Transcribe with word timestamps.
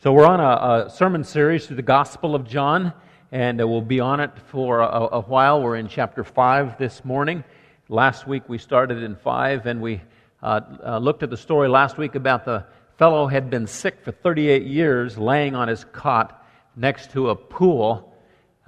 So, 0.00 0.12
we're 0.12 0.26
on 0.26 0.38
a, 0.38 0.86
a, 0.86 0.90
sermon 0.90 1.24
series 1.24 1.66
through 1.66 1.74
the 1.74 1.82
Gospel 1.82 2.36
of 2.36 2.46
John, 2.46 2.92
and 3.32 3.58
we'll 3.58 3.80
be 3.80 3.98
on 3.98 4.20
it 4.20 4.30
for 4.46 4.78
a, 4.78 5.08
a, 5.10 5.20
while. 5.22 5.60
We're 5.60 5.74
in 5.74 5.88
chapter 5.88 6.22
5 6.22 6.78
this 6.78 7.04
morning. 7.04 7.42
Last 7.88 8.24
week 8.24 8.44
we 8.46 8.58
started 8.58 9.02
in 9.02 9.16
5, 9.16 9.66
and 9.66 9.82
we 9.82 10.00
uh, 10.40 10.60
uh, 10.86 10.98
looked 10.98 11.24
at 11.24 11.30
the 11.30 11.36
story 11.36 11.68
last 11.68 11.98
week 11.98 12.14
about 12.14 12.44
the 12.44 12.64
fellow 12.96 13.26
had 13.26 13.50
been 13.50 13.66
sick 13.66 14.00
for 14.04 14.12
38 14.12 14.62
years, 14.62 15.18
laying 15.18 15.56
on 15.56 15.66
his 15.66 15.84
cot 15.86 16.46
next 16.76 17.10
to 17.10 17.30
a 17.30 17.34
pool, 17.34 18.14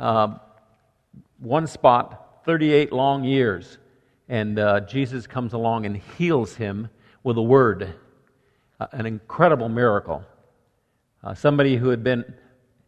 uh, 0.00 0.34
one 1.38 1.68
spot, 1.68 2.40
38 2.44 2.92
long 2.92 3.22
years. 3.22 3.78
And 4.28 4.58
uh, 4.58 4.80
Jesus 4.80 5.28
comes 5.28 5.52
along 5.52 5.86
and 5.86 5.96
heals 5.96 6.56
him 6.56 6.88
with 7.22 7.36
a 7.36 7.42
word, 7.42 7.94
uh, 8.80 8.88
an 8.90 9.06
incredible 9.06 9.68
miracle. 9.68 10.24
Uh, 11.22 11.34
somebody 11.34 11.76
who 11.76 11.88
had 11.90 12.02
been 12.02 12.24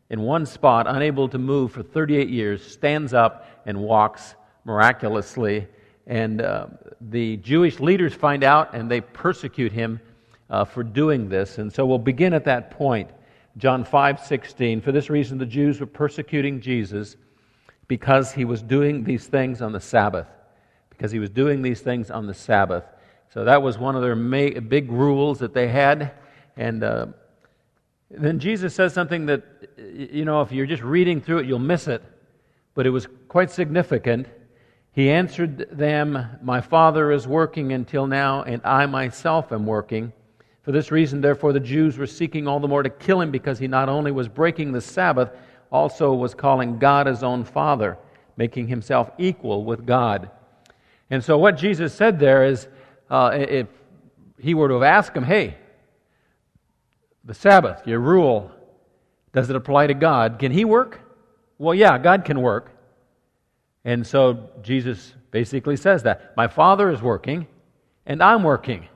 in 0.09 0.23
one 0.23 0.47
spot, 0.47 0.87
unable 0.87 1.29
to 1.29 1.39
move 1.39 1.73
for 1.73 1.83
38 1.83 2.29
years, 2.29 2.65
stands 2.65 3.13
up 3.13 3.47
and 3.67 3.79
walks 3.79 4.35
miraculously. 4.65 5.67
And 6.07 6.41
uh, 6.41 6.67
the 7.01 7.37
Jewish 7.39 7.81
leaders 7.81 8.15
find 8.15 8.43
out 8.45 8.75
and 8.75 8.91
they 8.91 9.01
persecute 9.01 9.73
him 9.73 10.01
uh, 10.51 10.65
for 10.65 10.83
doing 10.83 11.29
this. 11.29 11.59
And 11.59 11.73
so 11.73 11.87
we'll 11.87 11.99
begin 11.99 12.35
at 12.35 12.45
that 12.45 12.71
point. 12.71 13.11
John 13.59 13.85
5 13.85 14.21
16. 14.21 14.81
For 14.81 14.93
this 14.93 15.11
reason, 15.11 15.39
the 15.39 15.47
Jews 15.47 15.81
were 15.81 15.87
persecuting 15.87 16.61
Jesus 16.61 17.17
because 17.87 18.33
he 18.33 18.45
was 18.45 18.63
doing 18.63 19.05
these 19.05 19.27
things 19.27 19.61
on 19.61 19.73
the 19.73 19.81
Sabbath. 19.81 20.27
Because 20.89 21.11
he 21.11 21.19
was 21.19 21.31
doing 21.31 21.63
these 21.63 21.81
things 21.81 22.11
on 22.11 22.27
the 22.27 22.35
Sabbath. 22.35 22.85
So 23.33 23.45
that 23.45 23.63
was 23.63 23.79
one 23.79 23.97
of 23.97 24.03
their 24.03 24.17
big 24.17 24.91
rules 24.91 25.39
that 25.39 25.55
they 25.55 25.69
had. 25.69 26.13
And 26.57 26.85
uh, 26.85 27.07
then 28.19 28.39
Jesus 28.39 28.75
says 28.75 28.93
something 28.93 29.27
that, 29.27 29.43
you 29.79 30.25
know, 30.25 30.43
if 30.43 30.53
you're 30.53 30.67
just 30.67 30.83
reading 30.83 31.21
through 31.21 31.39
it, 31.39 31.47
you'll 31.47 31.59
miss 31.59 31.89
it. 31.89 32.03
But 32.75 32.87
it 32.87 32.91
was 32.91 33.07
quite 33.29 33.51
significant. 33.51 34.27
He 34.93 35.11
answered 35.11 35.69
them, 35.71 36.27
My 36.43 36.61
Father 36.61 37.13
is 37.13 37.27
working 37.27 37.73
until 37.73 38.07
now, 38.07 38.43
and 38.43 38.61
I 38.65 38.87
myself 38.87 39.53
am 39.53 39.67
working. 39.67 40.13
For 40.63 40.73
this 40.73 40.91
reason, 40.91 41.21
therefore, 41.21 41.53
the 41.53 41.61
Jews 41.61 41.99
were 41.99 42.07
seeking 42.07 42.47
all 42.47 42.61
the 42.61 42.69
more 42.69 42.83
to 42.83 42.91
kill 42.91 43.21
him 43.21 43.31
because 43.31 43.59
he 43.59 43.67
not 43.67 43.89
only 43.89 44.13
was 44.13 44.29
breaking 44.29 44.73
the 44.73 44.81
Sabbath, 44.81 45.31
also 45.71 46.13
was 46.13 46.35
calling 46.35 46.79
God 46.79 47.07
his 47.07 47.23
own 47.23 47.45
Father, 47.45 47.99
making 48.37 48.69
himself 48.69 49.11
equal 49.19 49.65
with 49.65 49.87
God. 49.87 50.31
And 51.11 51.25
so, 51.25 51.39
what 51.39 51.57
Jesus 51.57 51.95
said 51.95 52.19
there 52.19 52.45
is 52.45 52.69
uh, 53.11 53.31
if 53.35 53.67
he 54.39 54.55
were 54.55 54.69
to 54.69 54.75
have 54.75 54.83
asked 54.83 55.17
him, 55.17 55.25
Hey, 55.25 55.57
the 57.25 57.35
Sabbath, 57.35 57.87
your 57.87 58.01
rule, 58.01 58.51
does 59.33 59.49
it 59.49 59.57
apply 59.57 59.87
to 59.87 59.95
God? 59.95 60.39
Can 60.39 60.53
He 60.53 60.65
work? 60.65 61.01
Well, 61.59 61.75
yeah, 61.75 61.99
God 61.99 62.25
can 62.25 62.41
work. 62.41 62.71
And 63.85 64.07
so 64.07 64.51
Jesus 64.63 65.15
basically 65.31 65.77
says 65.77 66.03
that. 66.05 66.37
My 66.37 66.47
Father 66.47 66.91
is 66.91 67.03
working, 67.03 67.47
and 68.07 68.23
I'm 68.23 68.43
working 68.43 68.87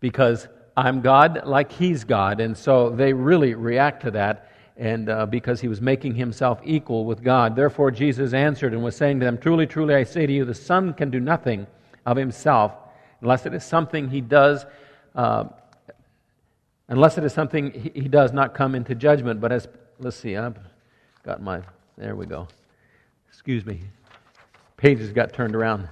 because 0.00 0.48
I'm 0.76 1.00
God 1.00 1.42
like 1.44 1.72
He's 1.72 2.04
God. 2.04 2.40
And 2.40 2.56
so 2.56 2.90
they 2.90 3.12
really 3.12 3.54
react 3.54 4.02
to 4.02 4.10
that, 4.12 4.50
and 4.76 5.08
uh, 5.08 5.26
because 5.26 5.60
He 5.60 5.68
was 5.68 5.80
making 5.80 6.14
Himself 6.14 6.60
equal 6.64 7.04
with 7.04 7.22
God. 7.22 7.56
Therefore, 7.56 7.90
Jesus 7.90 8.32
answered 8.32 8.72
and 8.72 8.82
was 8.82 8.96
saying 8.96 9.20
to 9.20 9.26
them, 9.26 9.36
Truly, 9.36 9.66
truly, 9.66 9.94
I 9.94 10.04
say 10.04 10.26
to 10.26 10.32
you, 10.32 10.44
the 10.44 10.54
Son 10.54 10.94
can 10.94 11.10
do 11.10 11.20
nothing 11.20 11.66
of 12.06 12.16
Himself 12.16 12.72
unless 13.20 13.44
it 13.44 13.52
is 13.52 13.64
something 13.64 14.08
He 14.08 14.20
does. 14.20 14.64
Uh, 15.14 15.44
unless 16.90 17.16
it 17.16 17.24
is 17.24 17.32
something 17.32 17.72
he, 17.72 18.02
he 18.02 18.08
does 18.08 18.32
not 18.34 18.52
come 18.52 18.74
into 18.74 18.94
judgment. 18.94 19.40
But 19.40 19.52
as, 19.52 19.66
let's 19.98 20.16
see, 20.16 20.36
I've 20.36 20.58
got 21.24 21.40
my, 21.40 21.62
there 21.96 22.14
we 22.14 22.26
go. 22.26 22.46
Excuse 23.28 23.64
me. 23.64 23.80
Pages 24.76 25.10
got 25.12 25.32
turned 25.32 25.56
around. 25.56 25.88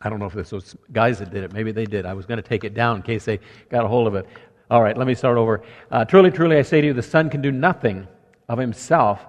I 0.00 0.10
don't 0.10 0.18
know 0.18 0.26
if 0.26 0.34
this 0.34 0.52
was 0.52 0.76
guys 0.92 1.18
that 1.20 1.30
did 1.30 1.42
it. 1.42 1.52
Maybe 1.52 1.72
they 1.72 1.86
did. 1.86 2.06
I 2.06 2.12
was 2.12 2.26
going 2.26 2.36
to 2.36 2.48
take 2.48 2.64
it 2.64 2.74
down 2.74 2.96
in 2.96 3.02
case 3.02 3.24
they 3.24 3.40
got 3.70 3.84
a 3.84 3.88
hold 3.88 4.06
of 4.06 4.14
it. 4.14 4.26
All 4.70 4.82
right, 4.82 4.96
let 4.96 5.06
me 5.06 5.14
start 5.14 5.38
over. 5.38 5.62
Uh, 5.90 6.04
truly, 6.04 6.30
truly, 6.30 6.58
I 6.58 6.62
say 6.62 6.80
to 6.80 6.88
you, 6.88 6.92
the 6.92 7.02
Son 7.02 7.30
can 7.30 7.40
do 7.40 7.50
nothing 7.50 8.06
of 8.48 8.58
himself 8.58 9.24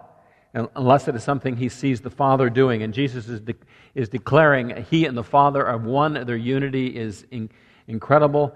unless 0.54 1.08
it 1.08 1.16
is 1.16 1.24
something 1.24 1.56
he 1.56 1.70
sees 1.70 2.02
the 2.02 2.10
Father 2.10 2.50
doing. 2.50 2.84
And 2.84 2.94
Jesus 2.94 3.30
is, 3.30 3.40
de- 3.40 3.56
is 3.96 4.10
declaring 4.10 4.86
he 4.90 5.06
and 5.06 5.18
the 5.18 5.24
Father 5.24 5.66
are 5.66 5.78
one. 5.78 6.14
Their 6.26 6.38
unity 6.38 6.88
is 6.88 7.26
in- 7.32 7.50
incredible. 7.88 8.56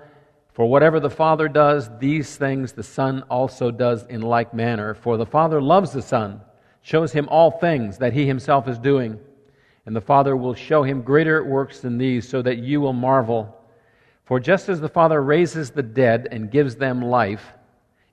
For 0.53 0.67
whatever 0.67 0.99
the 0.99 1.09
Father 1.09 1.47
does, 1.47 1.89
these 1.97 2.37
things 2.37 2.73
the 2.73 2.83
Son 2.83 3.23
also 3.29 3.71
does 3.71 4.05
in 4.05 4.21
like 4.21 4.53
manner. 4.53 4.93
For 4.93 5.17
the 5.17 5.25
Father 5.25 5.59
loves 5.59 5.91
the 5.91 6.01
Son, 6.01 6.41
shows 6.83 7.11
him 7.11 7.27
all 7.29 7.49
things 7.49 7.97
that 7.97 8.13
he 8.13 8.27
himself 8.27 8.67
is 8.67 8.77
doing. 8.77 9.19
And 9.87 9.95
the 9.95 10.01
Father 10.01 10.35
will 10.35 10.53
show 10.53 10.83
him 10.83 11.01
greater 11.01 11.43
works 11.43 11.79
than 11.79 11.97
these, 11.97 12.29
so 12.29 12.41
that 12.43 12.59
you 12.59 12.81
will 12.81 12.93
marvel. 12.93 13.59
For 14.25 14.39
just 14.39 14.69
as 14.69 14.79
the 14.79 14.87
Father 14.87 15.21
raises 15.21 15.71
the 15.71 15.83
dead 15.83 16.27
and 16.31 16.51
gives 16.51 16.75
them 16.75 17.01
life, 17.01 17.53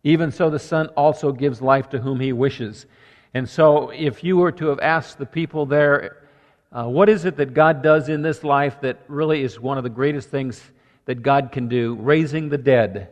even 0.03 0.33
so 0.33 0.49
the 0.49 0.59
Son 0.59 0.87
also 0.97 1.33
gives 1.33 1.61
life 1.61 1.91
to 1.91 1.99
whom 1.99 2.19
he 2.21 2.33
wishes. 2.33 2.87
And 3.35 3.49
so, 3.49 3.91
if 3.91 4.25
you 4.25 4.39
were 4.39 4.51
to 4.53 4.67
have 4.69 4.81
asked 4.81 5.19
the 5.19 5.27
people 5.27 5.67
there, 5.67 6.27
uh, 6.73 6.87
what 6.87 7.09
is 7.09 7.27
it 7.27 7.37
that 7.37 7.55
God 7.55 7.83
does 7.83 8.09
in 8.09 8.23
this 8.23 8.43
life 8.43 8.81
that 8.81 8.99
really 9.09 9.43
is 9.43 9.61
one 9.61 9.77
of 9.77 9.85
the 9.85 9.91
greatest 9.91 10.31
things 10.31 10.63
that 11.11 11.25
God 11.25 11.51
can 11.51 11.67
do, 11.67 11.97
raising 11.97 12.51
the 12.51 12.57
dead. 12.57 13.09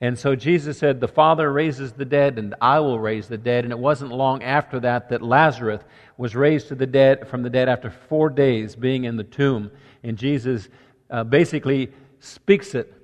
And 0.00 0.18
so 0.18 0.34
Jesus 0.34 0.78
said, 0.78 0.98
The 0.98 1.08
Father 1.08 1.52
raises 1.52 1.92
the 1.92 2.06
dead, 2.06 2.38
and 2.38 2.54
I 2.58 2.80
will 2.80 2.98
raise 2.98 3.28
the 3.28 3.36
dead. 3.36 3.64
And 3.64 3.70
it 3.70 3.78
wasn't 3.78 4.12
long 4.12 4.42
after 4.42 4.80
that 4.80 5.10
that 5.10 5.20
Lazarus 5.20 5.82
was 6.16 6.34
raised 6.34 6.68
to 6.68 6.74
the 6.74 6.86
dead 6.86 7.28
from 7.28 7.42
the 7.42 7.50
dead 7.50 7.68
after 7.68 7.90
four 7.90 8.30
days 8.30 8.74
being 8.74 9.04
in 9.04 9.18
the 9.18 9.24
tomb. 9.24 9.70
And 10.02 10.16
Jesus 10.16 10.70
uh, 11.10 11.22
basically 11.22 11.92
speaks 12.18 12.74
it 12.74 12.94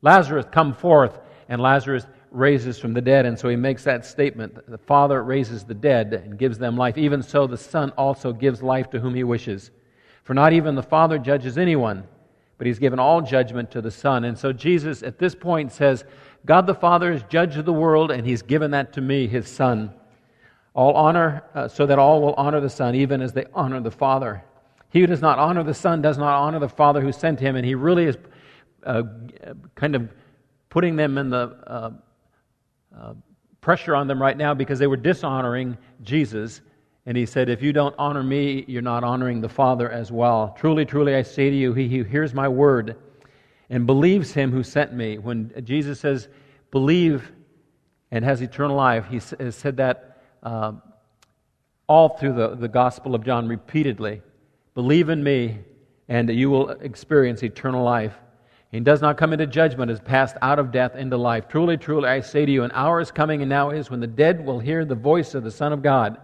Lazarus, 0.00 0.46
come 0.50 0.72
forth. 0.72 1.18
And 1.50 1.60
Lazarus 1.60 2.06
raises 2.30 2.78
from 2.78 2.94
the 2.94 3.02
dead. 3.02 3.26
And 3.26 3.38
so 3.38 3.50
he 3.50 3.56
makes 3.56 3.84
that 3.84 4.06
statement 4.06 4.58
the 4.70 4.78
Father 4.78 5.22
raises 5.22 5.64
the 5.64 5.74
dead 5.74 6.14
and 6.14 6.38
gives 6.38 6.56
them 6.56 6.78
life. 6.78 6.96
Even 6.96 7.22
so, 7.22 7.46
the 7.46 7.58
Son 7.58 7.90
also 7.98 8.32
gives 8.32 8.62
life 8.62 8.88
to 8.88 9.00
whom 9.00 9.14
he 9.14 9.22
wishes. 9.22 9.70
For 10.24 10.32
not 10.32 10.54
even 10.54 10.76
the 10.76 10.82
Father 10.82 11.18
judges 11.18 11.58
anyone 11.58 12.08
but 12.58 12.66
he's 12.66 12.78
given 12.78 12.98
all 12.98 13.20
judgment 13.20 13.70
to 13.72 13.80
the 13.80 13.90
Son. 13.90 14.24
And 14.24 14.38
so 14.38 14.52
Jesus 14.52 15.02
at 15.02 15.18
this 15.18 15.34
point 15.34 15.72
says, 15.72 16.04
God 16.44 16.66
the 16.66 16.74
Father 16.74 17.12
is 17.12 17.22
judge 17.28 17.56
of 17.56 17.64
the 17.64 17.72
world, 17.72 18.10
and 18.10 18.26
he's 18.26 18.42
given 18.42 18.70
that 18.70 18.92
to 18.94 19.00
me, 19.00 19.26
his 19.26 19.48
Son. 19.48 19.92
All 20.74 20.94
honor, 20.94 21.42
uh, 21.54 21.68
so 21.68 21.86
that 21.86 21.98
all 21.98 22.20
will 22.20 22.34
honor 22.34 22.60
the 22.60 22.70
Son, 22.70 22.94
even 22.94 23.20
as 23.20 23.32
they 23.32 23.46
honor 23.54 23.80
the 23.80 23.90
Father. 23.90 24.42
He 24.90 25.00
who 25.00 25.06
does 25.06 25.20
not 25.20 25.38
honor 25.38 25.62
the 25.64 25.74
Son 25.74 26.00
does 26.00 26.18
not 26.18 26.34
honor 26.34 26.58
the 26.58 26.68
Father 26.68 27.00
who 27.00 27.12
sent 27.12 27.40
him, 27.40 27.56
and 27.56 27.66
he 27.66 27.74
really 27.74 28.04
is 28.04 28.16
uh, 28.84 29.02
kind 29.74 29.96
of 29.96 30.08
putting 30.68 30.96
them 30.96 31.18
in 31.18 31.30
the 31.30 31.56
uh, 31.66 31.90
uh 32.96 33.14
pressure 33.60 33.96
on 33.96 34.06
them 34.06 34.22
right 34.22 34.36
now 34.36 34.54
because 34.54 34.78
they 34.78 34.86
were 34.86 34.96
dishonoring 34.96 35.76
Jesus 36.02 36.60
and 37.06 37.16
he 37.16 37.24
said, 37.24 37.48
If 37.48 37.62
you 37.62 37.72
don't 37.72 37.94
honor 37.98 38.24
me, 38.24 38.64
you're 38.66 38.82
not 38.82 39.04
honoring 39.04 39.40
the 39.40 39.48
Father 39.48 39.88
as 39.88 40.10
well. 40.10 40.54
Truly, 40.58 40.84
truly, 40.84 41.14
I 41.14 41.22
say 41.22 41.48
to 41.48 41.56
you, 41.56 41.72
he 41.72 41.88
who 41.88 42.02
hears 42.02 42.34
my 42.34 42.48
word 42.48 42.96
and 43.70 43.86
believes 43.86 44.32
him 44.32 44.50
who 44.50 44.64
sent 44.64 44.92
me. 44.92 45.18
When 45.18 45.52
Jesus 45.64 46.00
says, 46.00 46.28
believe 46.72 47.32
and 48.10 48.24
has 48.24 48.42
eternal 48.42 48.76
life, 48.76 49.06
he 49.08 49.20
has 49.38 49.56
said 49.56 49.76
that 49.76 50.20
uh, 50.42 50.72
all 51.88 52.10
through 52.10 52.34
the, 52.34 52.56
the 52.56 52.68
Gospel 52.68 53.14
of 53.14 53.24
John 53.24 53.48
repeatedly. 53.48 54.22
Believe 54.74 55.08
in 55.08 55.22
me, 55.22 55.60
and 56.08 56.28
you 56.28 56.50
will 56.50 56.70
experience 56.70 57.42
eternal 57.42 57.84
life. 57.84 58.14
He 58.72 58.80
does 58.80 59.00
not 59.00 59.16
come 59.16 59.32
into 59.32 59.46
judgment, 59.46 59.90
is 59.90 60.00
passed 60.00 60.36
out 60.42 60.58
of 60.58 60.72
death 60.72 60.96
into 60.96 61.16
life. 61.16 61.48
Truly, 61.48 61.76
truly, 61.76 62.08
I 62.08 62.20
say 62.20 62.44
to 62.44 62.52
you, 62.52 62.64
an 62.64 62.72
hour 62.74 63.00
is 63.00 63.10
coming 63.12 63.42
and 63.42 63.48
now 63.48 63.70
is 63.70 63.90
when 63.90 64.00
the 64.00 64.06
dead 64.08 64.44
will 64.44 64.58
hear 64.58 64.84
the 64.84 64.96
voice 64.96 65.34
of 65.34 65.44
the 65.44 65.50
Son 65.52 65.72
of 65.72 65.82
God 65.82 66.18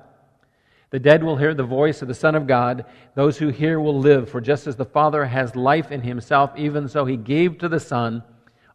the 0.92 1.00
dead 1.00 1.24
will 1.24 1.38
hear 1.38 1.54
the 1.54 1.64
voice 1.64 2.02
of 2.02 2.08
the 2.08 2.14
Son 2.14 2.34
of 2.34 2.46
God. 2.46 2.84
Those 3.14 3.38
who 3.38 3.48
hear 3.48 3.80
will 3.80 3.98
live. 3.98 4.28
For 4.28 4.42
just 4.42 4.66
as 4.66 4.76
the 4.76 4.84
Father 4.84 5.24
has 5.24 5.56
life 5.56 5.90
in 5.90 6.02
himself, 6.02 6.52
even 6.54 6.86
so 6.86 7.06
he 7.06 7.16
gave 7.16 7.56
to 7.58 7.68
the 7.68 7.80
Son 7.80 8.22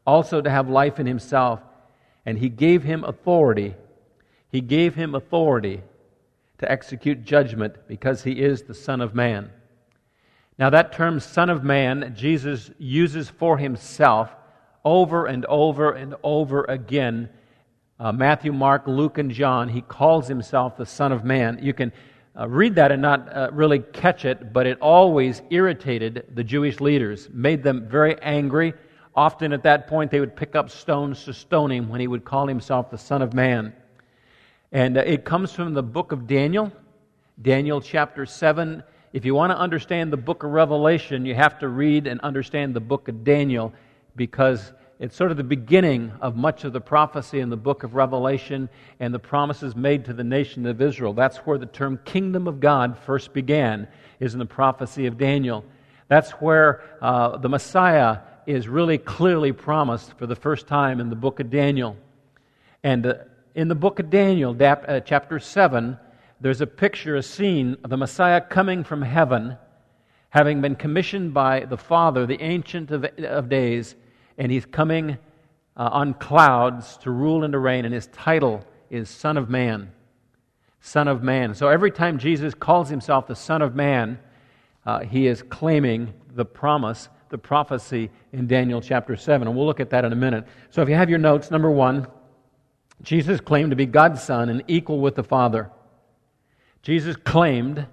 also 0.04 0.42
to 0.42 0.50
have 0.50 0.68
life 0.68 1.00
in 1.00 1.06
himself. 1.06 1.60
And 2.26 2.40
he 2.40 2.50
gave 2.50 2.82
him 2.82 3.04
authority. 3.04 3.76
He 4.52 4.62
gave 4.62 4.96
him 4.96 5.14
authority 5.14 5.84
to 6.58 6.72
execute 6.72 7.24
judgment 7.24 7.76
because 7.88 8.24
he 8.24 8.42
is 8.42 8.64
the 8.64 8.74
Son 8.74 9.00
of 9.00 9.14
Man. 9.14 9.52
Now, 10.58 10.72
that 10.72 10.94
term, 10.94 11.20
Son 11.20 11.52
of 11.52 11.64
Man, 11.64 12.16
Jesus 12.18 12.72
uses 12.80 13.30
for 13.30 13.60
himself 13.60 14.36
over 14.84 15.28
and 15.28 15.46
over 15.46 15.92
and 15.92 16.16
over 16.24 16.64
again 16.64 17.30
uh, 18.00 18.12
Matthew, 18.12 18.54
Mark, 18.54 18.88
Luke, 18.88 19.18
and 19.18 19.32
John, 19.32 19.70
he 19.70 19.82
calls 19.82 20.28
himself 20.28 20.78
the 20.78 20.86
Son 20.86 21.12
of 21.12 21.24
Man. 21.24 21.60
You 21.62 21.74
can 21.74 21.92
uh, 22.40 22.48
read 22.48 22.76
that 22.76 22.92
and 22.92 23.02
not 23.02 23.36
uh, 23.36 23.50
really 23.52 23.80
catch 23.80 24.26
it, 24.26 24.54
but 24.54 24.68
it 24.68 24.80
always 24.80 25.42
irritated 25.50 26.26
the 26.36 26.44
Jewish 26.44 26.80
leaders, 26.80 27.30
made 27.32 27.64
them 27.64 27.88
very 27.88 28.22
angry, 28.22 28.74
Often 29.18 29.52
at 29.52 29.64
that 29.64 29.88
point, 29.88 30.12
they 30.12 30.20
would 30.20 30.36
pick 30.36 30.56
up 30.56 30.70
stones 30.70 31.24
to 31.24 31.34
stone 31.34 31.72
him 31.72 31.90
when 31.90 32.00
he 32.00 32.08
would 32.08 32.24
call 32.24 32.48
himself 32.48 32.92
the 32.92 33.00
Son 33.00 33.24
of 33.24 33.34
Man. 33.34 33.74
And 34.72 34.96
uh, 34.96 35.02
it 35.02 35.26
comes 35.26 35.52
from 35.52 35.74
the 35.74 35.82
book 35.82 36.12
of 36.12 36.28
Daniel, 36.28 36.72
Daniel 37.42 37.82
chapter 37.82 38.28
7. 38.28 38.84
If 39.14 39.26
you 39.26 39.34
want 39.34 39.52
to 39.52 39.58
understand 39.58 40.14
the 40.14 40.18
book 40.18 40.44
of 40.44 40.52
Revelation, 40.52 41.26
you 41.26 41.34
have 41.34 41.58
to 41.60 41.68
read 41.68 42.06
and 42.06 42.22
understand 42.22 42.76
the 42.76 42.80
book 42.80 43.08
of 43.08 43.24
Daniel 43.24 43.74
because 44.16 44.72
it's 45.00 45.16
sort 45.16 45.30
of 45.30 45.38
the 45.38 45.44
beginning 45.44 46.12
of 46.22 46.36
much 46.36 46.64
of 46.64 46.74
the 46.74 46.82
prophecy 46.82 47.40
in 47.40 47.52
the 47.52 47.58
book 47.58 47.84
of 47.84 47.94
Revelation 47.94 48.68
and 49.00 49.14
the 49.14 49.20
promises 49.20 49.76
made 49.76 50.06
to 50.06 50.14
the 50.14 50.24
nation 50.24 50.66
of 50.66 50.82
Israel. 50.82 51.14
That's 51.14 51.38
where 51.38 51.60
the 51.60 51.68
term 51.68 52.00
kingdom 52.04 52.48
of 52.48 52.60
God 52.60 52.98
first 53.06 53.32
began, 53.32 53.88
is 54.20 54.34
in 54.34 54.40
the 54.40 54.46
prophecy 54.46 55.06
of 55.06 55.20
Daniel. 55.20 55.64
That's 56.08 56.32
where 56.32 56.84
uh, 57.00 57.38
the 57.38 57.50
Messiah 57.50 58.20
is 58.48 58.68
really 58.68 58.98
clearly 58.98 59.52
promised 59.52 60.18
for 60.18 60.26
the 60.26 60.36
first 60.36 60.66
time 60.66 61.00
in 61.00 61.12
the 61.12 61.16
book 61.16 61.40
of 61.40 61.52
Daniel. 61.52 61.96
And 62.82 63.06
uh, 63.06 63.14
in 63.54 63.68
the 63.68 63.76
book 63.76 64.00
of 64.00 64.10
Daniel, 64.10 64.58
uh, 64.60 65.00
chapter 65.02 65.38
7, 65.38 66.00
there's 66.42 66.62
a 66.62 66.68
picture, 66.68 67.16
a 67.18 67.24
scene 67.24 67.78
of 67.84 67.92
the 67.92 67.98
Messiah 67.98 68.42
coming 68.42 68.84
from 68.84 69.04
heaven, 69.04 69.58
having 70.30 70.60
been 70.60 70.76
commissioned 70.76 71.36
by 71.36 71.66
the 71.66 71.78
Father, 71.78 72.26
the 72.26 72.42
Ancient 72.42 72.90
of, 72.90 73.06
of 73.20 73.48
Days 73.48 73.96
and 74.38 74.52
he's 74.52 74.66
coming 74.66 75.18
uh, 75.76 75.90
on 75.92 76.14
clouds 76.14 76.98
to 76.98 77.12
rule 77.12 77.44
and 77.44 77.54
to 77.54 77.60
reign, 77.60 77.86
and 77.86 77.94
his 77.94 78.08
title 78.08 78.66
is 78.90 79.10
Son 79.10 79.38
of 79.38 79.50
Man. 79.50 79.92
Son 80.80 81.08
of 81.08 81.24
Man. 81.24 81.54
So 81.54 81.68
every 81.68 81.92
time 81.92 82.18
Jesus 82.18 82.54
calls 82.54 82.90
himself 82.90 83.28
the 83.28 83.36
Son 83.36 83.62
of 83.62 83.76
Man, 83.76 84.20
uh, 84.86 85.00
he 85.00 85.28
is 85.28 85.44
claiming 85.44 86.14
the 86.34 86.46
promise, 86.46 87.10
the 87.30 87.38
prophecy 87.38 88.10
in 88.32 88.48
Daniel 88.48 88.80
chapter 88.80 89.16
7. 89.16 89.48
And 89.48 89.58
we'll 89.58 89.66
look 89.66 89.80
at 89.80 89.90
that 89.90 90.06
in 90.06 90.14
a 90.14 90.16
minute. 90.16 90.48
So 90.70 90.82
if 90.82 90.90
you 90.90 90.96
have 90.96 91.10
your 91.10 91.20
notes, 91.20 91.52
number 91.52 91.70
one, 91.70 92.08
Jesus 93.02 93.42
claimed 93.42 93.72
to 93.72 93.76
be 93.76 93.86
God's 93.86 94.24
Son 94.24 94.50
and 94.50 94.64
equal 94.68 95.00
with 95.00 95.16
the 95.16 95.24
Father. 95.24 95.70
Jesus 96.82 97.16
claimed 97.16 97.86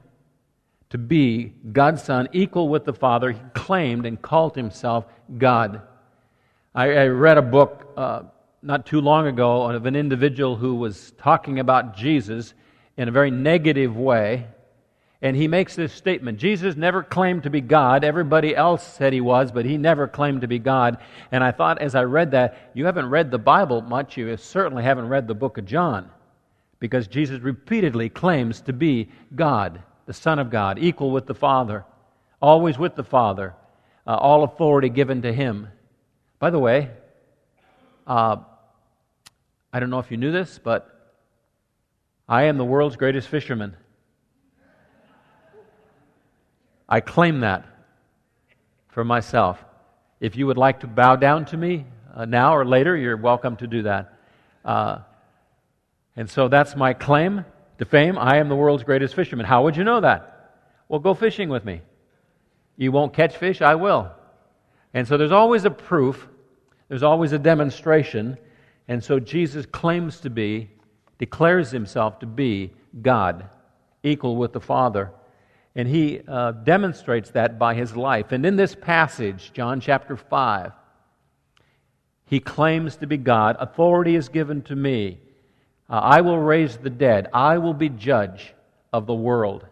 to 0.91 0.99
be 0.99 1.53
God's 1.73 2.03
Son, 2.05 2.29
equal 2.33 2.69
with 2.69 2.85
the 2.85 2.93
Father. 2.93 3.33
He 3.33 3.41
claimed 3.55 4.07
and 4.07 4.21
called 4.23 4.55
himself 4.55 5.07
God. 5.37 5.83
I, 6.77 6.93
I 6.93 7.07
read 7.07 7.39
a 7.39 7.43
book 7.43 7.87
uh, 7.97 8.23
not 8.61 8.85
too 8.85 9.01
long 9.01 9.29
ago 9.29 9.71
of 9.71 9.87
an 9.87 9.95
individual 9.95 10.57
who 10.57 10.75
was 10.75 11.13
talking 11.19 11.61
about 11.61 11.97
Jesus 11.97 12.53
in 12.97 13.07
a 13.07 13.13
very 13.13 13.31
negative 13.31 13.97
way. 13.97 14.49
And 15.23 15.37
he 15.37 15.47
makes 15.47 15.77
this 15.77 15.93
statement 15.93 16.41
Jesus 16.41 16.75
never 16.75 17.05
claimed 17.05 17.45
to 17.45 17.51
be 17.51 17.61
God. 17.61 18.03
Everybody 18.03 18.57
else 18.57 18.83
said 18.83 19.13
he 19.13 19.21
was, 19.21 19.53
but 19.53 19.65
he 19.65 19.79
never 19.79 20.09
claimed 20.09 20.41
to 20.41 20.49
be 20.49 20.59
God. 20.59 20.99
And 21.31 21.45
I 21.45 21.53
thought 21.53 21.81
as 21.81 21.95
I 21.95 22.03
read 22.03 22.33
that, 22.33 22.73
you 22.75 22.87
haven't 22.87 23.09
read 23.09 23.31
the 23.31 23.39
Bible 23.39 23.81
much. 23.81 24.17
You 24.17 24.37
certainly 24.37 24.83
haven't 24.83 25.09
read 25.09 25.29
the 25.29 25.35
book 25.35 25.59
of 25.59 25.67
John. 25.67 26.11
Because 26.81 27.07
Jesus 27.07 27.41
repeatedly 27.41 28.09
claims 28.09 28.61
to 28.63 28.73
be 28.73 29.11
God, 29.37 29.81
the 30.07 30.13
Son 30.13 30.41
of 30.41 30.51
God, 30.51 30.81
equal 30.81 31.13
with 31.13 31.27
the 31.27 31.35
Father, 31.35 31.85
always 32.43 32.79
with 32.79 32.97
the 32.97 33.05
Father, 33.05 33.55
uh, 34.09 34.17
all 34.17 34.43
authority 34.43 34.89
given 34.89 35.23
to 35.23 35.33
him. 35.33 35.69
By 36.45 36.51
the 36.51 36.59
way, 36.59 36.91
uh, 38.07 38.37
I 39.73 39.81
don't 39.81 39.89
know 39.89 39.99
if 39.99 40.11
you 40.11 40.19
knew 40.19 40.31
this, 40.31 40.61
but 40.63 41.17
I 42.29 42.43
am 42.43 42.59
the 42.59 42.67
world's 42.67 42.97
greatest 42.97 43.29
fisherman. 43.29 43.75
I 46.87 47.01
claim 47.01 47.41
that 47.41 47.65
for 48.89 49.07
myself. 49.07 49.65
If 50.21 50.37
you 50.37 50.47
would 50.47 50.59
like 50.59 50.81
to 50.81 50.87
bow 50.87 51.17
down 51.17 51.47
to 51.47 51.57
me 51.57 51.87
uh, 52.15 52.27
now 52.27 52.55
or 52.55 52.67
later, 52.67 52.95
you're 52.95 53.17
welcome 53.17 53.57
to 53.57 53.67
do 53.67 53.85
that. 53.85 54.13
Uh, 54.67 54.99
and 56.15 56.29
so 56.29 56.49
that's 56.49 56.77
my 56.77 56.93
claim 56.93 57.47
to 57.79 57.87
fame. 57.87 58.19
I 58.19 58.37
am 58.37 58.51
the 58.51 58.57
world's 58.57 58.85
greatest 58.85 59.15
fisherman. 59.15 59.47
How 59.47 59.63
would 59.63 59.79
you 59.79 59.85
know 59.85 60.03
that? 60.03 60.61
Well, 60.91 61.01
go 61.01 61.15
fishing 61.15 61.49
with 61.49 61.65
me. 61.65 61.81
You 62.77 62.93
won't 62.93 63.15
catch 63.15 63.35
fish, 63.35 63.63
I 63.63 63.77
will. 63.77 64.13
And 64.93 65.09
so 65.09 65.17
there's 65.17 65.33
always 65.33 65.65
a 65.65 65.71
proof 65.71 66.29
there's 66.95 67.03
always 67.03 67.33
a 67.33 67.41
demonstration. 67.41 68.39
And 68.87 69.03
so 69.03 69.19
Jesus 69.19 69.67
claims 69.67 70.21
to 70.21 70.31
be, 70.31 70.71
declares 71.19 71.73
himself 71.73 72.21
to 72.21 72.27
be 72.27 72.73
God, 73.03 73.51
equal 74.05 74.37
with 74.37 74.53
the 74.53 74.61
Father. 74.61 75.11
And 75.75 75.89
he 75.89 76.21
uh, 76.29 76.53
demonstrates 76.53 77.31
that 77.31 77.59
by 77.59 77.75
his 77.75 77.97
life. 77.97 78.31
And 78.31 78.47
in 78.47 78.55
this 78.55 78.77
passage, 78.77 79.51
John 79.53 79.81
chapter 79.81 80.17
5, 80.17 80.71
he 82.27 82.39
claims 82.39 82.95
to 82.99 83.09
be 83.09 83.17
God. 83.17 83.57
Authority 83.59 84.15
is 84.15 84.29
given 84.29 84.63
to 84.63 84.77
me. 84.77 85.19
Uh, 85.91 85.95
I 85.95 86.21
will 86.21 86.39
raise 86.39 86.77
the 86.77 86.91
dead. 86.91 87.27
I 87.35 87.59
will 87.59 87.75
be 87.75 87.89
judge 87.89 88.55
of 88.93 89.07
the 89.07 89.15
world. 89.15 89.67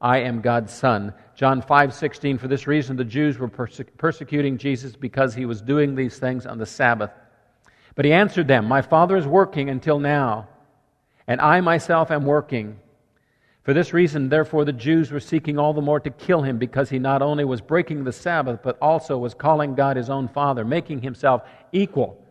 I 0.00 0.18
am 0.18 0.40
God's 0.40 0.72
Son. 0.72 1.12
John 1.34 1.60
5:16 1.60 2.38
For 2.38 2.48
this 2.48 2.66
reason 2.66 2.96
the 2.96 3.04
Jews 3.04 3.38
were 3.38 3.48
perse- 3.48 3.82
persecuting 3.98 4.56
Jesus 4.56 4.96
because 4.96 5.34
he 5.34 5.44
was 5.44 5.60
doing 5.60 5.94
these 5.94 6.18
things 6.18 6.46
on 6.46 6.58
the 6.58 6.66
Sabbath. 6.66 7.10
But 7.94 8.04
he 8.04 8.12
answered 8.12 8.48
them, 8.48 8.66
My 8.66 8.82
Father 8.82 9.16
is 9.16 9.26
working 9.26 9.68
until 9.68 9.98
now, 9.98 10.48
and 11.26 11.40
I 11.40 11.60
myself 11.60 12.10
am 12.10 12.24
working. 12.24 12.78
For 13.62 13.74
this 13.74 13.92
reason, 13.92 14.30
therefore, 14.30 14.64
the 14.64 14.72
Jews 14.72 15.12
were 15.12 15.20
seeking 15.20 15.58
all 15.58 15.74
the 15.74 15.82
more 15.82 16.00
to 16.00 16.10
kill 16.10 16.42
him 16.42 16.56
because 16.56 16.88
he 16.88 16.98
not 16.98 17.20
only 17.20 17.44
was 17.44 17.60
breaking 17.60 18.04
the 18.04 18.12
Sabbath, 18.12 18.60
but 18.62 18.78
also 18.80 19.18
was 19.18 19.34
calling 19.34 19.74
God 19.74 19.96
his 19.96 20.08
own 20.08 20.28
Father, 20.28 20.64
making 20.64 21.02
himself 21.02 21.42
equal 21.72 22.24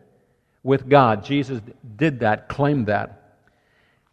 with 0.64 0.88
God. 0.88 1.24
Jesus 1.24 1.60
did 1.96 2.20
that, 2.20 2.48
claimed 2.48 2.86
that. 2.86 3.19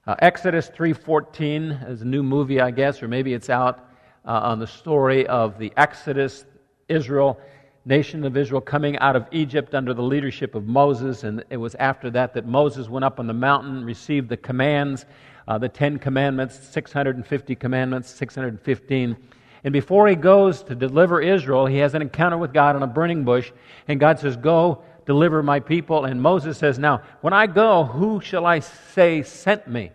Uh, 0.08 0.16
Exodus 0.20 0.70
3:14 0.70 1.86
is 1.90 2.02
a 2.02 2.06
new 2.06 2.24
movie, 2.24 2.62
I 2.62 2.72
guess, 2.72 3.04
or 3.04 3.10
maybe 3.10 3.34
it's 3.34 3.50
out 3.50 3.90
uh, 4.24 4.40
on 4.42 4.58
the 4.58 4.66
story 4.66 5.28
of 5.28 5.60
the 5.60 5.74
Exodus, 5.76 6.46
Israel, 6.88 7.38
nation 7.84 8.24
of 8.24 8.38
Israel 8.38 8.62
coming 8.62 8.98
out 9.00 9.18
of 9.18 9.28
Egypt 9.34 9.76
under 9.76 9.94
the 9.94 10.02
leadership 10.02 10.56
of 10.56 10.66
Moses, 10.66 11.26
and 11.26 11.44
it 11.50 11.58
was 11.58 11.76
after 11.76 12.10
that 12.12 12.34
that 12.36 12.48
Moses 12.48 12.88
went 12.88 13.04
up 13.04 13.20
on 13.20 13.28
the 13.28 13.34
mountain, 13.34 13.84
received 13.84 14.30
the 14.30 14.38
commands, 14.38 15.06
uh, 15.46 15.58
the 15.58 15.68
Ten 15.68 16.00
Commandments, 16.00 16.58
650 16.58 17.56
commandments, 17.56 18.10
615. 18.10 19.18
And 19.66 19.74
before 19.74 20.08
he 20.08 20.16
goes 20.16 20.64
to 20.64 20.76
deliver 20.76 21.20
Israel, 21.20 21.66
he 21.66 21.80
has 21.80 21.96
an 21.96 22.02
encounter 22.02 22.38
with 22.38 22.54
God 22.54 22.78
on 22.78 22.84
a 22.84 22.88
burning 22.88 23.26
bush, 23.26 23.52
and 23.90 24.00
God 24.00 24.20
says, 24.20 24.38
"Go." 24.38 24.84
Deliver 25.06 25.42
my 25.42 25.62
people. 25.62 26.04
And 26.04 26.22
Moses 26.22 26.58
says, 26.58 26.78
Now, 26.78 27.02
when 27.22 27.32
I 27.32 27.48
go, 27.48 27.86
who 27.86 28.20
shall 28.20 28.46
I 28.46 28.60
say 28.60 29.24
sent 29.24 29.66
me? 29.66 29.92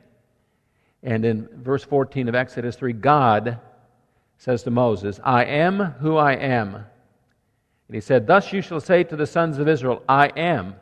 And 1.02 1.24
in 1.24 1.48
verse 1.52 1.82
14 1.82 2.28
of 2.28 2.34
Exodus 2.34 2.76
3, 2.76 2.92
God 2.92 3.58
says 4.38 4.62
to 4.64 4.70
Moses, 4.70 5.18
I 5.24 5.44
am 5.44 5.78
who 5.78 6.16
I 6.16 6.34
am. 6.34 6.74
And 6.74 7.94
he 7.94 8.00
said, 8.00 8.26
Thus 8.26 8.52
you 8.52 8.62
shall 8.62 8.80
say 8.80 9.04
to 9.04 9.16
the 9.16 9.26
sons 9.26 9.58
of 9.58 9.68
Israel, 9.68 10.02
I 10.08 10.28
am, 10.28 10.76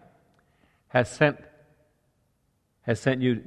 has 0.89 1.11
sent, 1.11 1.39
has 2.83 3.01
sent 3.01 3.23
you. 3.23 3.43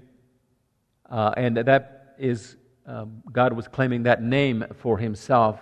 Uh, 1.09 1.33
and 1.37 1.57
that 1.57 2.15
is, 2.17 2.57
uh, 2.87 3.05
God 3.31 3.53
was 3.53 3.67
claiming 3.67 4.03
that 4.03 4.23
name 4.23 4.65
for 4.79 4.97
himself. 4.97 5.59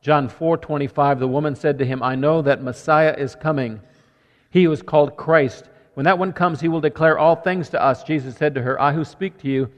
John 0.00 0.28
4 0.28 0.58
25, 0.58 1.18
the 1.18 1.26
woman 1.26 1.56
said 1.56 1.78
to 1.78 1.86
him, 1.86 2.02
I 2.02 2.14
know 2.14 2.42
that 2.42 2.62
Messiah 2.62 3.14
is 3.16 3.34
coming. 3.34 3.80
He 4.50 4.66
is 4.66 4.82
called 4.82 5.16
Christ. 5.16 5.68
When 5.94 6.04
that 6.04 6.18
one 6.18 6.32
comes, 6.32 6.60
he 6.60 6.68
will 6.68 6.80
declare 6.80 7.18
all 7.18 7.36
things 7.36 7.70
to 7.70 7.82
us. 7.82 8.04
Jesus 8.04 8.36
said 8.36 8.54
to 8.54 8.62
her, 8.62 8.80
I 8.80 8.92
who 8.92 9.04
speak 9.04 9.38
to 9.38 9.48
you 9.48 9.70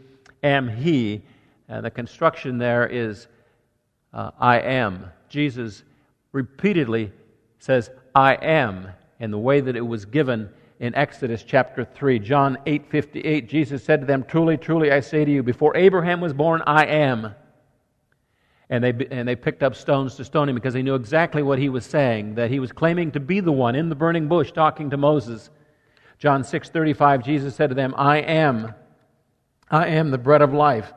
am 0.46 0.68
He. 0.68 1.22
And 1.68 1.84
the 1.84 1.90
construction 1.90 2.58
there 2.58 2.86
is 2.86 3.26
uh, 4.12 4.30
I 4.38 4.60
am. 4.60 5.10
Jesus 5.28 5.82
repeatedly 6.32 7.12
says, 7.58 7.90
I 8.14 8.34
am, 8.34 8.88
in 9.20 9.30
the 9.30 9.38
way 9.38 9.60
that 9.60 9.76
it 9.76 9.86
was 9.86 10.04
given 10.04 10.48
in 10.80 10.94
Exodus 10.94 11.42
chapter 11.42 11.84
3. 11.84 12.18
John 12.18 12.58
8 12.66 12.90
58, 12.90 13.48
Jesus 13.48 13.84
said 13.84 14.00
to 14.00 14.06
them, 14.06 14.24
Truly, 14.24 14.56
truly, 14.56 14.92
I 14.92 15.00
say 15.00 15.24
to 15.24 15.30
you, 15.30 15.42
before 15.42 15.76
Abraham 15.76 16.20
was 16.20 16.32
born, 16.32 16.62
I 16.66 16.86
am. 16.86 17.34
And 18.68 18.82
they, 18.82 18.92
and 19.10 19.28
they 19.28 19.36
picked 19.36 19.62
up 19.62 19.76
stones 19.76 20.16
to 20.16 20.24
stone 20.24 20.48
him 20.48 20.54
because 20.54 20.74
they 20.74 20.82
knew 20.82 20.96
exactly 20.96 21.42
what 21.42 21.58
he 21.58 21.68
was 21.68 21.84
saying, 21.84 22.34
that 22.34 22.50
he 22.50 22.58
was 22.58 22.72
claiming 22.72 23.12
to 23.12 23.20
be 23.20 23.40
the 23.40 23.52
one 23.52 23.76
in 23.76 23.88
the 23.88 23.94
burning 23.94 24.28
bush 24.28 24.50
talking 24.50 24.90
to 24.90 24.96
Moses. 24.96 25.50
John 26.18 26.42
6 26.42 26.70
35, 26.70 27.22
Jesus 27.22 27.54
said 27.54 27.68
to 27.68 27.74
them, 27.74 27.94
I 27.96 28.18
am 28.18 28.74
I 29.70 29.88
am 29.88 30.10
the 30.10 30.18
bread 30.18 30.42
of 30.42 30.52
life. 30.52 30.92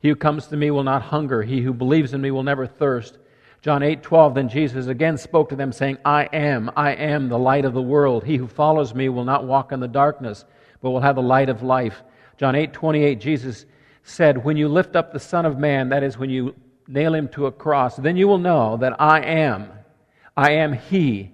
He 0.00 0.08
who 0.08 0.16
comes 0.16 0.46
to 0.48 0.56
me 0.56 0.70
will 0.70 0.82
not 0.82 1.02
hunger. 1.02 1.42
He 1.42 1.60
who 1.62 1.72
believes 1.72 2.12
in 2.12 2.20
me 2.20 2.30
will 2.30 2.42
never 2.42 2.66
thirst. 2.66 3.18
John 3.62 3.82
8, 3.82 4.02
12, 4.02 4.34
then 4.34 4.48
Jesus 4.48 4.86
again 4.88 5.16
spoke 5.16 5.48
to 5.48 5.56
them, 5.56 5.72
saying, 5.72 5.96
I 6.04 6.24
am, 6.24 6.70
I 6.76 6.92
am 6.92 7.28
the 7.28 7.38
light 7.38 7.64
of 7.64 7.72
the 7.72 7.80
world. 7.80 8.24
He 8.24 8.36
who 8.36 8.46
follows 8.46 8.94
me 8.94 9.08
will 9.08 9.24
not 9.24 9.46
walk 9.46 9.72
in 9.72 9.80
the 9.80 9.88
darkness, 9.88 10.44
but 10.82 10.90
will 10.90 11.00
have 11.00 11.16
the 11.16 11.22
light 11.22 11.48
of 11.48 11.62
life. 11.62 12.02
John 12.36 12.54
8, 12.54 12.72
28, 12.74 13.20
Jesus 13.20 13.64
said, 14.02 14.44
When 14.44 14.58
you 14.58 14.68
lift 14.68 14.96
up 14.96 15.12
the 15.12 15.18
Son 15.20 15.46
of 15.46 15.58
Man, 15.58 15.88
that 15.88 16.02
is, 16.02 16.18
when 16.18 16.28
you 16.28 16.54
nail 16.86 17.14
him 17.14 17.28
to 17.28 17.46
a 17.46 17.52
cross, 17.52 17.96
then 17.96 18.16
you 18.16 18.28
will 18.28 18.38
know 18.38 18.76
that 18.76 19.00
I 19.00 19.20
am. 19.20 19.70
I 20.36 20.52
am 20.52 20.72
He. 20.72 21.30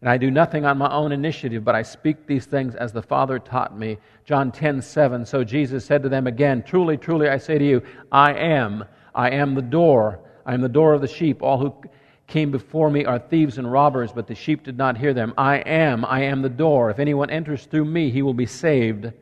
And 0.00 0.08
I 0.08 0.16
do 0.16 0.30
nothing 0.30 0.64
on 0.64 0.78
my 0.78 0.90
own 0.92 1.10
initiative, 1.10 1.64
but 1.64 1.74
I 1.74 1.82
speak 1.82 2.26
these 2.26 2.46
things 2.46 2.76
as 2.76 2.92
the 2.92 3.02
Father 3.02 3.38
taught 3.38 3.76
me. 3.76 3.98
John 4.24 4.52
10 4.52 4.80
7. 4.80 5.26
So 5.26 5.42
Jesus 5.42 5.84
said 5.84 6.02
to 6.04 6.08
them 6.08 6.26
again, 6.26 6.62
Truly, 6.62 6.96
truly, 6.96 7.28
I 7.28 7.38
say 7.38 7.58
to 7.58 7.64
you, 7.64 7.82
I 8.12 8.32
am. 8.32 8.84
I 9.14 9.30
am 9.30 9.54
the 9.54 9.62
door. 9.62 10.20
I 10.46 10.54
am 10.54 10.60
the 10.60 10.68
door 10.68 10.94
of 10.94 11.00
the 11.00 11.08
sheep. 11.08 11.42
All 11.42 11.58
who 11.58 11.74
came 12.28 12.52
before 12.52 12.90
me 12.90 13.04
are 13.06 13.18
thieves 13.18 13.58
and 13.58 13.70
robbers, 13.70 14.12
but 14.12 14.28
the 14.28 14.34
sheep 14.34 14.62
did 14.62 14.78
not 14.78 14.96
hear 14.96 15.12
them. 15.12 15.34
I 15.36 15.56
am. 15.58 16.04
I 16.04 16.22
am 16.22 16.42
the 16.42 16.48
door. 16.48 16.90
If 16.90 17.00
anyone 17.00 17.30
enters 17.30 17.64
through 17.64 17.86
me, 17.86 18.10
he 18.10 18.22
will 18.22 18.34
be 18.34 18.46
saved 18.46 19.12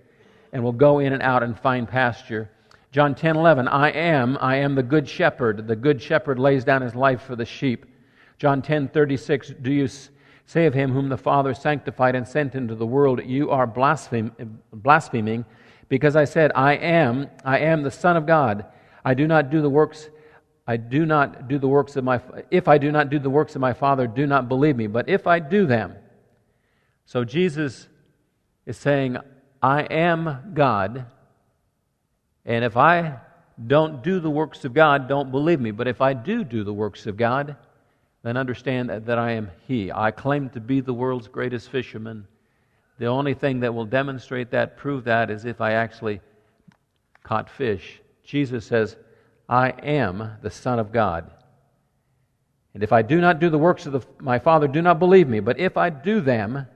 and 0.53 0.63
will 0.63 0.73
go 0.73 0.99
in 0.99 1.15
and 1.15 1.23
out 1.23 1.43
and 1.43 1.59
find 1.59 1.89
pasture. 1.89 2.51
John 2.93 3.15
10 3.15 3.37
11. 3.37 3.67
I 3.69 3.91
am. 3.91 4.37
I 4.41 4.57
am 4.57 4.75
the 4.75 4.83
good 4.83 5.09
shepherd. 5.09 5.67
The 5.67 5.77
good 5.77 6.03
shepherd 6.03 6.39
lays 6.39 6.65
down 6.65 6.83
his 6.83 6.95
life 6.95 7.23
for 7.23 7.35
the 7.35 7.47
sheep. 7.47 7.87
John 8.39 8.61
10 8.61 8.89
36. 8.89 9.55
Do 9.63 9.73
you 9.73 9.89
Say 10.47 10.67
of 10.67 10.75
him 10.75 10.93
whom 10.93 11.09
the 11.09 11.19
Father 11.19 11.55
sanctified 11.55 12.15
and 12.15 12.27
sent 12.27 12.55
into 12.55 12.77
the 12.77 12.87
world, 12.87 13.21
You 13.25 13.51
are 13.51 13.67
blaspheming, 13.67 15.45
because 15.89 16.15
I 16.15 16.25
said, 16.25 16.53
I 16.55 16.75
am, 16.75 17.29
I 17.45 17.59
am 17.59 17.83
the 17.83 17.91
Son 17.91 18.17
of 18.17 18.27
God. 18.27 18.65
I 19.05 19.15
do 19.15 19.27
not 19.27 19.51
do 19.51 19.61
the 19.61 19.71
works. 19.71 20.09
I 20.69 20.77
do 20.77 21.05
not 21.05 21.49
do 21.49 21.59
the 21.59 21.69
works 21.69 21.97
of 21.97 22.05
my 22.05 22.21
if 22.51 22.67
I 22.67 22.79
do 22.79 22.91
not 22.91 23.09
do 23.09 23.19
the 23.19 23.31
works 23.31 23.55
of 23.55 23.61
my 23.61 23.73
father 23.73 24.09
do 24.09 24.27
not 24.27 24.49
believe 24.49 24.77
me 24.77 24.89
but 24.89 25.09
if 25.09 25.29
I 25.29 25.39
do 25.39 25.65
them 25.65 25.95
so 27.05 27.23
Jesus 27.23 27.87
is 28.67 28.77
saying 28.77 29.17
I 29.63 29.83
am 29.83 30.51
God 30.55 31.07
and 32.45 32.65
if 32.65 32.77
I 32.77 33.21
don't 33.65 34.03
do 34.03 34.19
the 34.19 34.29
works 34.29 34.65
of 34.65 34.75
God 34.75 35.07
don't 35.07 35.31
believe 35.31 35.61
me 35.61 35.71
but 35.71 35.87
if 35.87 36.01
I 36.01 36.15
do 36.15 36.43
do 36.43 36.65
the 36.65 36.75
works 36.75 37.07
of 37.07 37.17
God 37.17 37.55
then 38.27 38.37
understand 38.37 38.91
that, 38.91 39.07
that 39.07 39.19
I 39.19 39.33
am 39.33 39.53
He. 39.69 39.93
I 39.93 40.11
claim 40.11 40.51
to 40.51 40.61
be 40.61 40.81
the 40.81 40.93
world's 40.93 41.29
greatest 41.29 41.71
fisherman. 41.71 42.27
The 42.99 43.07
only 43.07 43.35
thing 43.35 43.61
that 43.61 43.73
will 43.73 43.85
demonstrate 43.85 44.51
that, 44.51 44.77
prove 44.77 45.05
that, 45.05 45.31
is 45.31 45.45
if 45.45 45.61
I 45.61 45.75
actually 45.75 46.21
caught 47.23 47.49
fish. 47.49 48.01
Jesus 48.25 48.67
says, 48.67 48.97
I 49.49 49.69
am 49.69 50.33
the 50.43 50.51
Son 50.51 50.81
of 50.81 50.91
God. 50.91 51.31
And 52.75 52.83
if 52.83 52.93
I 52.93 53.03
do 53.03 53.21
not 53.21 53.39
do 53.39 53.49
the 53.49 53.59
works 53.59 53.87
of 53.87 53.93
the, 53.93 54.01
my 54.19 54.41
Father, 54.41 54.67
do 54.67 54.83
not 54.83 54.99
believe 54.99 55.29
me. 55.29 55.39
But 55.39 55.61
if 55.61 55.77
I 55.77 55.89
do 55.89 56.21
them, 56.21 56.67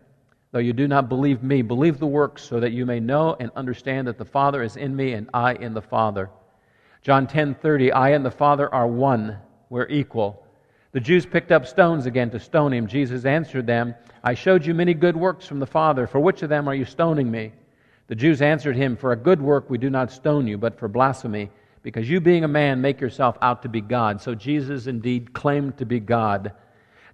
though 0.52 0.61
you 0.61 0.73
do 0.73 0.87
not 0.87 1.09
believe 1.09 1.42
me, 1.42 1.62
believe 1.62 1.99
the 1.99 2.07
works, 2.07 2.45
so 2.45 2.61
that 2.61 2.71
you 2.71 2.87
may 2.87 3.00
know 3.00 3.37
and 3.40 3.50
understand 3.57 4.07
that 4.07 4.19
the 4.19 4.25
Father 4.25 4.62
is 4.62 4.76
in 4.76 4.95
me 4.95 5.14
and 5.14 5.28
I 5.35 5.54
in 5.54 5.75
the 5.75 5.83
Father. 5.83 6.30
John 7.02 7.26
10:30, 7.26 7.92
I 7.92 8.11
and 8.11 8.25
the 8.25 8.30
Father 8.30 8.73
are 8.73 8.87
one. 8.87 9.38
We're 9.69 9.88
equal. 9.88 10.47
The 10.92 11.00
Jews 11.00 11.25
picked 11.25 11.52
up 11.52 11.66
stones 11.66 12.06
again 12.06 12.30
to 12.30 12.40
stone 12.40 12.73
him. 12.73 12.88
Jesus 12.88 13.25
answered 13.25 13.66
them, 13.66 13.94
I 14.25 14.35
showed 14.35 14.66
you 14.66 14.75
many 14.75 14.92
good 14.92 15.16
works 15.16 15.47
from 15.47 15.61
the 15.61 15.66
Father. 15.66 16.06
For 16.06 16.18
which 16.18 16.42
of 16.42 16.49
them 16.49 16.66
are 16.68 16.75
you 16.75 16.85
stoning 16.85 17.30
me? 17.30 17.52
The 18.09 18.16
Jews 18.16 18.42
answered 18.42 18.75
him, 18.75 18.97
For 18.97 19.12
a 19.12 19.16
good 19.16 19.40
work 19.40 19.70
we 19.70 19.78
do 19.78 19.88
not 19.88 20.11
stone 20.11 20.49
you, 20.49 20.59
but 20.59 20.76
for 20.76 20.88
blasphemy, 20.88 21.50
because 21.85 22.11
you, 22.11 22.20
being 22.20 22.42
a 22.42 22.49
man, 22.49 22.80
make 22.80 23.00
yourself 23.00 23.38
out 23.40 23.62
to 23.62 23.68
be 23.68 23.80
God. 23.80 24.20
So 24.20 24.35
Jesus 24.35 24.88
indeed 24.88 25.32
claimed 25.32 25.78
to 25.78 25.85
be 25.85 26.00
God. 26.00 26.52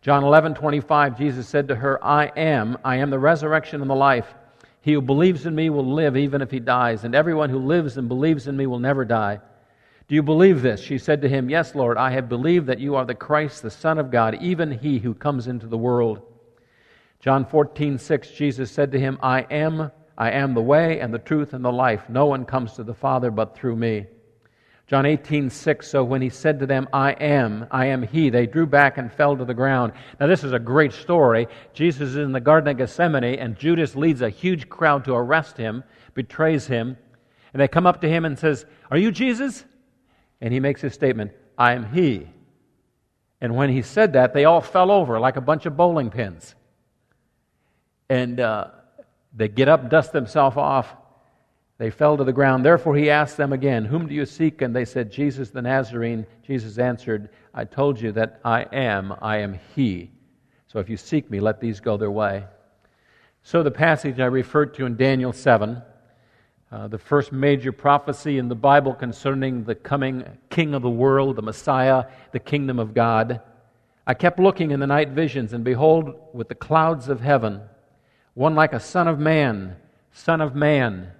John 0.01 0.25
11, 0.25 0.55
25, 0.55 1.19
Jesus 1.19 1.47
said 1.47 1.69
to 1.69 1.75
her, 1.75 2.03
I 2.03 2.27
am, 2.37 2.79
I 2.83 2.97
am 2.97 3.11
the 3.11 3.19
resurrection 3.19 3.83
and 3.83 3.91
the 3.91 3.95
life. 3.95 4.35
He 4.81 4.95
who 4.95 5.03
believes 5.03 5.45
in 5.45 5.55
me 5.55 5.69
will 5.69 5.85
live 5.85 6.17
even 6.17 6.41
if 6.41 6.51
he 6.51 6.61
dies, 6.61 7.05
and 7.05 7.15
everyone 7.15 7.51
who 7.51 7.59
lives 7.59 7.99
and 7.99 8.09
believes 8.09 8.47
in 8.47 8.57
me 8.57 8.67
will 8.67 8.79
never 8.79 9.05
die. 9.05 9.41
Do 10.09 10.15
you 10.15 10.23
believe 10.23 10.63
this? 10.63 10.81
She 10.81 10.99
said 10.99 11.23
to 11.23 11.29
him, 11.29 11.51
Yes, 11.51 11.75
Lord, 11.75 11.97
I 11.97 12.11
have 12.13 12.29
believed 12.29 12.67
that 12.69 12.79
you 12.79 12.95
are 12.95 13.05
the 13.05 13.15
Christ, 13.15 13.63
the 13.63 13.71
Son 13.71 13.99
of 13.99 14.11
God, 14.11 14.41
even 14.41 14.71
he 14.71 14.99
who 14.99 15.15
comes 15.15 15.49
into 15.49 15.67
the 15.67 15.79
world. 15.79 16.23
John 17.19 17.45
14, 17.45 17.99
6, 17.99 18.31
Jesus 18.31 18.71
said 18.71 18.93
to 18.93 19.01
him, 19.01 19.19
I 19.21 19.41
am, 19.51 19.91
I 20.17 20.31
am 20.31 20.55
the 20.55 20.63
way 20.63 21.01
and 21.01 21.13
the 21.13 21.19
truth 21.19 21.55
and 21.55 21.65
the 21.65 21.73
life. 21.73 22.09
No 22.09 22.27
one 22.27 22.45
comes 22.45 22.75
to 22.75 22.85
the 22.85 22.95
Father 22.95 23.33
but 23.33 23.57
through 23.57 23.75
me. 23.75 24.07
John 24.87 25.07
18, 25.07 25.51
6, 25.51 25.89
so 25.89 26.05
when 26.05 26.23
he 26.23 26.29
said 26.29 26.61
to 26.61 26.67
them, 26.67 26.89
I 26.93 27.11
am, 27.15 27.67
I 27.73 27.87
am 27.87 28.05
he, 28.05 28.31
they 28.31 28.47
drew 28.47 28.67
back 28.67 28.99
and 28.99 29.13
fell 29.13 29.37
to 29.37 29.45
the 29.45 29.53
ground. 29.53 29.93
Now, 30.21 30.29
this 30.29 30.45
is 30.45 30.53
a 30.53 30.61
great 30.61 30.93
story. 30.93 31.49
Jesus 31.75 32.11
is 32.11 32.17
in 32.17 32.31
the 32.31 32.39
Garden 32.39 32.69
of 32.69 32.77
Gethsemane, 32.77 33.41
and 33.41 33.59
Judas 33.59 33.97
leads 33.97 34.23
a 34.23 34.31
huge 34.31 34.69
crowd 34.69 35.05
to 35.07 35.15
arrest 35.15 35.57
him, 35.57 35.83
betrays 36.15 36.69
him, 36.69 36.97
and 37.53 37.61
they 37.61 37.67
come 37.67 37.89
up 37.89 38.01
to 38.03 38.09
him 38.09 38.25
and 38.25 38.39
says, 38.39 38.65
Are 38.89 38.99
you 38.99 39.11
Jesus? 39.11 39.65
And 40.41 40.53
he 40.53 40.61
makes 40.61 40.81
his 40.81 40.95
statement, 40.95 41.33
I 41.57 41.73
am 41.73 41.93
he. 41.93 42.29
And 43.41 43.55
when 43.55 43.71
he 43.71 43.83
said 43.83 44.15
that, 44.15 44.35
they 44.35 44.45
all 44.45 44.61
fell 44.61 44.91
over 44.91 45.21
like 45.21 45.37
a 45.37 45.41
bunch 45.41 45.67
of 45.67 45.77
bowling 45.77 46.11
pins. 46.11 46.55
And 48.09 48.41
uh, 48.41 48.69
they 49.35 49.49
get 49.49 49.69
up, 49.69 49.91
dust 49.91 50.13
themselves 50.13 50.57
off. 50.57 50.95
They 51.79 51.91
fell 51.91 52.17
to 52.17 52.25
the 52.25 52.33
ground. 52.33 52.65
Therefore, 52.65 52.97
he 52.97 53.11
asked 53.11 53.37
them 53.37 53.53
again, 53.53 53.85
Whom 53.85 54.07
do 54.07 54.15
you 54.15 54.25
seek? 54.25 54.63
And 54.63 54.75
they 54.75 54.87
said, 54.87 55.13
Jesus 55.13 55.51
the 55.51 55.61
Nazarene. 55.61 56.27
Jesus 56.43 56.79
answered, 56.79 57.29
I 57.53 57.65
told 57.65 58.01
you 58.01 58.13
that 58.13 58.41
I 58.45 58.63
am, 58.73 59.15
I 59.21 59.39
am 59.39 59.59
he. 59.75 60.11
So 60.69 60.79
if 60.79 60.89
you 60.89 60.97
seek 60.97 61.31
me, 61.31 61.41
let 61.41 61.61
these 61.61 61.81
go 61.81 61.97
their 61.97 62.11
way. 62.11 62.45
So 63.43 63.63
the 63.63 63.71
passage 63.71 64.21
I 64.21 64.27
referred 64.27 64.75
to 64.75 64.87
in 64.87 64.97
Daniel 64.97 65.33
7 65.33 65.83
uh, 66.73 66.89
the 66.89 66.99
first 66.99 67.33
major 67.33 67.71
prophecy 67.71 68.39
in 68.39 68.49
the 68.49 68.55
Bible 68.55 68.93
concerning 68.93 69.65
the 69.65 69.75
coming 69.75 70.25
King 70.51 70.75
of 70.75 70.83
the 70.83 70.91
world, 70.91 71.37
the 71.37 71.43
Messiah, 71.43 72.07
the 72.33 72.41
kingdom 72.41 72.79
of 72.79 72.93
God. 72.93 73.41
I 74.07 74.15
kept 74.15 74.39
looking 74.39 74.73
in 74.73 74.81
the 74.81 74.87
night 74.87 75.11
visions, 75.11 75.53
and 75.53 75.65
behold, 75.65 76.15
with 76.33 76.49
the 76.49 76.55
clouds 76.55 77.09
of 77.09 77.21
heaven, 77.21 77.61
one 78.35 78.55
like 78.55 78.73
a 78.73 78.81
son 78.81 79.07
of 79.09 79.19
man, 79.19 79.77
son 80.13 80.41
of 80.41 80.55
man, 80.55 81.13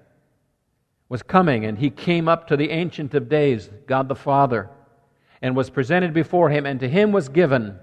was 1.09 1.23
coming, 1.23 1.65
and 1.65 1.79
he 1.79 1.91
came 1.91 2.29
up 2.29 2.49
to 2.49 2.57
the 2.57 2.71
Ancient 2.71 3.15
of 3.15 3.29
Days, 3.29 3.71
God 3.87 4.09
the 4.09 4.17
Father, 4.17 4.69
and 5.41 5.55
was 5.55 5.71
presented 5.71 6.13
before 6.13 6.51
him, 6.51 6.67
and 6.67 6.81
to 6.81 6.89
him 6.89 7.13
was 7.13 7.29
given, 7.29 7.79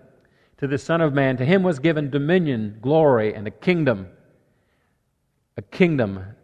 to 0.57 0.67
the 0.67 0.77
Son 0.77 1.01
of 1.01 1.13
Man, 1.13 1.37
to 1.37 1.45
him 1.45 1.63
was 1.63 1.79
given 1.79 2.09
dominion, 2.09 2.77
glory, 2.81 3.33
and 3.33 3.47
a 3.47 3.51
kingdom. 3.51 4.07
A 5.55 5.61
kingdom 5.61 6.35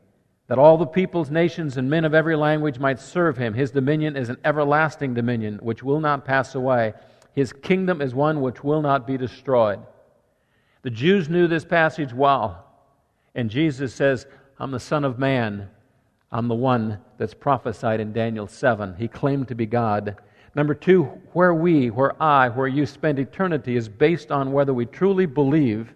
that 0.49 0.57
all 0.57 0.77
the 0.79 0.85
peoples, 0.85 1.29
nations, 1.29 1.77
and 1.77 1.89
men 1.89 2.03
of 2.03 2.15
every 2.15 2.35
language 2.35 2.79
might 2.79 2.99
serve 2.99 3.37
him. 3.37 3.53
His 3.53 3.69
dominion 3.69 4.17
is 4.17 4.29
an 4.29 4.37
everlasting 4.43 5.13
dominion 5.13 5.59
which 5.61 5.83
will 5.83 5.99
not 5.99 6.25
pass 6.25 6.55
away. 6.55 6.93
His 7.33 7.53
kingdom 7.53 8.01
is 8.01 8.15
one 8.15 8.41
which 8.41 8.63
will 8.63 8.81
not 8.81 9.05
be 9.05 9.15
destroyed. 9.15 9.79
The 10.81 10.89
Jews 10.89 11.29
knew 11.29 11.47
this 11.47 11.63
passage 11.63 12.13
well. 12.13 12.65
And 13.35 13.51
Jesus 13.51 13.93
says, 13.93 14.25
I'm 14.57 14.71
the 14.71 14.79
Son 14.79 15.05
of 15.05 15.19
Man. 15.19 15.69
I'm 16.31 16.47
the 16.47 16.55
one 16.55 16.99
that's 17.19 17.35
prophesied 17.35 17.99
in 17.99 18.11
Daniel 18.11 18.47
7. 18.47 18.95
He 18.97 19.07
claimed 19.07 19.49
to 19.49 19.55
be 19.55 19.67
God. 19.67 20.17
Number 20.55 20.73
two, 20.73 21.03
where 21.33 21.53
we, 21.53 21.91
where 21.91 22.21
I, 22.21 22.49
where 22.49 22.67
you 22.67 22.87
spend 22.87 23.19
eternity 23.19 23.75
is 23.75 23.87
based 23.87 24.31
on 24.31 24.51
whether 24.51 24.73
we 24.73 24.87
truly 24.87 25.27
believe 25.27 25.93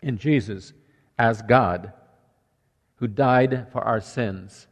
in 0.00 0.16
Jesus 0.16 0.72
as 1.18 1.42
God 1.42 1.92
who 2.96 3.06
died 3.06 3.66
for 3.72 3.82
our 3.82 4.00
sins. 4.00 4.66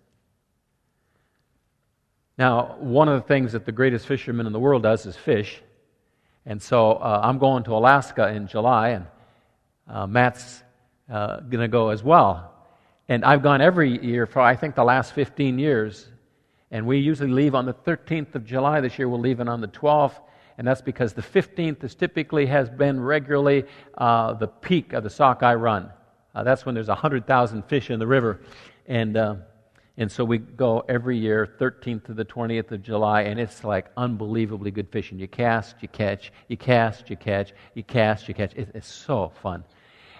Now, 2.38 2.76
one 2.78 3.08
of 3.08 3.20
the 3.20 3.28
things 3.28 3.52
that 3.52 3.66
the 3.66 3.72
greatest 3.72 4.06
fisherman 4.06 4.46
in 4.46 4.52
the 4.52 4.60
world 4.60 4.82
does 4.82 5.06
is 5.06 5.16
fish. 5.16 5.62
And 6.46 6.60
so 6.60 6.94
uh, 6.94 7.20
I'm 7.22 7.38
going 7.38 7.62
to 7.64 7.76
Alaska 7.76 8.28
in 8.28 8.48
July, 8.48 8.88
and 8.90 9.06
uh, 9.88 10.06
Matt's 10.06 10.62
uh, 11.10 11.40
going 11.40 11.60
to 11.60 11.68
go 11.68 11.90
as 11.90 12.02
well. 12.02 12.52
And 13.08 13.24
I've 13.24 13.42
gone 13.42 13.60
every 13.60 14.02
year 14.04 14.26
for, 14.26 14.40
I 14.40 14.56
think, 14.56 14.74
the 14.74 14.84
last 14.84 15.12
15 15.12 15.58
years. 15.58 16.08
And 16.70 16.86
we 16.86 16.98
usually 16.98 17.30
leave 17.30 17.54
on 17.54 17.66
the 17.66 17.74
13th 17.74 18.34
of 18.34 18.46
July. 18.46 18.80
This 18.80 18.98
year 18.98 19.08
we're 19.08 19.18
leaving 19.18 19.48
on 19.48 19.60
the 19.60 19.68
12th. 19.68 20.18
And 20.58 20.66
that's 20.66 20.80
because 20.80 21.12
the 21.12 21.22
15th 21.22 21.84
is 21.84 21.94
typically 21.94 22.46
has 22.46 22.70
been 22.70 23.00
regularly 23.00 23.64
uh, 23.98 24.34
the 24.34 24.48
peak 24.48 24.92
of 24.92 25.02
the 25.02 25.10
sockeye 25.10 25.54
run. 25.54 25.90
Uh, 26.34 26.42
that's 26.42 26.64
when 26.64 26.74
there's 26.74 26.88
100,000 26.88 27.62
fish 27.66 27.90
in 27.90 27.98
the 27.98 28.06
river. 28.06 28.40
And, 28.86 29.16
uh, 29.16 29.36
and 29.96 30.10
so 30.10 30.24
we 30.24 30.38
go 30.38 30.84
every 30.88 31.18
year, 31.18 31.56
13th 31.60 32.04
to 32.04 32.14
the 32.14 32.24
20th 32.24 32.72
of 32.72 32.82
July, 32.82 33.22
and 33.22 33.38
it's 33.38 33.62
like 33.62 33.90
unbelievably 33.96 34.70
good 34.70 34.88
fishing. 34.90 35.18
You 35.18 35.28
cast, 35.28 35.76
you 35.82 35.88
catch, 35.88 36.32
you 36.48 36.56
cast, 36.56 37.10
you 37.10 37.16
catch, 37.16 37.52
you 37.74 37.82
cast, 37.82 38.28
you 38.28 38.34
catch. 38.34 38.54
It, 38.54 38.70
it's 38.74 38.88
so 38.88 39.32
fun. 39.42 39.64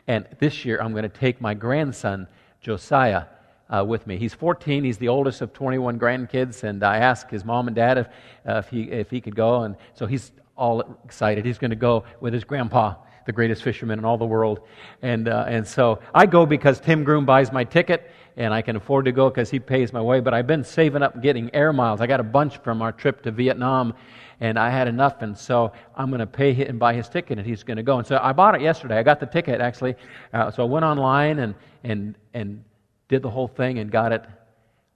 And 0.07 0.27
this 0.41 0.65
year, 0.65 0.81
I'm 0.83 0.93
going 0.93 1.05
to 1.05 1.09
take 1.09 1.41
my 1.41 1.55
grandson, 1.55 2.29
Josiah, 2.61 3.25
uh, 3.71 3.85
with 3.87 4.07
me. 4.07 4.19
He's 4.19 4.35
14. 4.35 4.85
He's 4.85 4.99
the 4.99 5.09
oldest 5.09 5.41
of 5.41 5.55
21 5.55 5.99
grandkids, 5.99 6.65
and 6.65 6.83
I 6.83 6.99
asked 6.99 7.31
his 7.31 7.45
mom 7.45 7.69
and 7.69 7.75
dad 7.75 7.99
if, 7.99 8.07
uh, 8.47 8.59
if, 8.59 8.69
he, 8.69 8.83
if 8.83 9.11
he 9.11 9.21
could 9.23 9.37
go, 9.37 9.63
and 9.63 9.77
so 9.95 10.05
he's 10.05 10.33
all 10.57 10.81
excited. 11.05 11.47
He's 11.47 11.59
going 11.59 11.71
to 11.71 11.77
go 11.77 12.05
with 12.21 12.35
his 12.35 12.45
grandpa 12.45 12.97
the 13.27 13.33
greatest 13.33 13.63
fisherman 13.63 13.99
in 13.99 14.05
all 14.05 14.19
the 14.19 14.27
world. 14.27 14.61
And, 15.03 15.29
uh, 15.29 15.45
and 15.49 15.67
so 15.67 16.01
I 16.15 16.27
go 16.27 16.47
because 16.47 16.81
Tim 16.81 17.05
Groom 17.05 17.25
buys 17.25 17.53
my 17.53 17.65
ticket, 17.65 18.11
and 18.37 18.55
I 18.55 18.63
can 18.63 18.77
afford 18.77 19.05
to 19.05 19.13
go 19.13 19.29
because 19.29 19.51
he 19.51 19.59
pays 19.59 19.93
my 19.93 20.01
way. 20.01 20.21
But 20.21 20.35
I've 20.35 20.47
been 20.47 20.65
saving 20.65 21.03
up 21.03 21.23
getting 21.23 21.55
air 21.55 21.73
miles. 21.73 22.01
I 22.01 22.07
got 22.07 22.21
a 22.21 22.25
bunch 22.25 22.59
from 22.59 22.81
our 22.83 22.93
trip 22.93 23.23
to 23.23 23.31
Vietnam, 23.31 23.95
and 24.41 24.59
I 24.59 24.71
had 24.71 24.89
enough, 24.89 25.23
and 25.23 25.37
so 25.37 25.73
I'm 25.97 26.09
going 26.09 26.21
to 26.21 26.27
pay 26.27 26.53
him 26.53 26.69
and 26.69 26.79
buy 26.79 26.95
his 26.95 27.09
ticket, 27.09 27.39
and 27.39 27.47
he's 27.47 27.63
going 27.63 27.77
to 27.77 27.83
go. 27.83 27.99
And 27.99 28.07
so 28.07 28.19
I 28.23 28.33
bought 28.33 28.55
it 28.55 28.61
yesterday. 28.63 28.99
I 28.99 29.03
got 29.03 29.21
the 29.21 29.27
ticket, 29.27 29.61
actually. 29.61 29.97
Uh, 30.33 30.51
so 30.51 30.63
I 30.63 30.67
went 30.67 30.85
online 30.85 31.39
and, 31.39 31.55
and, 31.85 32.17
and 32.35 32.65
did 33.09 33.23
the 33.23 33.31
whole 33.31 33.49
thing 33.49 33.79
and 33.79 33.91
got 33.91 34.13
it. 34.13 34.25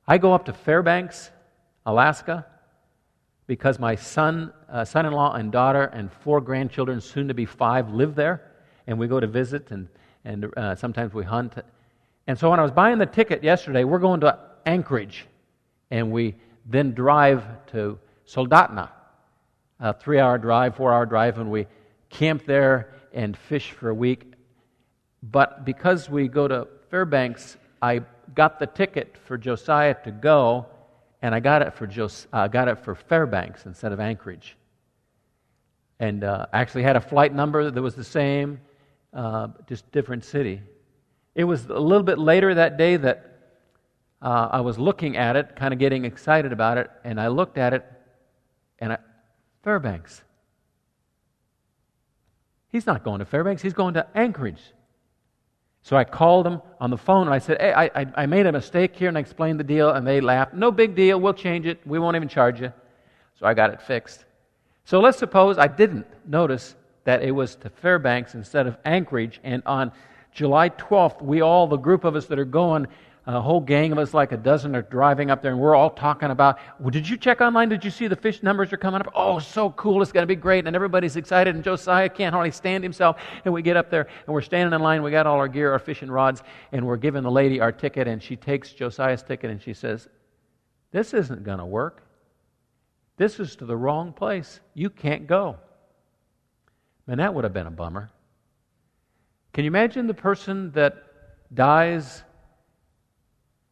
I 0.08 0.18
go 0.18 0.32
up 0.32 0.46
to 0.46 0.52
Fairbanks, 0.52 1.30
Alaska 1.84 2.46
because 3.46 3.78
my 3.78 3.94
son, 3.94 4.52
uh, 4.68 4.84
son-in-law 4.84 5.34
and 5.34 5.52
daughter 5.52 5.84
and 5.84 6.12
four 6.12 6.40
grandchildren, 6.40 7.00
soon 7.00 7.28
to 7.28 7.34
be 7.34 7.46
five, 7.46 7.90
live 7.90 8.14
there, 8.14 8.42
and 8.86 8.98
we 8.98 9.06
go 9.06 9.20
to 9.20 9.26
visit 9.26 9.70
and 9.70 9.88
and 10.26 10.52
uh, 10.56 10.74
sometimes 10.74 11.14
we 11.14 11.24
hunt. 11.24 11.54
And 12.26 12.38
so 12.38 12.50
when 12.50 12.58
I 12.58 12.62
was 12.62 12.72
buying 12.72 12.98
the 12.98 13.06
ticket 13.06 13.44
yesterday, 13.44 13.84
we're 13.84 14.00
going 14.00 14.20
to 14.20 14.38
Anchorage, 14.66 15.26
and 15.90 16.10
we 16.10 16.34
then 16.66 16.92
drive 16.92 17.44
to 17.68 17.98
Soldotna, 18.26 18.90
a 19.78 19.94
three-hour 19.94 20.38
drive, 20.38 20.74
four-hour 20.74 21.06
drive, 21.06 21.38
and 21.38 21.50
we 21.50 21.66
camp 22.10 22.44
there 22.44 22.92
and 23.12 23.36
fish 23.36 23.70
for 23.70 23.88
a 23.90 23.94
week. 23.94 24.32
But 25.22 25.64
because 25.64 26.10
we 26.10 26.26
go 26.26 26.48
to 26.48 26.66
Fairbanks, 26.90 27.56
I 27.80 28.00
got 28.34 28.58
the 28.58 28.66
ticket 28.66 29.16
for 29.24 29.38
Josiah 29.38 29.94
to 30.02 30.10
go 30.10 30.66
and 31.26 31.34
I 31.34 31.40
got 31.40 31.60
it 31.60 31.74
for 31.74 31.88
Jos- 31.88 32.28
uh, 32.32 32.46
got 32.46 32.68
it 32.68 32.78
for 32.78 32.94
Fairbanks 32.94 33.66
instead 33.66 33.90
of 33.90 33.98
Anchorage. 33.98 34.56
And 35.98 36.22
uh, 36.22 36.46
actually 36.52 36.84
had 36.84 36.94
a 36.94 37.00
flight 37.00 37.34
number 37.34 37.68
that 37.68 37.82
was 37.82 37.96
the 37.96 38.04
same, 38.04 38.60
uh, 39.12 39.48
just 39.66 39.90
different 39.90 40.24
city. 40.24 40.62
It 41.34 41.42
was 41.42 41.66
a 41.66 41.80
little 41.80 42.04
bit 42.04 42.20
later 42.20 42.54
that 42.54 42.76
day 42.78 42.96
that 42.98 43.38
uh, 44.22 44.50
I 44.52 44.60
was 44.60 44.78
looking 44.78 45.16
at 45.16 45.34
it, 45.34 45.56
kind 45.56 45.74
of 45.74 45.80
getting 45.80 46.04
excited 46.04 46.52
about 46.52 46.78
it, 46.78 46.88
and 47.02 47.20
I 47.20 47.26
looked 47.26 47.58
at 47.58 47.74
it, 47.74 47.84
and 48.78 48.92
I, 48.92 48.98
Fairbanks. 49.64 50.22
He's 52.68 52.86
not 52.86 53.02
going 53.02 53.18
to 53.18 53.24
Fairbanks. 53.24 53.62
He's 53.62 53.74
going 53.74 53.94
to 53.94 54.06
Anchorage. 54.14 54.62
So 55.86 55.96
I 55.96 56.02
called 56.02 56.46
them 56.46 56.62
on 56.80 56.90
the 56.90 56.96
phone 56.96 57.28
and 57.28 57.34
I 57.34 57.38
said, 57.38 57.60
Hey, 57.60 57.72
I, 57.72 58.06
I 58.16 58.26
made 58.26 58.44
a 58.44 58.50
mistake 58.50 58.96
here 58.96 59.06
and 59.06 59.16
I 59.16 59.20
explained 59.20 59.60
the 59.60 59.64
deal 59.64 59.90
and 59.90 60.04
they 60.04 60.20
laughed. 60.20 60.52
No 60.52 60.72
big 60.72 60.96
deal. 60.96 61.20
We'll 61.20 61.32
change 61.32 61.64
it. 61.64 61.78
We 61.86 62.00
won't 62.00 62.16
even 62.16 62.26
charge 62.26 62.60
you. 62.60 62.72
So 63.38 63.46
I 63.46 63.54
got 63.54 63.70
it 63.70 63.80
fixed. 63.80 64.24
So 64.84 64.98
let's 64.98 65.16
suppose 65.16 65.58
I 65.58 65.68
didn't 65.68 66.04
notice 66.26 66.74
that 67.04 67.22
it 67.22 67.30
was 67.30 67.54
to 67.54 67.70
Fairbanks 67.70 68.34
instead 68.34 68.66
of 68.66 68.76
Anchorage. 68.84 69.38
And 69.44 69.62
on 69.64 69.92
July 70.32 70.70
12th, 70.70 71.22
we 71.22 71.40
all, 71.40 71.68
the 71.68 71.76
group 71.76 72.02
of 72.02 72.16
us 72.16 72.26
that 72.26 72.38
are 72.40 72.44
going, 72.44 72.88
a 73.34 73.40
whole 73.40 73.60
gang 73.60 73.90
of 73.90 73.98
us, 73.98 74.14
like 74.14 74.30
a 74.30 74.36
dozen, 74.36 74.76
are 74.76 74.82
driving 74.82 75.30
up 75.32 75.42
there, 75.42 75.50
and 75.50 75.60
we're 75.60 75.74
all 75.74 75.90
talking 75.90 76.30
about, 76.30 76.58
well, 76.78 76.90
did 76.90 77.08
you 77.08 77.16
check 77.16 77.40
online? 77.40 77.68
Did 77.68 77.84
you 77.84 77.90
see 77.90 78.06
the 78.06 78.14
fish 78.14 78.40
numbers 78.40 78.72
are 78.72 78.76
coming 78.76 79.00
up? 79.00 79.10
Oh, 79.16 79.40
so 79.40 79.70
cool. 79.70 80.00
It's 80.00 80.12
going 80.12 80.22
to 80.22 80.28
be 80.28 80.36
great. 80.36 80.64
And 80.64 80.76
everybody's 80.76 81.16
excited, 81.16 81.52
and 81.56 81.64
Josiah 81.64 82.08
can't 82.08 82.32
hardly 82.32 82.52
stand 82.52 82.84
himself. 82.84 83.16
And 83.44 83.52
we 83.52 83.62
get 83.62 83.76
up 83.76 83.90
there, 83.90 84.02
and 84.26 84.32
we're 84.32 84.42
standing 84.42 84.72
in 84.72 84.80
line. 84.80 85.02
We 85.02 85.10
got 85.10 85.26
all 85.26 85.38
our 85.38 85.48
gear, 85.48 85.72
our 85.72 85.80
fishing 85.80 86.08
rods, 86.08 86.44
and 86.70 86.86
we're 86.86 86.96
giving 86.96 87.24
the 87.24 87.30
lady 87.30 87.60
our 87.60 87.72
ticket, 87.72 88.06
and 88.06 88.22
she 88.22 88.36
takes 88.36 88.72
Josiah's 88.72 89.24
ticket, 89.24 89.50
and 89.50 89.60
she 89.60 89.74
says, 89.74 90.08
This 90.92 91.12
isn't 91.12 91.42
going 91.42 91.58
to 91.58 91.66
work. 91.66 92.04
This 93.16 93.40
is 93.40 93.56
to 93.56 93.66
the 93.66 93.76
wrong 93.76 94.12
place. 94.12 94.60
You 94.74 94.88
can't 94.88 95.26
go. 95.26 95.56
Man, 97.08 97.18
that 97.18 97.34
would 97.34 97.42
have 97.42 97.52
been 97.52 97.66
a 97.66 97.72
bummer. 97.72 98.10
Can 99.52 99.64
you 99.64 99.68
imagine 99.68 100.06
the 100.06 100.14
person 100.14 100.70
that 100.72 101.02
dies 101.52 102.22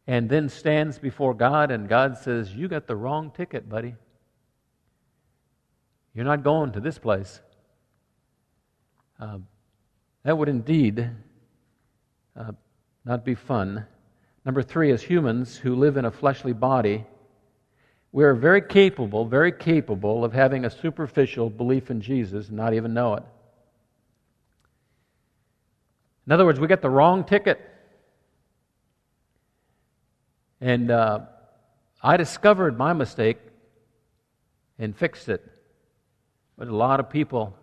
and 0.07 0.29
then 0.29 0.49
stands 0.49 0.99
before 0.99 1.33
God, 1.33 1.71
and 1.71 1.89
God 1.89 2.17
says, 2.17 2.53
You 2.53 2.67
got 2.67 2.87
the 2.87 2.95
wrong 2.95 3.31
ticket, 3.31 3.67
buddy. 3.67 3.95
You're 6.13 6.25
not 6.25 6.43
going 6.43 6.71
to 6.73 6.79
this 6.79 6.97
place. 6.97 7.41
Uh, 9.19 9.39
that 10.23 10.37
would 10.37 10.49
indeed 10.49 11.09
uh, 12.37 12.51
not 13.03 13.25
be 13.25 13.35
fun. 13.35 13.85
Number 14.45 14.61
three, 14.61 14.91
as 14.91 15.01
humans 15.01 15.57
who 15.57 15.75
live 15.75 15.97
in 15.97 16.05
a 16.05 16.11
fleshly 16.11 16.53
body, 16.53 17.05
we 18.11 18.23
are 18.23 18.33
very 18.33 18.61
capable, 18.61 19.25
very 19.25 19.51
capable 19.51 20.23
of 20.23 20.31
having 20.31 20.63
a 20.63 20.69
superficial 20.69 21.49
belief 21.49 21.91
in 21.91 21.99
Jesus 21.99 22.47
and 22.47 22.55
not 22.55 22.73
even 22.73 22.93
know 22.93 23.15
it. 23.15 23.23
In 26.25 26.31
other 26.31 26.45
words, 26.45 26.59
we 26.59 26.67
get 26.67 26.81
the 26.81 26.89
wrong 26.89 27.23
ticket. 27.23 27.59
And 30.61 30.91
uh, 30.91 31.19
I 32.01 32.17
discovered 32.17 32.77
my 32.77 32.93
mistake 32.93 33.37
and 34.79 34.95
fixed 34.95 35.29
it. 35.29 35.43
But 36.57 36.67
a 36.67 36.75
lot 36.75 36.99
of 36.99 37.09
people 37.09 37.55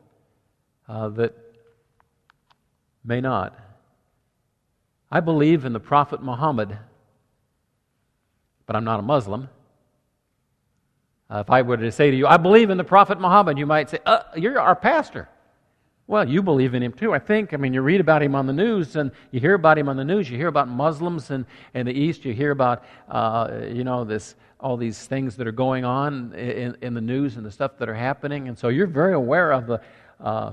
uh, 0.89 1.09
that 1.11 1.35
may 3.05 3.21
not. 3.21 3.59
I 5.11 5.21
believe 5.21 5.65
in 5.65 5.73
the 5.73 5.81
Prophet 5.81 6.23
Muhammad, 6.23 6.79
but 8.67 8.77
I'm 8.77 8.85
not 8.85 9.01
a 9.01 9.03
Muslim. 9.03 9.49
Uh, 11.31 11.39
if 11.39 11.51
I 11.51 11.63
were 11.63 11.77
to 11.77 11.93
say 11.93 12.11
to 12.11 12.17
you, 12.17 12.27
I 12.27 12.37
believe 12.37 12.71
in 12.71 12.77
the 12.77 12.85
Prophet 12.85 13.21
Muhammad, 13.21 13.59
you 13.59 13.67
might 13.67 13.91
say, 13.91 13.99
uh, 14.05 14.23
You're 14.37 14.61
our 14.61 14.77
pastor. 14.77 15.29
Well, 16.07 16.29
you 16.29 16.43
believe 16.43 16.75
in 16.75 16.83
him 16.83 16.93
too, 16.93 17.15
I 17.15 17.19
think. 17.19 17.55
I 17.55 17.57
mean, 17.57 17.73
you 17.73 17.81
read 17.81 18.01
about 18.01 18.23
him 18.23 18.35
on 18.35 18.47
the 18.47 18.53
news, 18.53 18.97
and 18.97 19.13
you 19.31 19.41
hear 19.41 19.55
about 19.55 19.79
him 19.79 19.89
on 19.89 19.97
the 19.97 20.05
news. 20.05 20.29
You 20.29 20.37
hear 20.37 20.49
about 20.49 20.69
Muslims 20.69 21.31
in, 21.31 21.47
in 21.75 21.87
the 21.87 21.93
East. 21.93 22.25
You 22.25 22.35
hear 22.35 22.51
about, 22.51 22.85
uh, 23.09 23.63
you 23.69 23.85
know, 23.85 24.05
this 24.05 24.35
all 24.59 24.77
these 24.77 25.07
things 25.07 25.37
that 25.37 25.47
are 25.47 25.53
going 25.53 25.85
on 25.85 26.33
in, 26.35 26.77
in 26.83 26.95
the 26.95 27.01
news 27.01 27.37
and 27.37 27.45
the 27.45 27.51
stuff 27.51 27.79
that 27.79 27.89
are 27.89 27.95
happening. 27.95 28.47
And 28.49 28.57
so 28.57 28.69
you're 28.69 28.87
very 28.87 29.13
aware 29.13 29.53
of 29.53 29.67
the 29.67 29.81
uh, 30.21 30.53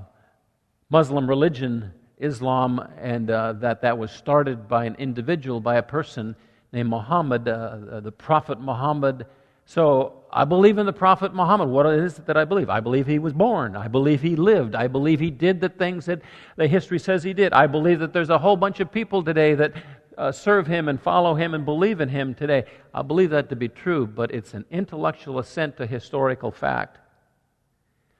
Muslim 0.89 1.29
religion, 1.29 1.93
Islam, 2.17 2.79
and 2.97 3.29
uh, 3.29 3.53
that 3.53 3.81
that 3.81 3.97
was 3.97 4.11
started 4.11 4.67
by 4.67 4.85
an 4.85 4.95
individual, 4.95 5.59
by 5.59 5.75
a 5.75 5.83
person 5.83 6.35
named 6.71 6.89
Muhammad, 6.89 7.47
uh, 7.47 7.99
the 7.99 8.11
Prophet 8.11 8.59
Muhammad 8.59 9.25
so 9.69 10.23
I 10.31 10.45
believe 10.45 10.79
in 10.79 10.87
the 10.87 10.93
Prophet 10.93 11.31
Muhammad. 11.35 11.69
What 11.69 11.85
is 11.85 12.17
it 12.17 12.25
that 12.25 12.35
I 12.35 12.43
believe? 12.43 12.71
I 12.71 12.79
believe 12.79 13.05
he 13.05 13.19
was 13.19 13.33
born. 13.33 13.75
I 13.75 13.87
believe 13.87 14.19
he 14.19 14.35
lived. 14.35 14.73
I 14.73 14.87
believe 14.87 15.19
he 15.19 15.29
did 15.29 15.61
the 15.61 15.69
things 15.69 16.07
that 16.07 16.23
the 16.55 16.67
history 16.67 16.97
says 16.97 17.21
he 17.21 17.33
did. 17.33 17.53
I 17.53 17.67
believe 17.67 17.99
that 17.99 18.11
there's 18.11 18.31
a 18.31 18.39
whole 18.39 18.57
bunch 18.57 18.79
of 18.79 18.91
people 18.91 19.23
today 19.23 19.53
that 19.53 19.73
uh, 20.17 20.31
serve 20.31 20.65
him 20.65 20.89
and 20.89 20.99
follow 20.99 21.35
him 21.35 21.53
and 21.53 21.65
believe 21.65 22.01
in 22.01 22.09
him 22.09 22.33
today. 22.33 22.63
I 22.95 23.03
believe 23.03 23.29
that 23.29 23.47
to 23.49 23.55
be 23.55 23.67
true, 23.67 24.07
but 24.07 24.31
it's 24.31 24.55
an 24.55 24.65
intellectual 24.71 25.37
assent 25.37 25.77
to 25.77 25.85
historical 25.85 26.49
fact. 26.49 26.97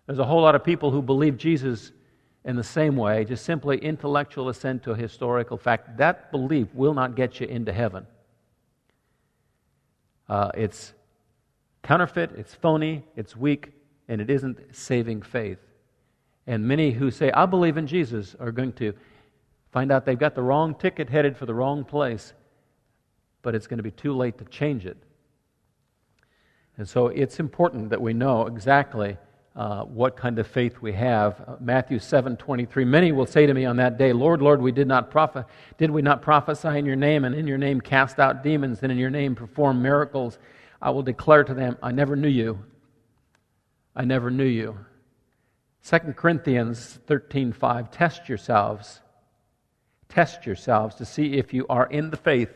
There's 0.06 0.20
a 0.20 0.26
whole 0.26 0.44
lot 0.44 0.54
of 0.54 0.64
people 0.64 0.92
who 0.92 1.02
believe 1.02 1.36
Jesus 1.36 1.94
in 2.46 2.58
the 2.58 2.64
same 2.64 2.96
way, 2.96 3.26
just 3.26 3.44
simply 3.44 3.80
intellectual 3.80 4.50
assent 4.50 4.84
to 4.84 4.94
historical 4.94 5.58
fact. 5.58 5.98
That 5.98 6.32
belief 6.32 6.68
will 6.76 6.94
not 6.94 7.16
get 7.16 7.40
you 7.40 7.48
into 7.48 7.74
heaven. 7.74 8.06
Uh, 10.28 10.52
it's 10.54 10.94
counterfeit, 11.84 12.32
it's 12.38 12.54
phony, 12.54 13.04
it's 13.16 13.36
weak, 13.36 13.72
and 14.08 14.22
it 14.22 14.30
isn't 14.30 14.60
saving 14.76 15.22
faith. 15.22 15.60
And 16.48 16.68
many 16.68 16.92
who 16.92 17.12
say, 17.12 17.32
I 17.32 17.46
believe 17.46 17.78
in 17.78 17.88
Jesus, 17.88 18.36
are 18.40 18.52
going 18.52 18.74
to 18.74 18.94
find 19.72 19.92
out 19.92 20.06
they've 20.06 20.18
got 20.18 20.36
the 20.36 20.42
wrong 20.42 20.74
ticket 20.76 21.10
headed 21.10 21.38
for 21.38 21.46
the 21.46 21.54
wrong 21.54 21.84
place, 21.84 22.34
but 23.42 23.56
it's 23.56 23.68
going 23.68 23.78
to 23.78 23.84
be 23.84 23.92
too 23.92 24.14
late 24.14 24.38
to 24.40 24.46
change 24.46 24.86
it. 24.86 24.98
And 26.78 26.88
so 26.88 27.08
it's 27.08 27.40
important 27.40 27.90
that 27.90 28.02
we 28.02 28.14
know 28.14 28.48
exactly 28.48 29.18
uh, 29.56 29.84
what 29.84 30.16
kind 30.16 30.40
of 30.40 30.48
faith 30.48 30.82
we 30.82 30.94
have. 30.94 31.42
Uh, 31.46 31.56
Matthew 31.60 32.00
7 32.00 32.38
23. 32.38 32.86
Many 32.86 33.12
will 33.12 33.26
say 33.26 33.46
to 33.46 33.54
me 33.54 33.66
on 33.66 33.76
that 33.78 33.98
day, 33.98 34.14
Lord, 34.14 34.42
Lord, 34.42 34.62
we 34.62 34.72
did 34.72 34.88
not 34.88 35.12
prophet, 35.12 35.46
did 35.78 35.92
we 35.92 36.02
not 36.02 36.22
prophesy 36.22 36.78
in 36.80 36.86
your 36.86 36.96
name, 36.96 37.26
and 37.26 37.36
in 37.36 37.46
your 37.46 37.58
name 37.58 37.82
cast 37.82 38.20
out 38.20 38.42
demons, 38.42 38.80
and 38.82 38.92
in 38.92 38.98
your 38.98 39.10
name 39.10 39.36
perform 39.36 39.82
miracles? 39.82 40.40
I 40.82 40.92
will 40.92 41.04
declare 41.04 41.44
to 41.44 41.54
them, 41.54 41.78
I 41.84 41.92
never 41.92 42.16
knew 42.16 42.30
you. 42.30 42.60
I 43.96 44.06
never 44.06 44.32
knew 44.32 44.46
you. 44.46 44.78
2 45.84 46.16
Corinthians 46.16 47.00
13:5 47.08 47.92
Test 47.92 48.30
yourselves. 48.30 49.02
Test 50.08 50.46
yourselves 50.46 50.96
to 50.96 51.06
see 51.06 51.34
if 51.34 51.54
you 51.54 51.66
are 51.70 51.86
in 51.86 52.10
the 52.10 52.18
faith. 52.18 52.56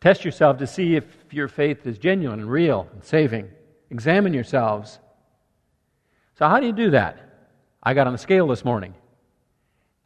Test 0.00 0.24
yourself 0.24 0.58
to 0.58 0.66
see 0.66 0.94
if 0.94 1.04
your 1.32 1.48
faith 1.48 1.86
is 1.86 1.98
genuine 1.98 2.40
and 2.40 2.50
real 2.50 2.88
and 2.92 3.02
saving. 3.02 3.50
Examine 3.90 4.32
yourselves. 4.32 4.98
So, 6.34 6.46
how 6.48 6.60
do 6.60 6.66
you 6.66 6.72
do 6.72 6.90
that? 6.90 7.18
I 7.82 7.94
got 7.94 8.06
on 8.06 8.12
the 8.12 8.18
scale 8.18 8.46
this 8.46 8.64
morning. 8.64 8.94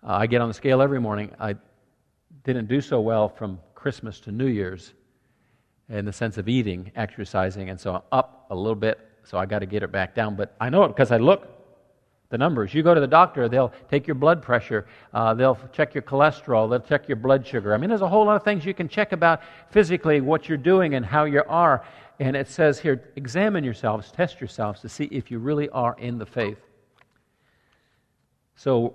Uh, 0.02 0.12
I 0.12 0.26
get 0.26 0.40
on 0.40 0.48
the 0.48 0.54
scale 0.54 0.80
every 0.80 1.00
morning. 1.00 1.30
I 1.38 1.56
didn't 2.44 2.68
do 2.68 2.80
so 2.80 3.00
well 3.00 3.28
from 3.28 3.60
Christmas 3.74 4.20
to 4.20 4.32
New 4.32 4.46
Year's 4.46 4.94
in 5.88 6.04
the 6.04 6.12
sense 6.12 6.38
of 6.38 6.48
eating, 6.48 6.90
exercising, 6.96 7.70
and 7.70 7.78
so 7.78 7.94
I'm 7.94 8.02
up 8.12 8.46
a 8.50 8.54
little 8.54 8.74
bit, 8.74 8.98
so 9.24 9.38
I 9.38 9.46
got 9.46 9.60
to 9.60 9.66
get 9.66 9.82
it 9.82 9.92
back 9.92 10.14
down. 10.14 10.36
But 10.36 10.54
I 10.60 10.70
know 10.70 10.84
it 10.84 10.88
because 10.88 11.10
I 11.10 11.18
look 11.18 11.48
the 12.32 12.38
numbers. 12.38 12.72
You 12.72 12.82
go 12.82 12.94
to 12.94 13.00
the 13.00 13.06
doctor, 13.06 13.46
they'll 13.46 13.72
take 13.90 14.06
your 14.06 14.14
blood 14.14 14.42
pressure, 14.42 14.86
uh, 15.12 15.34
they'll 15.34 15.58
check 15.70 15.94
your 15.94 16.02
cholesterol, 16.02 16.68
they'll 16.68 16.80
check 16.80 17.06
your 17.06 17.16
blood 17.16 17.46
sugar. 17.46 17.74
I 17.74 17.76
mean, 17.76 17.90
there's 17.90 18.00
a 18.00 18.08
whole 18.08 18.24
lot 18.24 18.36
of 18.36 18.42
things 18.42 18.64
you 18.64 18.72
can 18.72 18.88
check 18.88 19.12
about 19.12 19.42
physically 19.70 20.22
what 20.22 20.48
you're 20.48 20.56
doing 20.56 20.94
and 20.94 21.04
how 21.04 21.24
you 21.24 21.42
are. 21.46 21.84
And 22.20 22.34
it 22.34 22.48
says 22.48 22.80
here, 22.80 23.12
examine 23.16 23.64
yourselves, 23.64 24.10
test 24.10 24.40
yourselves 24.40 24.80
to 24.80 24.88
see 24.88 25.04
if 25.04 25.30
you 25.30 25.38
really 25.38 25.68
are 25.68 25.94
in 25.98 26.18
the 26.18 26.24
faith. 26.24 26.58
So, 28.56 28.94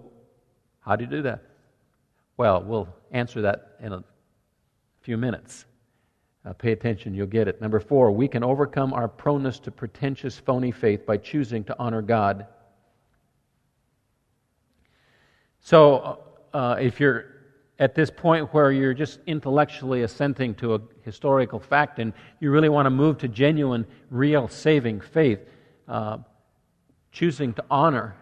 how 0.79 0.95
do 0.95 1.03
you 1.03 1.09
do 1.09 1.21
that? 1.21 1.43
Well, 2.37 2.63
we'll 2.63 2.87
answer 3.11 3.41
that 3.41 3.75
in 3.81 3.93
a 3.93 4.03
few 5.01 5.17
minutes. 5.17 5.65
Uh, 6.47 6.53
pay 6.53 6.71
attention, 6.71 7.13
you'll 7.13 7.27
get 7.27 7.47
it. 7.47 7.59
Number 7.59 7.79
four, 7.79 8.11
we 8.11 8.27
can 8.27 8.43
overcome 8.43 8.93
our 8.93 9.09
proneness 9.09 9.59
to 9.63 9.71
pretentious, 9.71 10.37
phony 10.37 10.71
faith 10.71 11.05
by 11.05 11.17
choosing 11.17 11.63
to 11.65 11.75
honor 11.77 12.01
God 12.01 12.47
so, 15.67 16.19
uh, 16.53 16.77
if 16.79 17.01
you're 17.01 17.25
at 17.77 17.93
this 17.93 18.09
point 18.09 18.53
where 18.53 18.71
you're 18.71 18.93
just 18.93 19.19
intellectually 19.27 20.03
assenting 20.03 20.55
to 20.55 20.75
a 20.75 20.79
historical 21.03 21.59
fact 21.59 21.99
and 21.99 22.13
you 22.39 22.51
really 22.51 22.69
want 22.69 22.85
to 22.85 22.89
move 22.89 23.17
to 23.17 23.27
genuine, 23.27 23.85
real 24.09 24.47
saving 24.47 25.01
faith, 25.01 25.39
uh, 25.89 26.19
choosing 27.11 27.53
to 27.55 27.65
honor 27.69 28.15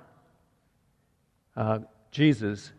uh, 1.55 1.77
Jesus 2.09 2.71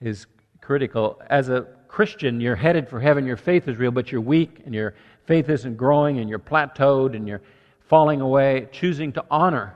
is 0.00 0.26
critical. 0.60 1.22
As 1.30 1.48
a 1.48 1.68
Christian, 1.90 2.40
you're 2.40 2.54
headed 2.54 2.88
for 2.88 3.00
heaven, 3.00 3.26
your 3.26 3.36
faith 3.36 3.66
is 3.66 3.76
real, 3.76 3.90
but 3.90 4.12
you're 4.12 4.20
weak 4.20 4.62
and 4.64 4.72
your 4.72 4.94
faith 5.24 5.48
isn't 5.48 5.76
growing 5.76 6.20
and 6.20 6.30
you're 6.30 6.38
plateaued 6.38 7.16
and 7.16 7.26
you're 7.26 7.42
falling 7.80 8.20
away. 8.20 8.68
Choosing 8.70 9.12
to 9.14 9.24
honor 9.28 9.74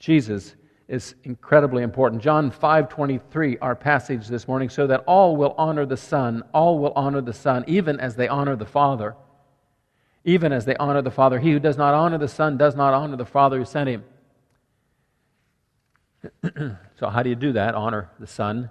Jesus 0.00 0.56
is 0.88 1.14
incredibly 1.22 1.84
important. 1.84 2.20
John 2.20 2.50
5:23 2.50 3.58
our 3.62 3.76
passage 3.76 4.26
this 4.26 4.48
morning 4.48 4.68
so 4.68 4.88
that 4.88 5.04
all 5.06 5.36
will 5.36 5.54
honor 5.56 5.86
the 5.86 5.96
son, 5.96 6.42
all 6.52 6.80
will 6.80 6.92
honor 6.96 7.20
the 7.20 7.32
son 7.32 7.64
even 7.68 8.00
as 8.00 8.16
they 8.16 8.26
honor 8.26 8.56
the 8.56 8.66
father. 8.66 9.14
Even 10.24 10.52
as 10.52 10.64
they 10.64 10.74
honor 10.76 11.00
the 11.00 11.12
father, 11.12 11.38
he 11.38 11.52
who 11.52 11.60
does 11.60 11.78
not 11.78 11.94
honor 11.94 12.18
the 12.18 12.26
son 12.26 12.56
does 12.56 12.74
not 12.74 12.92
honor 12.92 13.16
the 13.16 13.24
father 13.24 13.58
who 13.58 13.64
sent 13.64 13.88
him. 13.88 14.04
so 16.98 17.08
how 17.08 17.22
do 17.22 17.30
you 17.30 17.36
do 17.36 17.52
that? 17.52 17.76
Honor 17.76 18.10
the 18.18 18.26
son. 18.26 18.68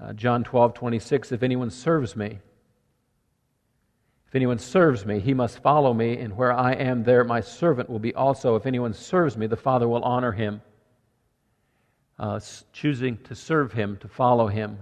Uh, 0.00 0.12
John 0.12 0.44
12:26 0.44 1.32
if 1.32 1.42
anyone 1.42 1.70
serves 1.70 2.14
me 2.16 2.38
if 4.32 4.36
anyone 4.36 4.58
serves 4.58 5.04
me, 5.04 5.20
he 5.20 5.34
must 5.34 5.58
follow 5.58 5.92
me, 5.92 6.16
and 6.16 6.34
where 6.34 6.54
I 6.54 6.72
am, 6.72 7.04
there 7.04 7.22
my 7.22 7.42
servant 7.42 7.90
will 7.90 7.98
be 7.98 8.14
also. 8.14 8.56
If 8.56 8.64
anyone 8.64 8.94
serves 8.94 9.36
me, 9.36 9.46
the 9.46 9.58
Father 9.58 9.86
will 9.86 10.02
honor 10.02 10.32
him 10.32 10.62
uh, 12.18 12.40
choosing 12.72 13.18
to 13.24 13.34
serve 13.34 13.74
him, 13.74 13.98
to 13.98 14.08
follow 14.08 14.46
him. 14.46 14.78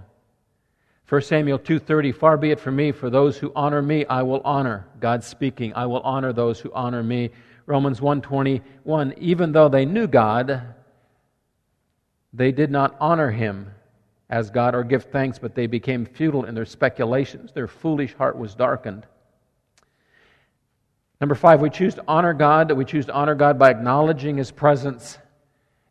1 1.09 1.21
Samuel 1.23 1.59
2:30 1.59 2.15
Far 2.15 2.37
be 2.37 2.51
it 2.51 2.61
from 2.61 2.77
me 2.77 2.93
for 2.93 3.09
those 3.09 3.37
who 3.37 3.51
honor 3.53 3.81
me 3.81 4.05
I 4.05 4.21
will 4.21 4.41
honor 4.45 4.87
God 5.01 5.21
speaking 5.21 5.73
I 5.73 5.85
will 5.85 5.99
honor 5.99 6.31
those 6.31 6.61
who 6.61 6.71
honor 6.71 7.03
me 7.03 7.31
Romans 7.65 7.99
1:21 7.99 9.17
Even 9.17 9.51
though 9.51 9.67
they 9.67 9.85
knew 9.85 10.07
God 10.07 10.61
they 12.31 12.53
did 12.53 12.71
not 12.71 12.95
honor 13.01 13.31
him 13.31 13.71
as 14.31 14.49
God 14.49 14.73
or 14.73 14.83
give 14.83 15.03
thanks 15.05 15.37
but 15.37 15.53
they 15.53 15.67
became 15.67 16.05
futile 16.05 16.45
in 16.45 16.55
their 16.55 16.65
speculations 16.65 17.51
their 17.51 17.67
foolish 17.67 18.13
heart 18.15 18.37
was 18.37 18.55
darkened 18.55 19.05
Number 21.19 21.35
5 21.35 21.61
we 21.61 21.69
choose 21.69 21.93
to 21.95 22.03
honor 22.07 22.33
God 22.33 22.67
that 22.69 22.75
we 22.75 22.85
choose 22.85 23.05
to 23.05 23.13
honor 23.13 23.35
God 23.35 23.59
by 23.59 23.69
acknowledging 23.69 24.37
his 24.37 24.49
presence 24.49 25.19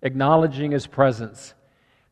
acknowledging 0.02 0.70
his 0.70 0.86
presence. 0.86 1.54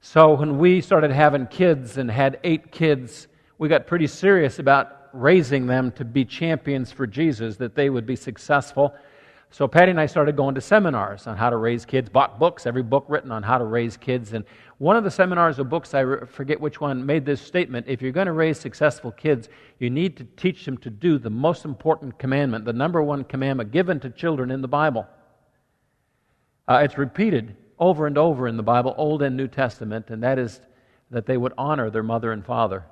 So 0.01 0.35
when 0.35 0.59
we 0.59 0.81
started 0.81 1.11
having 1.11 1.47
kids 1.47 1.99
and 1.99 2.11
had 2.11 2.39
eight 2.45 2.71
kids, 2.71 3.29
we 3.59 3.69
got 3.69 3.87
pretty 3.87 4.07
serious 4.07 4.59
about 4.59 5.09
raising 5.13 5.67
them 5.67 5.91
to 5.93 6.05
be 6.05 6.25
champions 6.25 6.93
for 6.93 7.07
Jesus, 7.07 7.57
that 7.57 7.75
they 7.75 7.91
would 7.91 8.07
be 8.07 8.15
successful. 8.15 8.95
So 9.51 9.67
Patty 9.67 9.91
and 9.91 10.01
I 10.01 10.07
started 10.07 10.37
going 10.37 10.55
to 10.55 10.61
seminars 10.61 11.27
on 11.27 11.37
how 11.37 11.51
to 11.51 11.57
raise 11.57 11.85
kids, 11.85 12.11
bought 12.11 12.39
books, 12.39 12.67
every 12.67 12.83
book 12.83 13.07
written 13.09 13.33
on 13.33 13.43
how 13.43 13.59
to 13.59 13.65
raise 13.65 13.97
kids. 13.97 14.35
And 14.35 14.45
one 14.79 14.97
of 14.97 15.03
the 15.03 15.11
seminars 15.11 15.59
or 15.59 15.65
books, 15.65 15.93
I 15.93 16.25
forget 16.27 16.61
which 16.61 16.81
one, 16.81 17.05
made 17.05 17.27
this 17.27 17.43
statement 17.43 17.87
if 17.89 18.01
you're 18.01 18.13
going 18.13 18.29
to 18.29 18.33
raise 18.33 18.61
successful 18.61 19.11
kids, 19.11 19.49
you 19.81 19.91
need 19.91 20.17
to 20.19 20.25
teach 20.37 20.65
them 20.65 20.79
to 20.79 20.91
do 20.91 21.19
the 21.19 21.31
most 21.31 21.65
important 21.65 22.19
commandment, 22.19 22.65
the 22.65 22.73
number 22.73 23.03
one 23.03 23.25
commandment 23.25 23.73
given 23.73 23.99
to 24.01 24.11
children 24.11 24.53
in 24.53 24.63
the 24.63 24.69
Bible. 24.69 25.07
Uh, 26.69 26.81
it's 26.85 26.97
repeated 26.97 27.57
over 27.79 28.07
and 28.07 28.17
over 28.17 28.47
in 28.47 28.57
the 28.57 28.63
Bible, 28.63 28.95
Old 28.97 29.23
and 29.23 29.37
New 29.37 29.49
Testament, 29.49 30.11
and 30.11 30.23
that 30.23 30.39
is 30.39 30.61
that 31.11 31.27
they 31.27 31.37
would 31.37 31.55
honor 31.59 31.91
their 31.91 32.03
mother 32.03 32.31
and 32.31 32.45
father. 32.45 32.85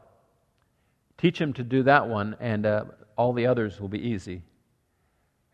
Teach 1.18 1.38
them 1.38 1.52
to 1.52 1.62
do 1.62 1.82
that 1.84 2.08
one, 2.08 2.36
and 2.40 2.66
uh, 2.66 2.84
all 3.16 3.32
the 3.32 3.46
others 3.46 3.80
will 3.80 3.88
be 3.88 4.00
easy. 4.00 4.42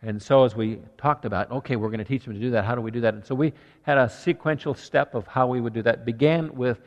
And 0.04 0.20
so, 0.20 0.44
as 0.44 0.56
we 0.56 0.80
talked 0.98 1.24
about, 1.24 1.50
okay, 1.50 1.76
we're 1.76 1.88
going 1.88 1.98
to 1.98 2.04
teach 2.04 2.24
them 2.24 2.34
to 2.34 2.40
do 2.40 2.50
that. 2.50 2.64
How 2.64 2.74
do 2.74 2.80
we 2.80 2.90
do 2.90 3.00
that? 3.02 3.14
And 3.14 3.24
so, 3.24 3.36
we 3.36 3.52
had 3.82 3.98
a 3.98 4.08
sequential 4.08 4.74
step 4.74 5.14
of 5.14 5.26
how 5.28 5.46
we 5.46 5.60
would 5.60 5.72
do 5.72 5.82
that. 5.82 6.04
Began 6.04 6.54
with 6.56 6.80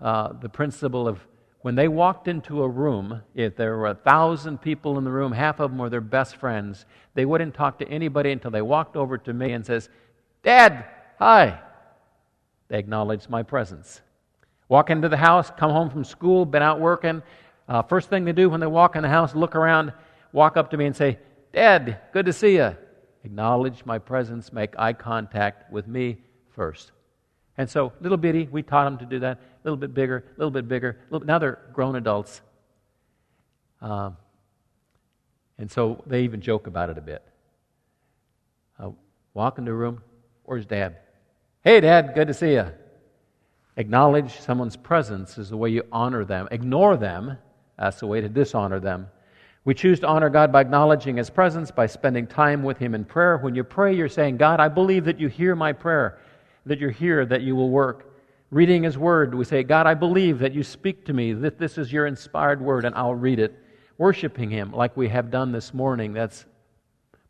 uh, 0.00 0.32
the 0.32 0.48
principle 0.48 1.06
of 1.06 1.20
when 1.62 1.74
they 1.74 1.88
walked 1.88 2.28
into 2.28 2.62
a 2.62 2.68
room, 2.68 3.22
if 3.34 3.56
there 3.56 3.76
were 3.76 3.88
a 3.88 3.94
thousand 3.94 4.60
people 4.60 4.98
in 4.98 5.04
the 5.04 5.10
room, 5.10 5.32
half 5.32 5.58
of 5.58 5.70
them 5.70 5.78
were 5.78 5.90
their 5.90 6.00
best 6.00 6.36
friends, 6.36 6.86
they 7.14 7.24
wouldn't 7.24 7.54
talk 7.54 7.78
to 7.78 7.88
anybody 7.88 8.30
until 8.30 8.50
they 8.50 8.62
walked 8.62 8.96
over 8.96 9.18
to 9.18 9.32
me 9.32 9.52
and 9.52 9.64
says, 9.64 9.88
"Dad, 10.42 10.84
hi." 11.18 11.60
They 12.68 12.78
acknowledge 12.78 13.28
my 13.28 13.42
presence. 13.42 14.00
Walk 14.68 14.90
into 14.90 15.08
the 15.08 15.16
house, 15.16 15.50
come 15.56 15.70
home 15.70 15.90
from 15.90 16.04
school, 16.04 16.44
been 16.44 16.62
out 16.62 16.80
working. 16.80 17.22
Uh, 17.68 17.82
first 17.82 18.10
thing 18.10 18.24
they 18.24 18.32
do 18.32 18.50
when 18.50 18.60
they 18.60 18.66
walk 18.66 18.96
in 18.96 19.02
the 19.02 19.08
house, 19.08 19.34
look 19.34 19.54
around, 19.54 19.92
walk 20.32 20.56
up 20.56 20.70
to 20.70 20.76
me 20.76 20.86
and 20.86 20.94
say, 20.94 21.18
Dad, 21.56 22.00
good 22.12 22.26
to 22.26 22.34
see 22.34 22.56
you. 22.56 22.76
Acknowledge 23.24 23.86
my 23.86 23.98
presence, 23.98 24.52
make 24.52 24.78
eye 24.78 24.92
contact 24.92 25.72
with 25.72 25.88
me 25.88 26.18
first. 26.50 26.92
And 27.56 27.68
so, 27.68 27.94
little 28.02 28.18
bitty, 28.18 28.46
we 28.52 28.62
taught 28.62 28.84
them 28.84 28.98
to 28.98 29.06
do 29.06 29.20
that. 29.20 29.38
A 29.38 29.40
little 29.64 29.78
bit 29.78 29.94
bigger, 29.94 30.18
a 30.18 30.38
little 30.38 30.50
bit 30.50 30.68
bigger. 30.68 30.98
Little 31.08 31.26
now 31.26 31.38
they're 31.38 31.58
grown 31.72 31.96
adults. 31.96 32.42
Um, 33.80 34.18
and 35.56 35.70
so 35.70 36.04
they 36.06 36.24
even 36.24 36.42
joke 36.42 36.66
about 36.66 36.90
it 36.90 36.98
a 36.98 37.00
bit. 37.00 37.22
Uh, 38.78 38.90
walk 39.32 39.56
into 39.56 39.70
a 39.70 39.74
room, 39.74 40.02
where's 40.44 40.66
dad? 40.66 40.98
Hey, 41.64 41.80
Dad, 41.80 42.12
good 42.14 42.28
to 42.28 42.34
see 42.34 42.52
you. 42.52 42.66
Acknowledge 43.78 44.38
someone's 44.40 44.76
presence 44.76 45.38
is 45.38 45.48
the 45.48 45.56
way 45.56 45.70
you 45.70 45.84
honor 45.90 46.26
them. 46.26 46.48
Ignore 46.50 46.98
them, 46.98 47.38
that's 47.78 48.00
the 48.00 48.06
way 48.06 48.20
to 48.20 48.28
dishonor 48.28 48.78
them. 48.78 49.08
We 49.66 49.74
choose 49.74 49.98
to 50.00 50.06
honor 50.06 50.30
God 50.30 50.52
by 50.52 50.60
acknowledging 50.60 51.16
His 51.16 51.28
presence, 51.28 51.72
by 51.72 51.86
spending 51.86 52.28
time 52.28 52.62
with 52.62 52.78
Him 52.78 52.94
in 52.94 53.04
prayer. 53.04 53.36
When 53.36 53.56
you 53.56 53.64
pray, 53.64 53.96
you're 53.96 54.08
saying, 54.08 54.36
God, 54.36 54.60
I 54.60 54.68
believe 54.68 55.04
that 55.06 55.18
you 55.18 55.26
hear 55.26 55.56
my 55.56 55.72
prayer, 55.72 56.20
that 56.66 56.78
you're 56.78 56.92
here, 56.92 57.26
that 57.26 57.42
you 57.42 57.56
will 57.56 57.70
work. 57.70 58.14
Reading 58.52 58.84
His 58.84 58.96
Word, 58.96 59.34
we 59.34 59.44
say, 59.44 59.64
God, 59.64 59.88
I 59.88 59.94
believe 59.94 60.38
that 60.38 60.54
you 60.54 60.62
speak 60.62 61.04
to 61.06 61.12
me, 61.12 61.32
that 61.32 61.58
this 61.58 61.78
is 61.78 61.92
your 61.92 62.06
inspired 62.06 62.62
Word, 62.62 62.84
and 62.84 62.94
I'll 62.94 63.16
read 63.16 63.40
it. 63.40 63.60
Worshiping 63.98 64.50
Him, 64.50 64.70
like 64.70 64.96
we 64.96 65.08
have 65.08 65.32
done 65.32 65.50
this 65.50 65.74
morning, 65.74 66.12
that's 66.12 66.46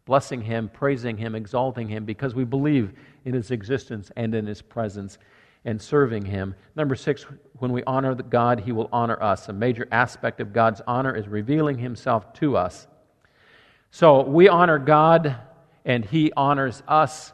blessing 0.05 0.42
Him, 0.42 0.68
praising 0.68 1.16
Him, 1.16 1.35
exalting 1.35 1.88
Him, 1.88 2.05
because 2.05 2.35
we 2.35 2.44
believe 2.44 2.92
in 3.25 3.33
His 3.33 3.51
existence 3.51 4.12
and 4.14 4.35
in 4.35 4.46
His 4.46 4.61
presence 4.61 5.16
and 5.66 5.83
serving 5.83 6.24
Him. 6.24 6.55
Number 6.76 6.94
six, 6.94 7.26
when 7.59 7.72
we 7.72 7.83
honor 7.85 8.14
God, 8.14 8.61
He 8.61 8.72
will 8.72 8.88
honor 8.92 9.20
us. 9.22 9.48
A 9.48 9.52
major 9.52 9.87
aspect 9.90 10.40
of 10.40 10.52
God's 10.52 10.81
honor 10.87 11.14
is 11.14 11.26
revealing 11.26 11.76
Himself 11.76 12.33
to 12.35 12.57
us. 12.57 12.87
So 13.90 14.22
we 14.22 14.48
honor 14.48 14.79
God, 14.79 15.37
and 15.85 16.05
He 16.05 16.33
honors 16.37 16.83
us, 16.87 17.33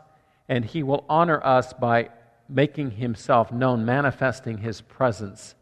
and 0.49 0.65
He 0.65 0.83
will 0.83 1.05
honor 1.09 1.45
us 1.45 1.75
by 1.75 2.09
making 2.49 2.93
Himself 2.93 3.53
known, 3.53 3.85
manifesting 3.85 4.59
His 4.59 4.81
presence. 4.81 5.55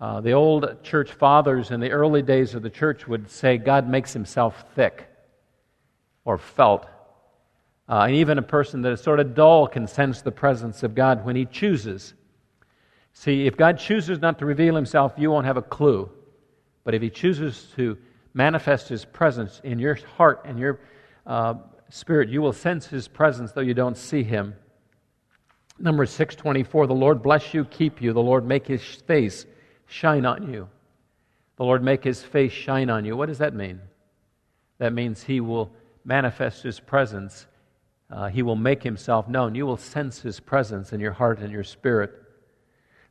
Uh, 0.00 0.20
the 0.20 0.32
old 0.32 0.82
church 0.82 1.12
fathers 1.12 1.70
in 1.70 1.78
the 1.78 1.90
early 1.90 2.22
days 2.22 2.54
of 2.54 2.62
the 2.62 2.70
church 2.70 3.06
would 3.06 3.30
say 3.30 3.56
God 3.56 3.88
makes 3.88 4.12
Himself 4.12 4.64
thick 4.74 5.08
or 6.24 6.38
felt 6.38 6.86
uh, 7.88 8.02
and 8.02 8.16
even 8.16 8.38
a 8.38 8.42
person 8.42 8.82
that 8.82 8.92
is 8.92 9.00
sort 9.00 9.20
of 9.20 9.34
dull 9.34 9.66
can 9.66 9.86
sense 9.86 10.20
the 10.20 10.30
presence 10.30 10.82
of 10.82 10.94
God 10.94 11.24
when 11.24 11.36
he 11.36 11.46
chooses. 11.46 12.14
See, 13.14 13.46
if 13.46 13.56
God 13.56 13.78
chooses 13.78 14.20
not 14.20 14.38
to 14.38 14.46
reveal 14.46 14.76
himself, 14.76 15.14
you 15.16 15.30
won't 15.30 15.46
have 15.46 15.56
a 15.56 15.62
clue. 15.62 16.10
But 16.84 16.94
if 16.94 17.02
he 17.02 17.10
chooses 17.10 17.72
to 17.76 17.96
manifest 18.34 18.88
his 18.88 19.04
presence 19.04 19.60
in 19.64 19.78
your 19.78 19.98
heart 20.16 20.42
and 20.44 20.58
your 20.58 20.80
uh, 21.26 21.54
spirit, 21.90 22.28
you 22.28 22.42
will 22.42 22.52
sense 22.52 22.86
his 22.86 23.08
presence 23.08 23.52
though 23.52 23.62
you 23.62 23.74
don't 23.74 23.96
see 23.96 24.22
him. 24.22 24.54
Number 25.78 26.06
624 26.06 26.86
The 26.86 26.94
Lord 26.94 27.22
bless 27.22 27.54
you, 27.54 27.64
keep 27.64 28.02
you. 28.02 28.12
The 28.12 28.22
Lord 28.22 28.46
make 28.46 28.66
his 28.66 28.82
face 28.82 29.46
shine 29.86 30.26
on 30.26 30.52
you. 30.52 30.68
The 31.56 31.64
Lord 31.64 31.82
make 31.82 32.04
his 32.04 32.22
face 32.22 32.52
shine 32.52 32.90
on 32.90 33.04
you. 33.04 33.16
What 33.16 33.26
does 33.26 33.38
that 33.38 33.54
mean? 33.54 33.80
That 34.78 34.92
means 34.92 35.22
he 35.22 35.40
will 35.40 35.72
manifest 36.04 36.62
his 36.62 36.78
presence 36.78 37.46
Uh, 38.10 38.28
he 38.28 38.42
will 38.42 38.56
make 38.56 38.82
himself 38.82 39.28
known. 39.28 39.54
You 39.54 39.66
will 39.66 39.76
sense 39.76 40.20
his 40.20 40.40
presence 40.40 40.92
in 40.92 41.00
your 41.00 41.12
heart 41.12 41.40
and 41.40 41.52
your 41.52 41.64
spirit. 41.64 42.12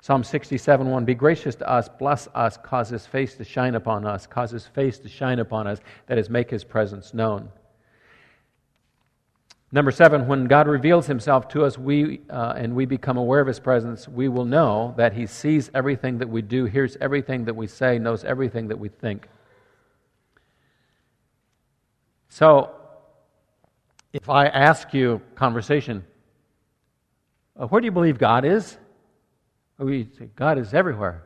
Psalm 0.02 0.24
67 0.24 0.90
1 0.90 1.06
Be 1.06 1.14
gracious 1.14 1.56
to 1.56 1.70
us, 1.70 1.90
bless 2.00 2.28
us, 2.34 2.58
cause 2.58 2.90
his 2.90 3.06
face 3.06 3.36
to 3.36 3.44
shine 3.44 3.76
upon 3.76 4.06
us, 4.06 4.26
cause 4.26 4.52
his 4.52 4.66
face 4.66 5.00
to 5.00 5.10
shine 5.10 5.40
upon 5.40 5.68
us, 5.68 5.80
that 6.08 6.18
is, 6.18 6.30
make 6.30 6.50
his 6.50 6.64
presence 6.64 7.14
known. 7.14 7.50
Number 9.72 9.92
seven, 9.92 10.28
when 10.28 10.46
God 10.46 10.68
reveals 10.68 11.08
himself 11.08 11.50
to 11.50 11.66
us 11.66 11.78
we, 11.78 12.22
uh, 12.30 12.54
and 12.56 12.74
we 12.74 12.86
become 12.86 13.18
aware 13.18 13.42
of 13.42 13.48
his 13.48 13.60
presence, 13.60 14.08
we 14.08 14.30
will 14.30 14.46
know 14.46 14.94
that 14.96 15.12
he 15.12 15.28
sees 15.28 15.70
everything 15.74 16.20
that 16.20 16.30
we 16.30 16.42
do, 16.42 16.66
hears 16.66 16.96
everything 17.02 17.44
that 17.46 17.54
we 17.54 17.68
say, 17.68 18.00
knows 18.00 18.24
everything 18.24 18.70
that 18.70 18.80
we 18.80 18.88
think. 18.88 19.28
So, 22.30 22.72
if 24.14 24.30
I 24.30 24.48
ask 24.48 24.94
you, 24.94 25.22
conversation, 25.36 26.06
uh, 27.60 27.68
where 27.68 27.82
do 27.82 27.86
you 27.86 27.92
believe 27.92 28.18
God 28.18 28.46
is? 28.46 28.78
We 29.78 30.08
say, 30.18 30.30
God 30.36 30.58
is 30.58 30.74
everywhere. 30.74 31.24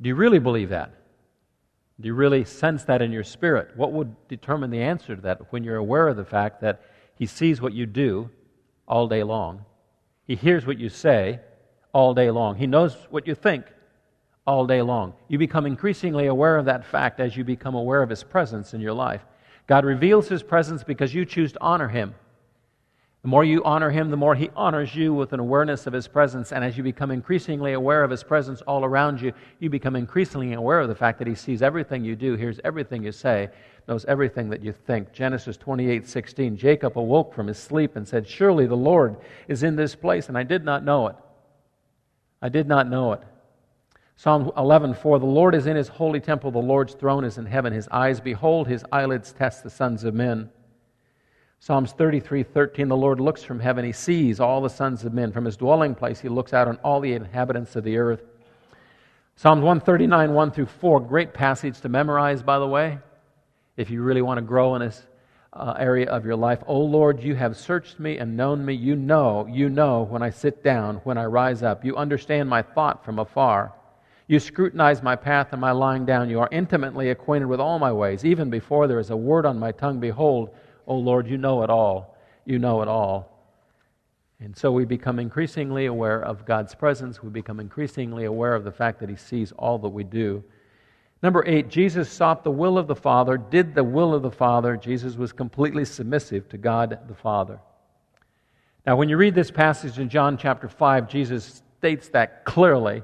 Do 0.00 0.08
you 0.08 0.14
really 0.14 0.38
believe 0.38 0.68
that? 0.68 0.94
Do 2.00 2.06
you 2.06 2.14
really 2.14 2.44
sense 2.44 2.84
that 2.84 3.02
in 3.02 3.10
your 3.10 3.24
spirit? 3.24 3.70
What 3.76 3.92
would 3.92 4.14
determine 4.28 4.70
the 4.70 4.82
answer 4.82 5.16
to 5.16 5.22
that 5.22 5.52
when 5.52 5.64
you're 5.64 5.76
aware 5.76 6.06
of 6.06 6.16
the 6.16 6.24
fact 6.24 6.60
that 6.60 6.82
He 7.16 7.26
sees 7.26 7.60
what 7.60 7.72
you 7.72 7.86
do 7.86 8.30
all 8.86 9.08
day 9.08 9.24
long? 9.24 9.64
He 10.24 10.36
hears 10.36 10.66
what 10.66 10.78
you 10.78 10.88
say 10.88 11.40
all 11.92 12.14
day 12.14 12.30
long. 12.30 12.56
He 12.56 12.66
knows 12.66 12.94
what 13.10 13.26
you 13.26 13.34
think 13.34 13.64
all 14.46 14.66
day 14.66 14.82
long. 14.82 15.14
You 15.26 15.38
become 15.38 15.66
increasingly 15.66 16.26
aware 16.26 16.56
of 16.56 16.66
that 16.66 16.84
fact 16.84 17.18
as 17.18 17.36
you 17.36 17.42
become 17.42 17.74
aware 17.74 18.02
of 18.02 18.10
His 18.10 18.22
presence 18.22 18.74
in 18.74 18.80
your 18.80 18.92
life. 18.92 19.24
God 19.68 19.84
reveals 19.84 20.28
His 20.28 20.42
presence 20.42 20.82
because 20.82 21.14
you 21.14 21.24
choose 21.24 21.52
to 21.52 21.60
honor 21.60 21.88
Him. 21.88 22.14
The 23.22 23.28
more 23.28 23.44
you 23.44 23.64
honor 23.64 23.90
him, 23.90 24.10
the 24.10 24.16
more 24.16 24.36
he 24.36 24.48
honors 24.54 24.94
you 24.94 25.12
with 25.12 25.32
an 25.32 25.40
awareness 25.40 25.88
of 25.88 25.92
his 25.92 26.06
presence. 26.06 26.52
And 26.52 26.64
as 26.64 26.76
you 26.76 26.84
become 26.84 27.10
increasingly 27.10 27.72
aware 27.72 28.04
of 28.04 28.10
his 28.12 28.22
presence 28.22 28.62
all 28.62 28.84
around 28.84 29.20
you, 29.20 29.32
you 29.58 29.68
become 29.68 29.96
increasingly 29.96 30.52
aware 30.52 30.80
of 30.80 30.88
the 30.88 30.94
fact 30.94 31.18
that 31.18 31.26
he 31.26 31.34
sees 31.34 31.60
everything 31.60 32.04
you 32.04 32.14
do, 32.14 32.36
hears 32.36 32.60
everything 32.64 33.02
you 33.02 33.10
say, 33.10 33.48
knows 33.88 34.04
everything 34.04 34.50
that 34.50 34.62
you 34.62 34.72
think. 34.72 35.12
Genesis 35.12 35.56
28 35.56 36.06
16. 36.06 36.56
Jacob 36.56 36.96
awoke 36.96 37.34
from 37.34 37.48
his 37.48 37.58
sleep 37.58 37.96
and 37.96 38.06
said, 38.06 38.28
Surely 38.28 38.66
the 38.66 38.76
Lord 38.76 39.16
is 39.48 39.64
in 39.64 39.74
this 39.74 39.96
place, 39.96 40.28
and 40.28 40.38
I 40.38 40.44
did 40.44 40.64
not 40.64 40.84
know 40.84 41.08
it. 41.08 41.16
I 42.40 42.48
did 42.48 42.68
not 42.68 42.88
know 42.88 43.14
it. 43.14 43.22
Psalm 44.18 44.50
11 44.56 44.94
4. 44.94 45.20
The 45.20 45.26
Lord 45.26 45.54
is 45.54 45.68
in 45.68 45.76
his 45.76 45.86
holy 45.86 46.18
temple, 46.18 46.50
the 46.50 46.58
Lord's 46.58 46.94
throne 46.94 47.24
is 47.24 47.38
in 47.38 47.46
heaven. 47.46 47.72
His 47.72 47.86
eyes 47.92 48.18
behold, 48.18 48.66
his 48.66 48.84
eyelids 48.90 49.32
test 49.32 49.62
the 49.62 49.70
sons 49.70 50.02
of 50.02 50.12
men. 50.12 50.50
Psalms 51.60 51.92
33 51.92 52.42
13, 52.42 52.88
the 52.88 52.96
Lord 52.96 53.20
looks 53.20 53.44
from 53.44 53.60
heaven. 53.60 53.84
He 53.84 53.92
sees 53.92 54.40
all 54.40 54.60
the 54.60 54.68
sons 54.68 55.04
of 55.04 55.14
men. 55.14 55.30
From 55.30 55.44
his 55.44 55.56
dwelling 55.56 55.94
place, 55.94 56.18
he 56.18 56.28
looks 56.28 56.52
out 56.52 56.66
on 56.66 56.78
all 56.78 56.98
the 56.98 57.12
inhabitants 57.12 57.76
of 57.76 57.84
the 57.84 57.96
earth. 57.96 58.24
Psalms 59.36 59.62
139, 59.62 60.34
1 60.34 60.50
through 60.50 60.66
4, 60.66 60.98
great 60.98 61.32
passage 61.32 61.80
to 61.82 61.88
memorize, 61.88 62.42
by 62.42 62.58
the 62.58 62.66
way, 62.66 62.98
if 63.76 63.88
you 63.88 64.02
really 64.02 64.22
want 64.22 64.38
to 64.38 64.42
grow 64.42 64.74
in 64.74 64.80
this 64.80 65.06
uh, 65.52 65.74
area 65.78 66.10
of 66.10 66.24
your 66.24 66.34
life. 66.34 66.58
O 66.66 66.80
Lord, 66.80 67.22
you 67.22 67.36
have 67.36 67.56
searched 67.56 68.00
me 68.00 68.18
and 68.18 68.36
known 68.36 68.64
me. 68.64 68.74
You 68.74 68.96
know, 68.96 69.46
you 69.46 69.68
know 69.68 70.02
when 70.02 70.24
I 70.24 70.30
sit 70.30 70.64
down, 70.64 70.96
when 71.04 71.18
I 71.18 71.26
rise 71.26 71.62
up. 71.62 71.84
You 71.84 71.96
understand 71.96 72.48
my 72.48 72.62
thought 72.62 73.04
from 73.04 73.20
afar. 73.20 73.74
You 74.28 74.38
scrutinize 74.38 75.02
my 75.02 75.16
path 75.16 75.48
and 75.52 75.60
my 75.60 75.72
lying 75.72 76.04
down. 76.04 76.28
You 76.28 76.40
are 76.40 76.48
intimately 76.52 77.10
acquainted 77.10 77.46
with 77.46 77.60
all 77.60 77.78
my 77.78 77.90
ways. 77.90 78.26
Even 78.26 78.50
before 78.50 78.86
there 78.86 79.00
is 79.00 79.08
a 79.08 79.16
word 79.16 79.46
on 79.46 79.58
my 79.58 79.72
tongue, 79.72 80.00
behold, 80.00 80.50
O 80.86 80.96
Lord, 80.96 81.26
you 81.26 81.38
know 81.38 81.62
it 81.62 81.70
all. 81.70 82.16
You 82.44 82.58
know 82.58 82.82
it 82.82 82.88
all. 82.88 83.34
And 84.40 84.54
so 84.56 84.70
we 84.70 84.84
become 84.84 85.18
increasingly 85.18 85.86
aware 85.86 86.22
of 86.22 86.44
God's 86.44 86.74
presence. 86.74 87.22
We 87.22 87.30
become 87.30 87.58
increasingly 87.58 88.26
aware 88.26 88.54
of 88.54 88.64
the 88.64 88.70
fact 88.70 89.00
that 89.00 89.08
He 89.08 89.16
sees 89.16 89.50
all 89.52 89.78
that 89.78 89.88
we 89.88 90.04
do. 90.04 90.44
Number 91.22 91.44
eight, 91.46 91.68
Jesus 91.68 92.08
sought 92.08 92.44
the 92.44 92.50
will 92.50 92.78
of 92.78 92.86
the 92.86 92.94
Father, 92.94 93.36
did 93.38 93.74
the 93.74 93.82
will 93.82 94.14
of 94.14 94.22
the 94.22 94.30
Father. 94.30 94.76
Jesus 94.76 95.16
was 95.16 95.32
completely 95.32 95.84
submissive 95.84 96.48
to 96.50 96.58
God 96.58 97.00
the 97.08 97.14
Father. 97.14 97.58
Now, 98.86 98.96
when 98.96 99.08
you 99.08 99.16
read 99.16 99.34
this 99.34 99.50
passage 99.50 99.98
in 99.98 100.08
John 100.08 100.38
chapter 100.38 100.68
5, 100.68 101.08
Jesus 101.08 101.62
states 101.78 102.08
that 102.10 102.44
clearly 102.44 103.02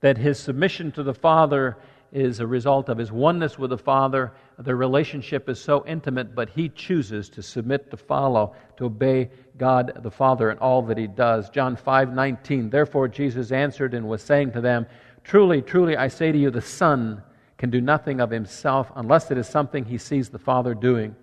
that 0.00 0.18
his 0.18 0.38
submission 0.38 0.92
to 0.92 1.02
the 1.02 1.14
Father 1.14 1.76
is 2.12 2.40
a 2.40 2.46
result 2.46 2.88
of 2.88 2.98
his 2.98 3.12
oneness 3.12 3.58
with 3.58 3.70
the 3.70 3.78
Father. 3.78 4.32
Their 4.58 4.76
relationship 4.76 5.48
is 5.48 5.60
so 5.60 5.84
intimate, 5.86 6.34
but 6.34 6.50
he 6.50 6.68
chooses 6.68 7.28
to 7.30 7.42
submit 7.42 7.90
to 7.90 7.96
follow, 7.96 8.54
to 8.78 8.86
obey 8.86 9.30
God 9.56 9.92
the 10.02 10.10
Father 10.10 10.50
in 10.50 10.58
all 10.58 10.82
that 10.82 10.98
he 10.98 11.06
does. 11.06 11.50
John 11.50 11.76
5 11.76 12.12
19. 12.12 12.70
Therefore, 12.70 13.08
Jesus 13.08 13.52
answered 13.52 13.94
and 13.94 14.08
was 14.08 14.22
saying 14.22 14.52
to 14.52 14.60
them, 14.60 14.86
Truly, 15.22 15.62
truly, 15.62 15.96
I 15.96 16.08
say 16.08 16.32
to 16.32 16.38
you, 16.38 16.50
the 16.50 16.60
Son 16.60 17.22
can 17.58 17.70
do 17.70 17.80
nothing 17.80 18.20
of 18.20 18.30
himself 18.30 18.90
unless 18.96 19.30
it 19.30 19.38
is 19.38 19.46
something 19.46 19.84
he 19.84 19.98
sees 19.98 20.30
the 20.30 20.38
Father 20.38 20.74
doing. 20.74 21.14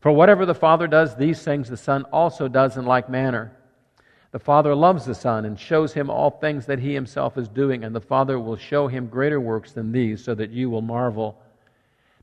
For 0.00 0.12
whatever 0.12 0.46
the 0.46 0.54
Father 0.54 0.86
does, 0.86 1.16
these 1.16 1.42
things 1.42 1.68
the 1.68 1.76
Son 1.76 2.04
also 2.12 2.46
does 2.46 2.76
in 2.76 2.84
like 2.84 3.08
manner. 3.08 3.57
The 4.30 4.38
Father 4.38 4.74
loves 4.74 5.06
the 5.06 5.14
Son 5.14 5.44
and 5.46 5.58
shows 5.58 5.94
him 5.94 6.10
all 6.10 6.30
things 6.30 6.66
that 6.66 6.80
he 6.80 6.92
himself 6.92 7.38
is 7.38 7.48
doing, 7.48 7.82
and 7.82 7.94
the 7.94 8.00
Father 8.00 8.38
will 8.38 8.56
show 8.56 8.86
him 8.86 9.06
greater 9.06 9.40
works 9.40 9.72
than 9.72 9.90
these, 9.90 10.22
so 10.22 10.34
that 10.34 10.50
you 10.50 10.68
will 10.68 10.82
marvel. 10.82 11.40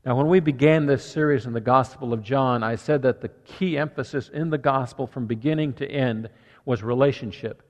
Now, 0.04 0.16
when 0.16 0.28
we 0.28 0.38
began 0.38 0.86
this 0.86 1.04
series 1.04 1.46
in 1.46 1.52
the 1.52 1.60
Gospel 1.60 2.12
of 2.12 2.22
John, 2.22 2.62
I 2.62 2.76
said 2.76 3.02
that 3.02 3.20
the 3.20 3.30
key 3.44 3.76
emphasis 3.76 4.28
in 4.28 4.50
the 4.50 4.58
Gospel 4.58 5.08
from 5.08 5.26
beginning 5.26 5.72
to 5.74 5.90
end 5.90 6.28
was 6.64 6.84
relationship. 6.84 7.64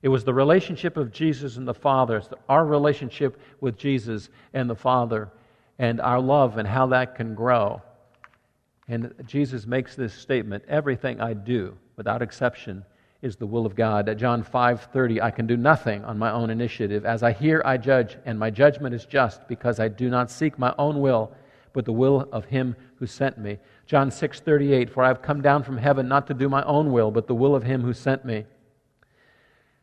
It 0.00 0.08
was 0.08 0.24
the 0.24 0.32
relationship 0.32 0.96
of 0.96 1.12
Jesus 1.12 1.58
and 1.58 1.68
the 1.68 1.74
Father, 1.74 2.16
it's 2.16 2.28
our 2.48 2.64
relationship 2.64 3.38
with 3.60 3.76
Jesus 3.76 4.30
and 4.54 4.68
the 4.68 4.74
Father, 4.74 5.30
and 5.78 6.00
our 6.00 6.20
love 6.20 6.56
and 6.56 6.66
how 6.66 6.86
that 6.86 7.16
can 7.16 7.34
grow. 7.34 7.82
And 8.88 9.12
Jesus 9.26 9.66
makes 9.66 9.94
this 9.94 10.14
statement 10.14 10.64
everything 10.68 11.20
I 11.20 11.34
do, 11.34 11.76
without 11.96 12.22
exception, 12.22 12.84
is 13.22 13.36
the 13.36 13.46
will 13.46 13.64
of 13.64 13.76
God. 13.76 14.08
At 14.08 14.18
John 14.18 14.42
5:30, 14.42 15.22
I 15.22 15.30
can 15.30 15.46
do 15.46 15.56
nothing 15.56 16.04
on 16.04 16.18
my 16.18 16.32
own 16.32 16.50
initiative. 16.50 17.06
As 17.06 17.22
I 17.22 17.30
hear, 17.30 17.62
I 17.64 17.76
judge, 17.76 18.18
and 18.26 18.36
my 18.36 18.50
judgment 18.50 18.94
is 18.94 19.06
just 19.06 19.46
because 19.46 19.78
I 19.78 19.86
do 19.86 20.10
not 20.10 20.28
seek 20.28 20.58
my 20.58 20.74
own 20.76 21.00
will, 21.00 21.30
but 21.72 21.84
the 21.84 21.92
will 21.92 22.28
of 22.32 22.46
him 22.46 22.74
who 22.96 23.06
sent 23.06 23.38
me. 23.38 23.58
John 23.86 24.10
6:38, 24.10 24.90
for 24.90 25.04
I 25.04 25.08
have 25.08 25.22
come 25.22 25.40
down 25.40 25.62
from 25.62 25.78
heaven 25.78 26.08
not 26.08 26.26
to 26.26 26.34
do 26.34 26.48
my 26.48 26.64
own 26.64 26.90
will, 26.90 27.12
but 27.12 27.28
the 27.28 27.34
will 27.34 27.54
of 27.54 27.62
him 27.62 27.82
who 27.82 27.92
sent 27.92 28.24
me. 28.24 28.44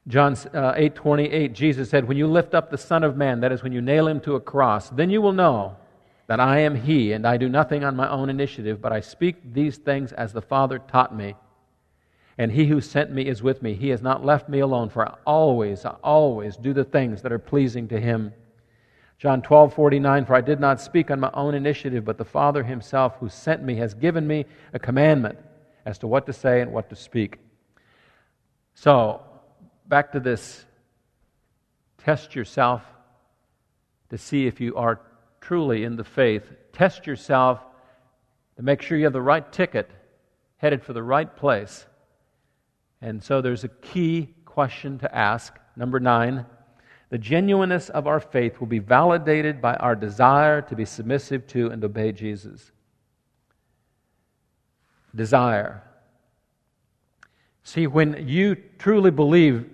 John 0.06 0.34
uh, 0.54 0.74
8:28, 0.76 1.54
Jesus 1.54 1.90
said, 1.90 2.10
"When 2.10 2.18
you 2.18 2.28
lift 2.28 2.54
up 2.54 2.70
the 2.70 2.78
Son 2.78 3.06
of 3.06 3.16
Man, 3.16 3.40
that 3.40 3.54
is 3.54 3.64
when 3.64 3.72
you 3.72 3.82
nail 3.82 4.08
him 4.08 4.20
to 4.22 4.36
a 4.36 4.42
cross, 4.42 4.90
then 4.90 5.10
you 5.10 5.22
will 5.22 5.32
know 5.32 5.78
that 6.28 6.42
I 6.42 6.60
am 6.60 6.76
he, 6.76 7.14
and 7.14 7.26
I 7.26 7.38
do 7.38 7.48
nothing 7.48 7.86
on 7.86 7.96
my 7.96 8.10
own 8.10 8.30
initiative, 8.30 8.82
but 8.82 8.92
I 8.92 9.00
speak 9.00 9.54
these 9.54 9.78
things 9.78 10.12
as 10.12 10.34
the 10.34 10.42
Father 10.42 10.78
taught 10.78 11.16
me." 11.16 11.36
And 12.40 12.54
he 12.54 12.68
who 12.68 12.80
sent 12.80 13.12
me 13.12 13.24
is 13.24 13.44
with 13.44 13.62
me. 13.62 13.74
He 13.74 13.90
has 13.90 14.02
not 14.02 14.26
left 14.26 14.48
me 14.48 14.60
alone, 14.60 14.88
for 14.88 15.06
I 15.06 15.14
always, 15.26 15.84
I 15.84 15.98
always 16.02 16.56
do 16.56 16.72
the 16.72 16.86
things 16.86 17.22
that 17.22 17.34
are 17.34 17.38
pleasing 17.38 17.90
to 17.90 18.00
him. 18.00 18.32
John 19.18 19.42
12, 19.42 19.74
49, 19.74 20.26
for 20.26 20.36
I 20.36 20.40
did 20.40 20.58
not 20.58 20.80
speak 20.80 21.12
on 21.12 21.20
my 21.20 21.30
own 21.34 21.54
initiative, 21.54 22.06
but 22.06 22.18
the 22.18 22.24
Father 22.24 22.64
himself 22.64 23.18
who 23.20 23.28
sent 23.28 23.62
me 23.62 23.76
has 23.76 23.94
given 23.94 24.26
me 24.26 24.46
a 24.74 24.80
commandment 24.80 25.38
as 25.86 25.98
to 25.98 26.08
what 26.08 26.26
to 26.28 26.34
say 26.34 26.62
and 26.62 26.72
what 26.72 26.90
to 26.90 26.96
speak. 26.96 27.40
So, 28.74 29.22
back 29.86 30.14
to 30.14 30.22
this 30.22 30.64
test 31.98 32.36
yourself 32.36 32.84
to 34.12 34.18
see 34.18 34.48
if 34.48 34.62
you 34.62 34.78
are 34.78 35.02
truly 35.42 35.84
in 35.84 35.98
the 35.98 36.06
faith. 36.06 36.54
Test 36.72 37.06
yourself 37.06 37.60
to 38.56 38.64
make 38.64 38.82
sure 38.82 38.98
you 38.98 39.04
have 39.04 39.12
the 39.12 39.22
right 39.22 39.52
ticket, 39.52 39.92
headed 40.56 40.82
for 40.82 40.94
the 40.94 41.04
right 41.04 41.36
place. 41.36 41.86
And 43.02 43.24
so 43.24 43.42
there's 43.42 43.64
a 43.64 43.70
key 43.70 44.34
question 44.46 45.00
to 45.00 45.16
ask. 45.16 45.58
Number 45.76 46.00
nine, 46.00 46.46
the 47.10 47.18
genuineness 47.18 47.90
of 47.90 48.08
our 48.08 48.20
faith 48.20 48.60
will 48.60 48.68
be 48.68 48.80
validated 48.80 49.62
by 49.62 49.76
our 49.76 49.96
desire 49.96 50.62
to 50.64 50.76
be 50.76 50.86
submissive 50.86 51.48
to 51.48 51.70
and 51.70 51.84
obey 51.84 52.12
Jesus. 52.12 52.72
Desire. 55.16 55.82
See, 57.64 57.88
when 57.88 58.28
you 58.28 58.56
truly 58.78 59.12
believe 59.12 59.70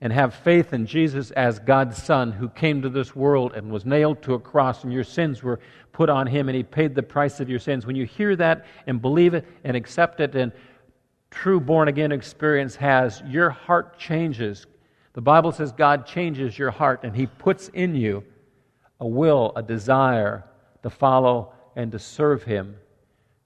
and 0.00 0.12
have 0.12 0.34
faith 0.34 0.72
in 0.72 0.86
Jesus 0.86 1.30
as 1.32 1.58
God's 1.58 2.00
Son 2.00 2.32
who 2.32 2.48
came 2.48 2.82
to 2.82 2.88
this 2.88 3.16
world 3.16 3.54
and 3.54 3.70
was 3.70 3.84
nailed 3.84 4.22
to 4.22 4.34
a 4.34 4.38
cross, 4.38 4.84
and 4.84 4.92
your 4.92 5.04
sins 5.04 5.42
were 5.42 5.58
put 5.92 6.08
on 6.08 6.26
him, 6.26 6.48
and 6.48 6.56
he 6.56 6.62
paid 6.62 6.94
the 6.94 7.02
price 7.02 7.40
of 7.40 7.48
your 7.48 7.58
sins, 7.58 7.84
when 7.84 7.96
you 7.96 8.04
hear 8.04 8.36
that 8.36 8.66
and 8.86 9.02
believe 9.02 9.34
it 9.34 9.44
and 9.64 9.76
accept 9.76 10.20
it 10.20 10.34
and 10.36 10.52
true 11.30 11.60
born 11.60 11.88
again 11.88 12.12
experience 12.12 12.76
has, 12.76 13.22
your 13.26 13.50
heart 13.50 13.98
changes. 13.98 14.66
The 15.12 15.20
Bible 15.20 15.52
says 15.52 15.72
God 15.72 16.06
changes 16.06 16.58
your 16.58 16.70
heart 16.70 17.00
and 17.02 17.14
He 17.14 17.26
puts 17.26 17.68
in 17.68 17.94
you 17.94 18.24
a 19.00 19.06
will, 19.06 19.52
a 19.56 19.62
desire 19.62 20.44
to 20.82 20.90
follow 20.90 21.52
and 21.76 21.92
to 21.92 21.98
serve 21.98 22.42
Him. 22.42 22.76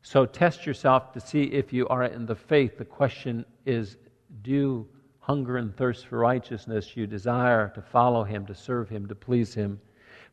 So 0.03 0.27
test 0.27 0.66
yourself 0.66 1.12
to 1.12 1.21
see 1.21 1.45
if 1.45 1.73
you 1.73 1.87
are 1.88 2.05
in 2.05 2.27
the 2.27 2.35
faith. 2.35 2.77
The 2.77 2.85
question 2.85 3.45
is 3.64 3.97
do 4.42 4.87
hunger 5.21 5.59
and 5.59 5.77
thirst 5.77 6.07
for 6.07 6.18
righteousness? 6.18 6.97
You 6.97 7.07
desire 7.07 7.68
to 7.75 7.83
follow 7.83 8.25
him, 8.25 8.45
to 8.47 8.55
serve 8.55 8.88
him, 8.88 9.07
to 9.07 9.14
please 9.14 9.55
him. 9.55 9.81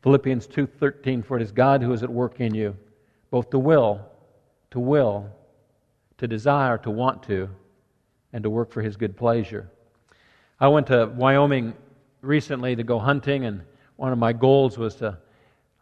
Philippians 0.02 0.48
2:13 0.48 1.22
for 1.24 1.36
it 1.36 1.42
is 1.42 1.52
God 1.52 1.82
who 1.82 1.92
is 1.92 2.02
at 2.02 2.10
work 2.10 2.40
in 2.40 2.54
you 2.54 2.76
both 3.30 3.50
to 3.50 3.58
will, 3.58 4.00
to 4.72 4.80
will, 4.80 5.30
to 6.20 6.28
desire, 6.28 6.78
to 6.78 6.90
want 6.90 7.22
to, 7.24 7.48
and 8.32 8.44
to 8.44 8.50
work 8.50 8.70
for 8.70 8.82
his 8.82 8.96
good 8.96 9.16
pleasure. 9.16 9.68
I 10.60 10.68
went 10.68 10.86
to 10.88 11.06
Wyoming 11.06 11.74
recently 12.20 12.76
to 12.76 12.84
go 12.84 12.98
hunting, 12.98 13.44
and 13.46 13.62
one 13.96 14.12
of 14.12 14.18
my 14.18 14.32
goals 14.32 14.78
was 14.78 14.94
to 14.96 15.18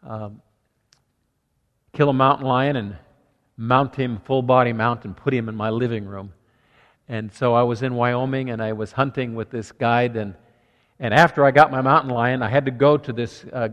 um, 0.03 0.41
kill 1.93 2.09
a 2.09 2.13
mountain 2.13 2.47
lion 2.47 2.77
and 2.77 2.97
mount 3.57 3.95
him 3.95 4.19
full 4.23 4.41
body 4.41 4.71
mount 4.71 5.03
and 5.03 5.15
put 5.15 5.33
him 5.33 5.49
in 5.49 5.55
my 5.55 5.69
living 5.69 6.05
room. 6.05 6.33
And 7.09 7.33
so 7.33 7.53
I 7.53 7.63
was 7.63 7.83
in 7.83 7.95
Wyoming 7.95 8.49
and 8.49 8.61
I 8.61 8.71
was 8.73 8.93
hunting 8.93 9.35
with 9.35 9.49
this 9.49 9.71
guide 9.71 10.15
and 10.15 10.35
and 11.01 11.13
after 11.13 11.45
I 11.45 11.51
got 11.51 11.71
my 11.71 11.79
mountain 11.79 12.11
lion, 12.11 12.41
I 12.41 12.49
had 12.49 12.65
to 12.65 12.71
go 12.71 12.97
to 12.97 13.13
this 13.13 13.45
uh, 13.53 13.69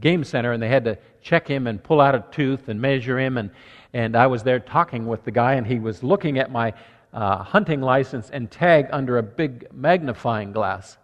game 0.00 0.24
center 0.24 0.52
and 0.52 0.62
they 0.62 0.68
had 0.68 0.84
to 0.84 0.96
check 1.20 1.46
him 1.46 1.66
and 1.66 1.82
pull 1.82 2.00
out 2.00 2.14
a 2.14 2.24
tooth 2.30 2.70
and 2.70 2.80
measure 2.80 3.18
him. 3.18 3.36
And, 3.36 3.50
and 3.92 4.16
I 4.16 4.26
was 4.26 4.42
there 4.42 4.60
talking 4.60 5.06
with 5.06 5.24
the 5.24 5.30
guy, 5.30 5.54
and 5.54 5.66
he 5.66 5.78
was 5.78 6.02
looking 6.02 6.38
at 6.38 6.50
my 6.50 6.72
uh, 7.12 7.42
hunting 7.42 7.80
license 7.80 8.30
and 8.30 8.50
tag 8.50 8.86
under 8.92 9.18
a 9.18 9.22
big 9.22 9.66
magnifying 9.72 10.52
glass. 10.52 10.96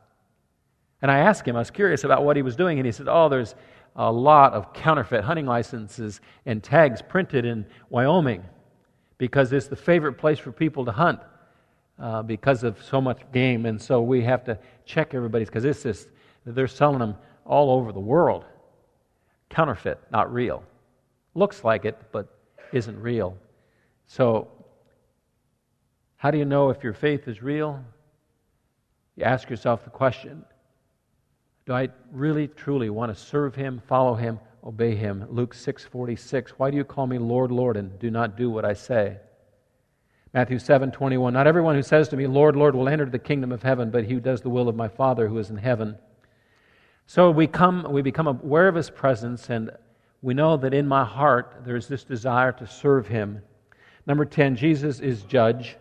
And 1.02 1.10
I 1.10 1.18
asked 1.18 1.46
him, 1.46 1.56
I 1.56 1.60
was 1.60 1.70
curious 1.70 2.04
about 2.04 2.24
what 2.24 2.36
he 2.36 2.42
was 2.42 2.56
doing, 2.56 2.78
and 2.78 2.86
he 2.86 2.92
said, 2.92 3.08
Oh, 3.08 3.28
there's 3.28 3.54
a 3.96 4.10
lot 4.10 4.52
of 4.52 4.72
counterfeit 4.72 5.24
hunting 5.24 5.46
licenses 5.46 6.20
and 6.44 6.62
tags 6.62 7.02
printed 7.02 7.44
in 7.44 7.66
Wyoming 7.88 8.44
because 9.18 9.52
it's 9.52 9.68
the 9.68 9.76
favorite 9.76 10.14
place 10.14 10.38
for 10.38 10.52
people 10.52 10.84
to 10.84 10.92
hunt 10.92 11.20
uh, 11.98 12.22
because 12.22 12.62
of 12.62 12.82
so 12.82 13.00
much 13.00 13.20
game. 13.32 13.64
And 13.66 13.80
so 13.80 14.02
we 14.02 14.22
have 14.22 14.44
to 14.44 14.58
check 14.84 15.14
everybody's 15.14 15.48
because 15.48 15.64
it's 15.64 15.82
just, 15.82 16.08
they're 16.44 16.66
selling 16.66 16.98
them 16.98 17.16
all 17.46 17.70
over 17.70 17.92
the 17.92 18.00
world. 18.00 18.44
Counterfeit, 19.48 19.98
not 20.12 20.32
real. 20.32 20.62
Looks 21.34 21.64
like 21.64 21.84
it, 21.86 21.98
but 22.12 22.35
isn't 22.72 23.00
real. 23.00 23.36
So, 24.06 24.48
how 26.16 26.30
do 26.30 26.38
you 26.38 26.44
know 26.44 26.70
if 26.70 26.82
your 26.82 26.94
faith 26.94 27.28
is 27.28 27.42
real? 27.42 27.84
You 29.16 29.24
ask 29.24 29.50
yourself 29.50 29.84
the 29.84 29.90
question 29.90 30.44
Do 31.66 31.72
I 31.72 31.88
really, 32.12 32.48
truly 32.48 32.90
want 32.90 33.14
to 33.14 33.20
serve 33.20 33.54
Him, 33.54 33.82
follow 33.86 34.14
Him, 34.14 34.38
obey 34.64 34.94
Him? 34.94 35.26
Luke 35.30 35.54
6 35.54 35.84
46. 35.84 36.52
Why 36.52 36.70
do 36.70 36.76
you 36.76 36.84
call 36.84 37.06
me 37.06 37.18
Lord, 37.18 37.50
Lord, 37.50 37.76
and 37.76 37.98
do 37.98 38.10
not 38.10 38.36
do 38.36 38.50
what 38.50 38.64
I 38.64 38.74
say? 38.74 39.18
Matthew 40.32 40.58
7 40.58 40.90
21. 40.90 41.32
Not 41.32 41.46
everyone 41.46 41.74
who 41.74 41.82
says 41.82 42.08
to 42.08 42.16
me, 42.16 42.26
Lord, 42.26 42.56
Lord, 42.56 42.74
will 42.74 42.88
enter 42.88 43.06
the 43.06 43.18
kingdom 43.18 43.52
of 43.52 43.62
heaven, 43.62 43.90
but 43.90 44.04
he 44.04 44.14
who 44.14 44.20
does 44.20 44.42
the 44.42 44.50
will 44.50 44.68
of 44.68 44.76
my 44.76 44.88
Father 44.88 45.28
who 45.28 45.38
is 45.38 45.50
in 45.50 45.56
heaven. 45.56 45.96
So 47.06 47.30
we, 47.30 47.46
come, 47.46 47.86
we 47.88 48.02
become 48.02 48.26
aware 48.26 48.68
of 48.68 48.74
his 48.74 48.90
presence, 48.90 49.48
and 49.48 49.70
we 50.22 50.34
know 50.34 50.56
that 50.56 50.74
in 50.74 50.86
my 50.86 51.04
heart 51.04 51.62
there's 51.64 51.88
this 51.88 52.04
desire 52.04 52.52
to 52.52 52.66
serve 52.66 53.06
him. 53.06 53.42
Number 54.06 54.24
10, 54.24 54.56
Jesus 54.56 55.00
is 55.00 55.22
judge. 55.22 55.76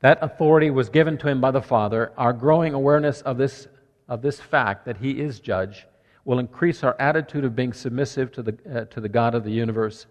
That 0.00 0.18
authority 0.22 0.70
was 0.70 0.88
given 0.88 1.18
to 1.18 1.28
him 1.28 1.40
by 1.40 1.50
the 1.50 1.62
Father. 1.62 2.12
Our 2.16 2.32
growing 2.32 2.74
awareness 2.74 3.20
of 3.22 3.36
this, 3.36 3.66
of 4.08 4.22
this 4.22 4.40
fact 4.40 4.84
that 4.86 4.98
he 4.98 5.20
is 5.20 5.40
judge 5.40 5.86
will 6.24 6.38
increase 6.38 6.84
our 6.84 6.94
attitude 7.00 7.44
of 7.44 7.56
being 7.56 7.72
submissive 7.72 8.30
to 8.32 8.42
the, 8.42 8.58
uh, 8.70 8.84
to 8.86 9.00
the 9.00 9.08
God 9.08 9.34
of 9.34 9.44
the 9.44 9.50
universe. 9.50 10.06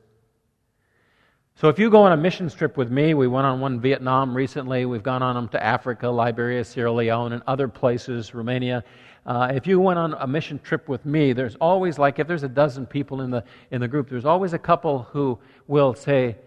So 1.55 1.69
if 1.69 1.79
you 1.79 1.89
go 1.89 2.03
on 2.03 2.11
a 2.11 2.17
mission 2.17 2.49
trip 2.49 2.77
with 2.77 2.91
me, 2.91 3.13
we 3.13 3.27
went 3.27 3.47
on 3.47 3.59
one 3.59 3.73
in 3.73 3.81
Vietnam 3.81 4.35
recently, 4.35 4.85
we've 4.85 5.03
gone 5.03 5.23
on 5.23 5.35
them 5.35 5.47
to 5.49 5.63
Africa, 5.63 6.07
Liberia, 6.07 6.63
Sierra 6.63 6.91
Leone, 6.91 7.33
and 7.33 7.41
other 7.47 7.67
places, 7.67 8.33
Romania. 8.33 8.83
Uh, 9.27 9.51
if 9.53 9.67
you 9.67 9.77
went 9.79 9.99
on 9.99 10.13
a 10.13 10.25
mission 10.25 10.57
trip 10.63 10.87
with 10.87 11.05
me, 11.05 11.33
there's 11.33 11.55
always 11.55 11.99
like 11.99 12.17
if 12.17 12.27
there's 12.27 12.43
a 12.43 12.49
dozen 12.49 12.85
people 12.85 13.21
in 13.21 13.29
the 13.29 13.43
in 13.71 13.81
the 13.81 13.87
group, 13.87 14.09
there's 14.09 14.25
always 14.25 14.53
a 14.53 14.57
couple 14.57 15.03
who 15.11 15.37
will 15.67 15.93
say, 15.93 16.37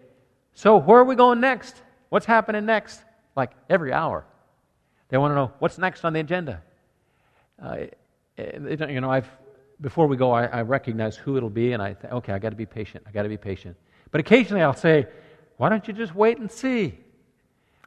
"So 0.55 0.79
where 0.79 0.99
are 0.99 1.05
we 1.05 1.15
going 1.15 1.41
next? 1.41 1.83
What's 2.09 2.25
happening 2.25 2.65
next?" 2.65 3.03
Like 3.37 3.51
every 3.69 3.93
hour, 3.93 4.25
they 5.11 5.19
want 5.19 5.33
to 5.33 5.35
know 5.35 5.53
what's 5.59 5.77
next 5.77 6.05
on 6.07 6.15
the 6.15 6.21
agenda. 6.21 6.63
Uh, 7.63 7.81
you 8.39 9.01
know, 9.03 9.11
I've 9.11 9.29
before 9.83 10.07
we 10.07 10.17
go, 10.17 10.31
I, 10.31 10.45
I 10.47 10.63
recognize 10.63 11.17
who 11.17 11.37
it'll 11.37 11.51
be, 11.51 11.73
and 11.73 11.83
I 11.83 11.95
think, 11.95 12.13
okay, 12.13 12.33
I 12.33 12.39
got 12.39 12.51
to 12.51 12.57
be 12.57 12.67
patient. 12.67 13.05
I 13.07 13.11
got 13.11 13.23
to 13.23 13.29
be 13.29 13.37
patient. 13.37 13.77
But 14.11 14.21
occasionally 14.21 14.63
I'll 14.63 14.75
say, 14.75 15.07
why 15.57 15.69
don't 15.69 15.87
you 15.87 15.95
just 15.95 16.15
wait 16.15 16.39
and 16.39 16.51
see 16.51 16.99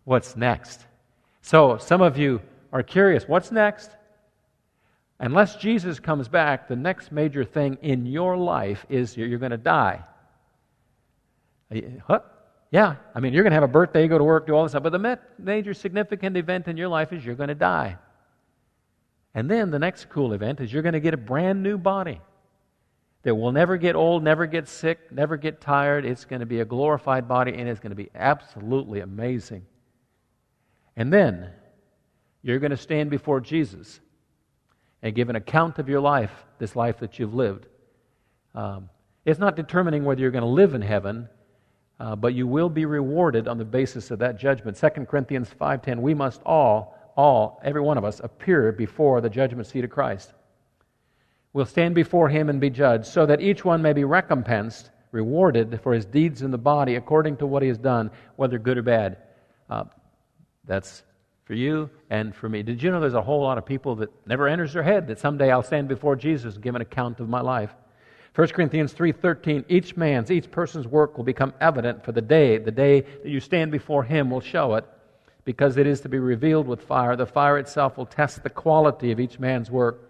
what's 0.03 0.35
next? 0.35 0.85
So 1.41 1.77
some 1.77 2.01
of 2.01 2.17
you 2.17 2.41
are 2.71 2.83
curious, 2.83 3.27
what's 3.27 3.51
next? 3.51 3.91
Unless 5.19 5.57
Jesus 5.57 5.99
comes 5.99 6.27
back, 6.27 6.67
the 6.67 6.75
next 6.75 7.11
major 7.11 7.43
thing 7.43 7.77
in 7.81 8.05
your 8.05 8.35
life 8.35 8.85
is 8.89 9.15
you're 9.15 9.37
going 9.37 9.51
to 9.51 9.57
die. 9.57 10.03
What? 12.07 12.29
Yeah, 12.71 12.95
I 13.13 13.19
mean, 13.19 13.33
you're 13.33 13.43
going 13.43 13.51
to 13.51 13.55
have 13.55 13.63
a 13.63 13.67
birthday, 13.67 14.07
go 14.07 14.17
to 14.17 14.23
work, 14.23 14.47
do 14.47 14.53
all 14.53 14.63
this 14.63 14.71
stuff, 14.71 14.83
but 14.83 14.91
the 14.91 15.19
major 15.37 15.73
significant 15.73 16.35
event 16.37 16.67
in 16.67 16.75
your 16.75 16.87
life 16.87 17.13
is 17.13 17.23
you're 17.23 17.35
going 17.35 17.49
to 17.49 17.55
die. 17.55 17.97
And 19.35 19.49
then 19.49 19.71
the 19.71 19.79
next 19.79 20.09
cool 20.09 20.33
event 20.33 20.59
is 20.59 20.73
you're 20.73 20.81
going 20.81 20.93
to 20.93 20.99
get 20.99 21.13
a 21.13 21.17
brand 21.17 21.63
new 21.63 21.77
body 21.77 22.19
that 23.23 23.35
will 23.35 23.51
never 23.51 23.77
get 23.77 23.95
old, 23.95 24.23
never 24.23 24.45
get 24.45 24.67
sick, 24.67 25.11
never 25.11 25.37
get 25.37 25.61
tired. 25.61 26.05
It's 26.05 26.25
going 26.25 26.41
to 26.41 26.45
be 26.45 26.59
a 26.59 26.65
glorified 26.65 27.27
body, 27.27 27.53
and 27.53 27.69
it's 27.69 27.79
going 27.79 27.91
to 27.91 27.95
be 27.95 28.09
absolutely 28.13 28.99
amazing. 28.99 29.65
And 30.95 31.11
then 31.11 31.49
you're 32.41 32.59
going 32.59 32.71
to 32.71 32.77
stand 32.77 33.09
before 33.09 33.39
Jesus 33.39 33.99
and 35.03 35.13
give 35.13 35.29
an 35.29 35.35
account 35.35 35.77
of 35.77 35.87
your 35.87 35.99
life, 35.99 36.31
this 36.57 36.75
life 36.75 36.97
that 36.99 37.19
you've 37.19 37.35
lived. 37.35 37.67
Um, 38.55 38.89
it's 39.23 39.39
not 39.39 39.55
determining 39.55 40.03
whether 40.03 40.19
you're 40.21 40.31
going 40.31 40.43
to 40.43 40.49
live 40.49 40.73
in 40.73 40.81
heaven, 40.81 41.29
uh, 41.99 42.15
but 42.15 42.33
you 42.33 42.47
will 42.47 42.69
be 42.69 42.85
rewarded 42.85 43.47
on 43.47 43.59
the 43.59 43.65
basis 43.65 44.09
of 44.09 44.17
that 44.19 44.39
judgment. 44.39 44.77
2 44.77 45.05
Corinthians 45.05 45.49
5:10. 45.61 46.01
We 46.01 46.15
must 46.15 46.41
all, 46.43 46.97
all, 47.15 47.61
every 47.63 47.81
one 47.81 47.99
of 47.99 48.03
us, 48.03 48.19
appear 48.23 48.71
before 48.71 49.21
the 49.21 49.29
judgment 49.29 49.67
seat 49.67 49.83
of 49.83 49.91
Christ 49.91 50.33
We'll 51.53 51.67
stand 51.67 51.93
before 51.93 52.29
him 52.29 52.49
and 52.49 52.59
be 52.59 52.71
judged, 52.71 53.05
so 53.05 53.27
that 53.27 53.39
each 53.39 53.63
one 53.63 53.83
may 53.83 53.93
be 53.93 54.03
recompensed, 54.03 54.89
rewarded 55.11 55.79
for 55.81 55.93
his 55.93 56.05
deeds 56.05 56.41
in 56.41 56.49
the 56.49 56.57
body 56.57 56.95
according 56.95 57.37
to 57.37 57.45
what 57.45 57.61
he 57.61 57.67
has 57.67 57.77
done, 57.77 58.09
whether 58.35 58.57
good 58.57 58.79
or 58.79 58.81
bad. 58.81 59.17
Uh, 59.69 59.83
that's 60.65 61.03
for 61.45 61.53
you 61.53 61.89
and 62.09 62.35
for 62.35 62.47
me. 62.49 62.63
Did 62.63 62.81
you 62.81 62.91
know 62.91 62.99
there's 62.99 63.13
a 63.13 63.21
whole 63.21 63.41
lot 63.41 63.57
of 63.57 63.65
people 63.65 63.95
that 63.95 64.09
never 64.27 64.47
enters 64.47 64.73
their 64.73 64.83
head 64.83 65.07
that 65.07 65.19
someday 65.19 65.51
I'll 65.51 65.63
stand 65.63 65.87
before 65.87 66.15
Jesus 66.15 66.55
and 66.55 66.63
give 66.63 66.75
an 66.75 66.81
account 66.81 67.19
of 67.19 67.29
my 67.29 67.41
life? 67.41 67.73
1 68.35 68.47
Corinthians 68.47 68.93
3:13 68.93 69.65
each 69.69 69.95
man's 69.95 70.31
each 70.31 70.49
person's 70.49 70.87
work 70.87 71.17
will 71.17 71.23
become 71.23 71.53
evident 71.61 72.03
for 72.03 72.11
the 72.11 72.21
day 72.21 72.57
the 72.57 72.71
day 72.71 73.01
that 73.01 73.29
you 73.29 73.39
stand 73.39 73.71
before 73.71 74.03
him 74.03 74.31
will 74.31 74.41
show 74.41 74.73
it 74.73 74.85
because 75.45 75.77
it 75.77 75.85
is 75.85 76.01
to 76.01 76.09
be 76.09 76.17
revealed 76.17 76.67
with 76.67 76.81
fire 76.81 77.15
the 77.15 77.27
fire 77.27 77.59
itself 77.59 77.95
will 77.95 78.07
test 78.07 78.41
the 78.41 78.49
quality 78.49 79.11
of 79.11 79.19
each 79.19 79.37
man's 79.37 79.69
work 79.69 80.09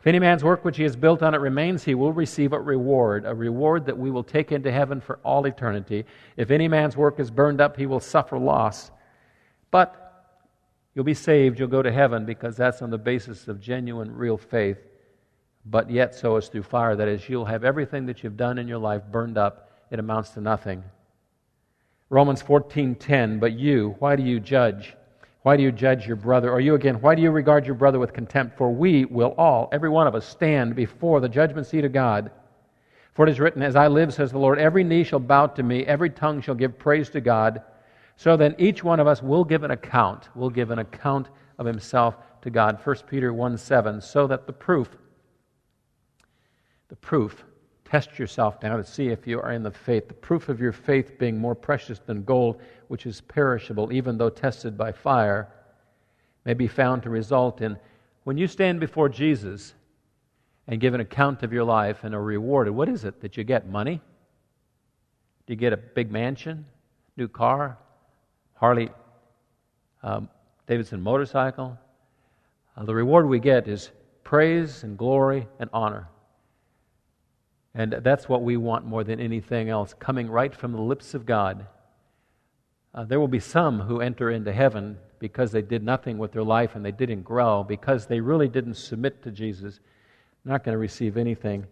if 0.00 0.06
any 0.06 0.20
man's 0.20 0.44
work 0.44 0.64
which 0.64 0.76
he 0.76 0.84
has 0.84 0.94
built 0.94 1.22
on 1.22 1.34
it 1.34 1.40
remains, 1.40 1.82
he 1.82 1.96
will 1.96 2.12
receive 2.12 2.52
a 2.52 2.60
reward, 2.60 3.24
a 3.26 3.34
reward 3.34 3.84
that 3.86 3.98
we 3.98 4.12
will 4.12 4.22
take 4.22 4.52
into 4.52 4.70
heaven 4.70 5.00
for 5.00 5.18
all 5.24 5.44
eternity. 5.44 6.04
If 6.36 6.52
any 6.52 6.68
man's 6.68 6.96
work 6.96 7.18
is 7.18 7.32
burned 7.32 7.60
up, 7.60 7.76
he 7.76 7.86
will 7.86 7.98
suffer 7.98 8.38
loss. 8.38 8.92
But 9.72 10.07
you'll 10.98 11.04
be 11.04 11.14
saved, 11.14 11.60
you'll 11.60 11.68
go 11.68 11.80
to 11.80 11.92
heaven 11.92 12.24
because 12.24 12.56
that's 12.56 12.82
on 12.82 12.90
the 12.90 12.98
basis 12.98 13.46
of 13.46 13.60
genuine, 13.60 14.12
real 14.12 14.36
faith. 14.36 14.78
But 15.64 15.88
yet, 15.88 16.12
so 16.12 16.34
is 16.34 16.48
through 16.48 16.64
fire. 16.64 16.96
That 16.96 17.06
is, 17.06 17.28
you'll 17.28 17.44
have 17.44 17.62
everything 17.62 18.06
that 18.06 18.24
you've 18.24 18.36
done 18.36 18.58
in 18.58 18.66
your 18.66 18.78
life 18.78 19.02
burned 19.08 19.38
up. 19.38 19.70
It 19.92 20.00
amounts 20.00 20.30
to 20.30 20.40
nothing. 20.40 20.82
Romans 22.10 22.42
14:10 22.42 23.38
But 23.38 23.52
you, 23.52 23.94
why 24.00 24.16
do 24.16 24.24
you 24.24 24.40
judge? 24.40 24.96
Why 25.42 25.56
do 25.56 25.62
you 25.62 25.70
judge 25.70 26.04
your 26.04 26.16
brother? 26.16 26.50
Or 26.50 26.58
you 26.58 26.74
again, 26.74 27.00
why 27.00 27.14
do 27.14 27.22
you 27.22 27.30
regard 27.30 27.64
your 27.64 27.76
brother 27.76 28.00
with 28.00 28.12
contempt? 28.12 28.58
For 28.58 28.68
we 28.68 29.04
will 29.04 29.36
all, 29.38 29.68
every 29.70 29.90
one 29.90 30.08
of 30.08 30.16
us, 30.16 30.26
stand 30.26 30.74
before 30.74 31.20
the 31.20 31.28
judgment 31.28 31.68
seat 31.68 31.84
of 31.84 31.92
God. 31.92 32.32
For 33.14 33.24
it 33.24 33.30
is 33.30 33.38
written, 33.38 33.62
As 33.62 33.76
I 33.76 33.86
live, 33.86 34.12
says 34.12 34.32
the 34.32 34.38
Lord, 34.38 34.58
every 34.58 34.82
knee 34.82 35.04
shall 35.04 35.20
bow 35.20 35.46
to 35.46 35.62
me, 35.62 35.86
every 35.86 36.10
tongue 36.10 36.40
shall 36.40 36.56
give 36.56 36.76
praise 36.76 37.08
to 37.10 37.20
God. 37.20 37.62
So 38.18 38.36
then 38.36 38.56
each 38.58 38.82
one 38.82 38.98
of 38.98 39.06
us 39.06 39.22
will 39.22 39.44
give 39.44 39.62
an 39.62 39.70
account, 39.70 40.28
will 40.34 40.50
give 40.50 40.72
an 40.72 40.80
account 40.80 41.28
of 41.56 41.66
himself 41.66 42.16
to 42.42 42.50
God. 42.50 42.80
1 42.84 42.96
Peter 43.08 43.32
1 43.32 43.56
7, 43.56 44.00
so 44.00 44.26
that 44.26 44.44
the 44.44 44.52
proof, 44.52 44.88
the 46.88 46.96
proof, 46.96 47.44
test 47.84 48.18
yourself 48.18 48.60
now 48.60 48.76
to 48.76 48.82
see 48.82 49.06
if 49.06 49.24
you 49.24 49.40
are 49.40 49.52
in 49.52 49.62
the 49.62 49.70
faith. 49.70 50.08
The 50.08 50.14
proof 50.14 50.48
of 50.48 50.60
your 50.60 50.72
faith 50.72 51.16
being 51.16 51.38
more 51.38 51.54
precious 51.54 52.00
than 52.00 52.24
gold 52.24 52.60
which 52.88 53.06
is 53.06 53.20
perishable, 53.20 53.92
even 53.92 54.18
though 54.18 54.30
tested 54.30 54.76
by 54.76 54.90
fire, 54.90 55.48
may 56.44 56.54
be 56.54 56.66
found 56.66 57.04
to 57.04 57.10
result 57.10 57.60
in 57.60 57.78
when 58.24 58.36
you 58.36 58.48
stand 58.48 58.80
before 58.80 59.08
Jesus 59.08 59.74
and 60.66 60.80
give 60.80 60.92
an 60.92 61.00
account 61.00 61.44
of 61.44 61.52
your 61.52 61.62
life 61.62 62.02
and 62.02 62.16
are 62.16 62.22
rewarded, 62.22 62.74
what 62.74 62.88
is 62.88 63.04
it 63.04 63.20
that 63.20 63.36
you 63.36 63.44
get? 63.44 63.68
Money? 63.68 64.00
Do 65.46 65.52
you 65.52 65.56
get 65.56 65.72
a 65.72 65.76
big 65.76 66.10
mansion, 66.10 66.66
new 67.16 67.28
car, 67.28 67.78
Harley 68.58 68.90
um, 70.02 70.28
Davidson 70.66 71.00
motorcycle? 71.00 71.78
Uh, 72.76 72.84
the 72.84 72.94
reward 72.94 73.28
we 73.28 73.38
get 73.38 73.68
is 73.68 73.90
praise 74.24 74.82
and 74.82 74.98
glory 74.98 75.48
and 75.58 75.70
honor. 75.72 76.08
And 77.74 77.92
that's 78.02 78.28
what 78.28 78.42
we 78.42 78.56
want 78.56 78.84
more 78.84 79.04
than 79.04 79.20
anything 79.20 79.68
else, 79.68 79.94
coming 79.98 80.28
right 80.28 80.54
from 80.54 80.72
the 80.72 80.80
lips 80.80 81.14
of 81.14 81.24
God. 81.24 81.66
Uh, 82.94 83.04
there 83.04 83.20
will 83.20 83.28
be 83.28 83.38
some 83.38 83.80
who 83.80 84.00
enter 84.00 84.30
into 84.30 84.52
heaven 84.52 84.98
because 85.20 85.52
they 85.52 85.62
did 85.62 85.82
nothing 85.82 86.18
with 86.18 86.32
their 86.32 86.42
life 86.42 86.74
and 86.74 86.84
they 86.84 86.92
didn't 86.92 87.22
grow, 87.22 87.62
because 87.62 88.06
they 88.06 88.20
really 88.20 88.48
didn't 88.48 88.74
submit 88.74 89.22
to 89.22 89.30
Jesus, 89.30 89.80
not 90.44 90.64
going 90.64 90.72
to 90.72 90.78
receive 90.78 91.16
anything. 91.16 91.66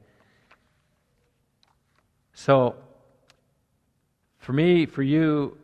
So, 2.35 2.77
for 4.39 4.53
me, 4.53 4.87
for 4.87 5.03
you, 5.03 5.57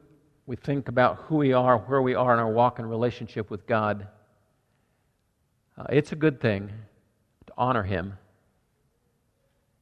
we 0.47 0.57
think 0.57 0.89
about 0.89 1.17
who 1.27 1.37
we 1.37 1.53
are, 1.53 1.79
where 1.79 2.03
we 2.03 2.15
are 2.15 2.33
in 2.33 2.41
our 2.41 2.51
walk 2.51 2.79
and 2.79 2.89
relationship 2.89 3.51
with 3.51 3.67
God. 3.67 4.09
Uh, 5.79 5.85
it's 5.91 6.13
a 6.13 6.17
good 6.17 6.41
thing 6.41 6.71
to 7.47 7.53
honor 7.57 7.83
Him. 7.83 8.19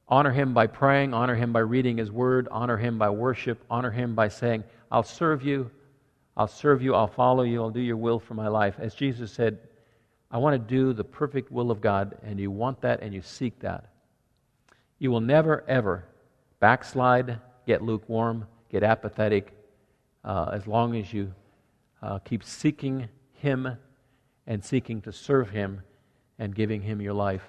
Honor 0.09 0.33
Him 0.33 0.53
by 0.53 0.67
praying, 0.67 1.15
honor 1.15 1.35
Him 1.35 1.53
by 1.53 1.61
reading 1.61 1.97
His 1.97 2.13
Word, 2.13 2.47
honor 2.51 2.77
Him 2.77 2.99
by 2.99 3.09
worship, 3.09 3.65
honor 3.71 3.91
Him 3.91 4.15
by 4.15 4.29
saying, 4.29 4.65
I'll 4.91 5.03
serve 5.03 5.43
you, 5.43 5.71
I'll 6.37 6.49
serve 6.49 6.83
you, 6.83 6.95
I'll 6.95 7.07
follow 7.07 7.43
you, 7.43 7.63
I'll 7.63 7.71
do 7.71 7.81
your 7.81 7.97
will 7.97 8.19
for 8.19 8.35
my 8.35 8.49
life. 8.49 8.75
As 8.79 8.95
Jesus 8.95 9.33
said, 9.33 9.59
I 10.31 10.39
want 10.39 10.55
to 10.55 10.59
do 10.59 10.93
the 10.93 11.05
perfect 11.05 11.51
will 11.51 11.71
of 11.71 11.81
God, 11.81 12.19
and 12.23 12.39
you 12.39 12.51
want 12.51 12.81
that 12.83 13.01
and 13.01 13.15
you 13.15 13.23
seek 13.23 13.59
that. 13.61 13.87
You 14.99 15.11
will 15.11 15.21
never, 15.21 15.65
ever 15.67 16.05
backslide, 16.61 17.39
get 17.67 17.83
lukewarm, 17.83 18.47
get 18.71 18.83
apathetic, 18.83 19.55
uh, 20.25 20.51
as 20.53 20.67
long 20.67 20.97
as 20.97 21.13
you 21.13 21.33
uh, 22.03 22.19
keep 22.19 22.45
seeking 22.45 23.09
Him 23.33 23.77
and 24.47 24.65
seeking 24.65 25.01
to 25.03 25.13
serve 25.13 25.51
Him 25.51 25.83
and 26.39 26.55
giving 26.55 26.83
Him 26.83 27.01
your 27.01 27.15
life. 27.15 27.49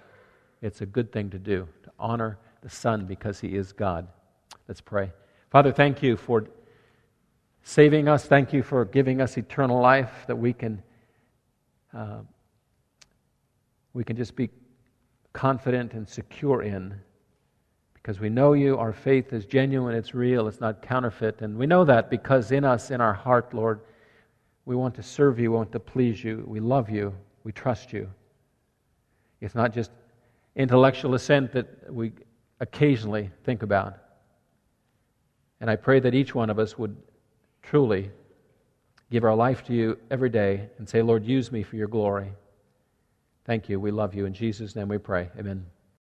It's 0.61 0.81
a 0.81 0.85
good 0.85 1.11
thing 1.11 1.29
to 1.31 1.39
do, 1.39 1.67
to 1.83 1.91
honor 1.99 2.37
the 2.61 2.69
Son 2.69 3.05
because 3.05 3.39
He 3.39 3.55
is 3.55 3.71
God. 3.71 4.07
Let's 4.67 4.81
pray. 4.81 5.11
Father, 5.49 5.71
thank 5.71 6.03
you 6.03 6.15
for 6.15 6.47
saving 7.63 8.07
us. 8.07 8.25
Thank 8.25 8.53
you 8.53 8.63
for 8.63 8.85
giving 8.85 9.21
us 9.21 9.37
eternal 9.37 9.79
life 9.81 10.11
that 10.27 10.35
we 10.35 10.53
can, 10.53 10.81
uh, 11.93 12.19
we 13.93 14.03
can 14.03 14.15
just 14.15 14.35
be 14.35 14.49
confident 15.33 15.93
and 15.93 16.07
secure 16.07 16.61
in 16.61 16.95
because 18.01 18.19
we 18.19 18.29
know 18.29 18.53
you. 18.53 18.77
Our 18.77 18.93
faith 18.93 19.33
is 19.33 19.45
genuine, 19.45 19.95
it's 19.95 20.13
real, 20.13 20.47
it's 20.47 20.59
not 20.59 20.81
counterfeit. 20.81 21.41
And 21.41 21.57
we 21.57 21.67
know 21.67 21.83
that 21.85 22.09
because 22.09 22.51
in 22.51 22.63
us, 22.63 22.91
in 22.91 23.01
our 23.01 23.13
heart, 23.13 23.53
Lord, 23.53 23.81
we 24.65 24.75
want 24.75 24.95
to 24.95 25.03
serve 25.03 25.39
you, 25.39 25.51
we 25.51 25.57
want 25.57 25.71
to 25.71 25.79
please 25.79 26.23
you, 26.23 26.43
we 26.47 26.59
love 26.59 26.89
you, 26.89 27.13
we 27.43 27.51
trust 27.51 27.93
you. 27.93 28.09
It's 29.39 29.55
not 29.55 29.73
just 29.73 29.91
intellectual 30.55 31.15
assent 31.15 31.51
that 31.53 31.91
we 31.91 32.11
occasionally 32.59 33.29
think 33.43 33.63
about. 33.63 33.97
And 35.59 35.69
I 35.69 35.75
pray 35.75 35.99
that 35.99 36.13
each 36.13 36.33
one 36.33 36.49
of 36.49 36.59
us 36.59 36.77
would 36.77 36.95
truly 37.61 38.11
give 39.11 39.23
our 39.23 39.35
life 39.35 39.63
to 39.65 39.73
you 39.73 39.97
every 40.09 40.29
day 40.29 40.69
and 40.77 40.87
say, 40.87 41.01
Lord, 41.01 41.25
use 41.25 41.51
me 41.51 41.63
for 41.63 41.75
your 41.75 41.87
glory. 41.87 42.31
Thank 43.45 43.69
you. 43.69 43.79
We 43.79 43.91
love 43.91 44.15
you. 44.15 44.25
In 44.25 44.33
Jesus' 44.33 44.75
name 44.75 44.87
we 44.87 44.97
pray. 44.97 45.29
Amen. 45.37 45.65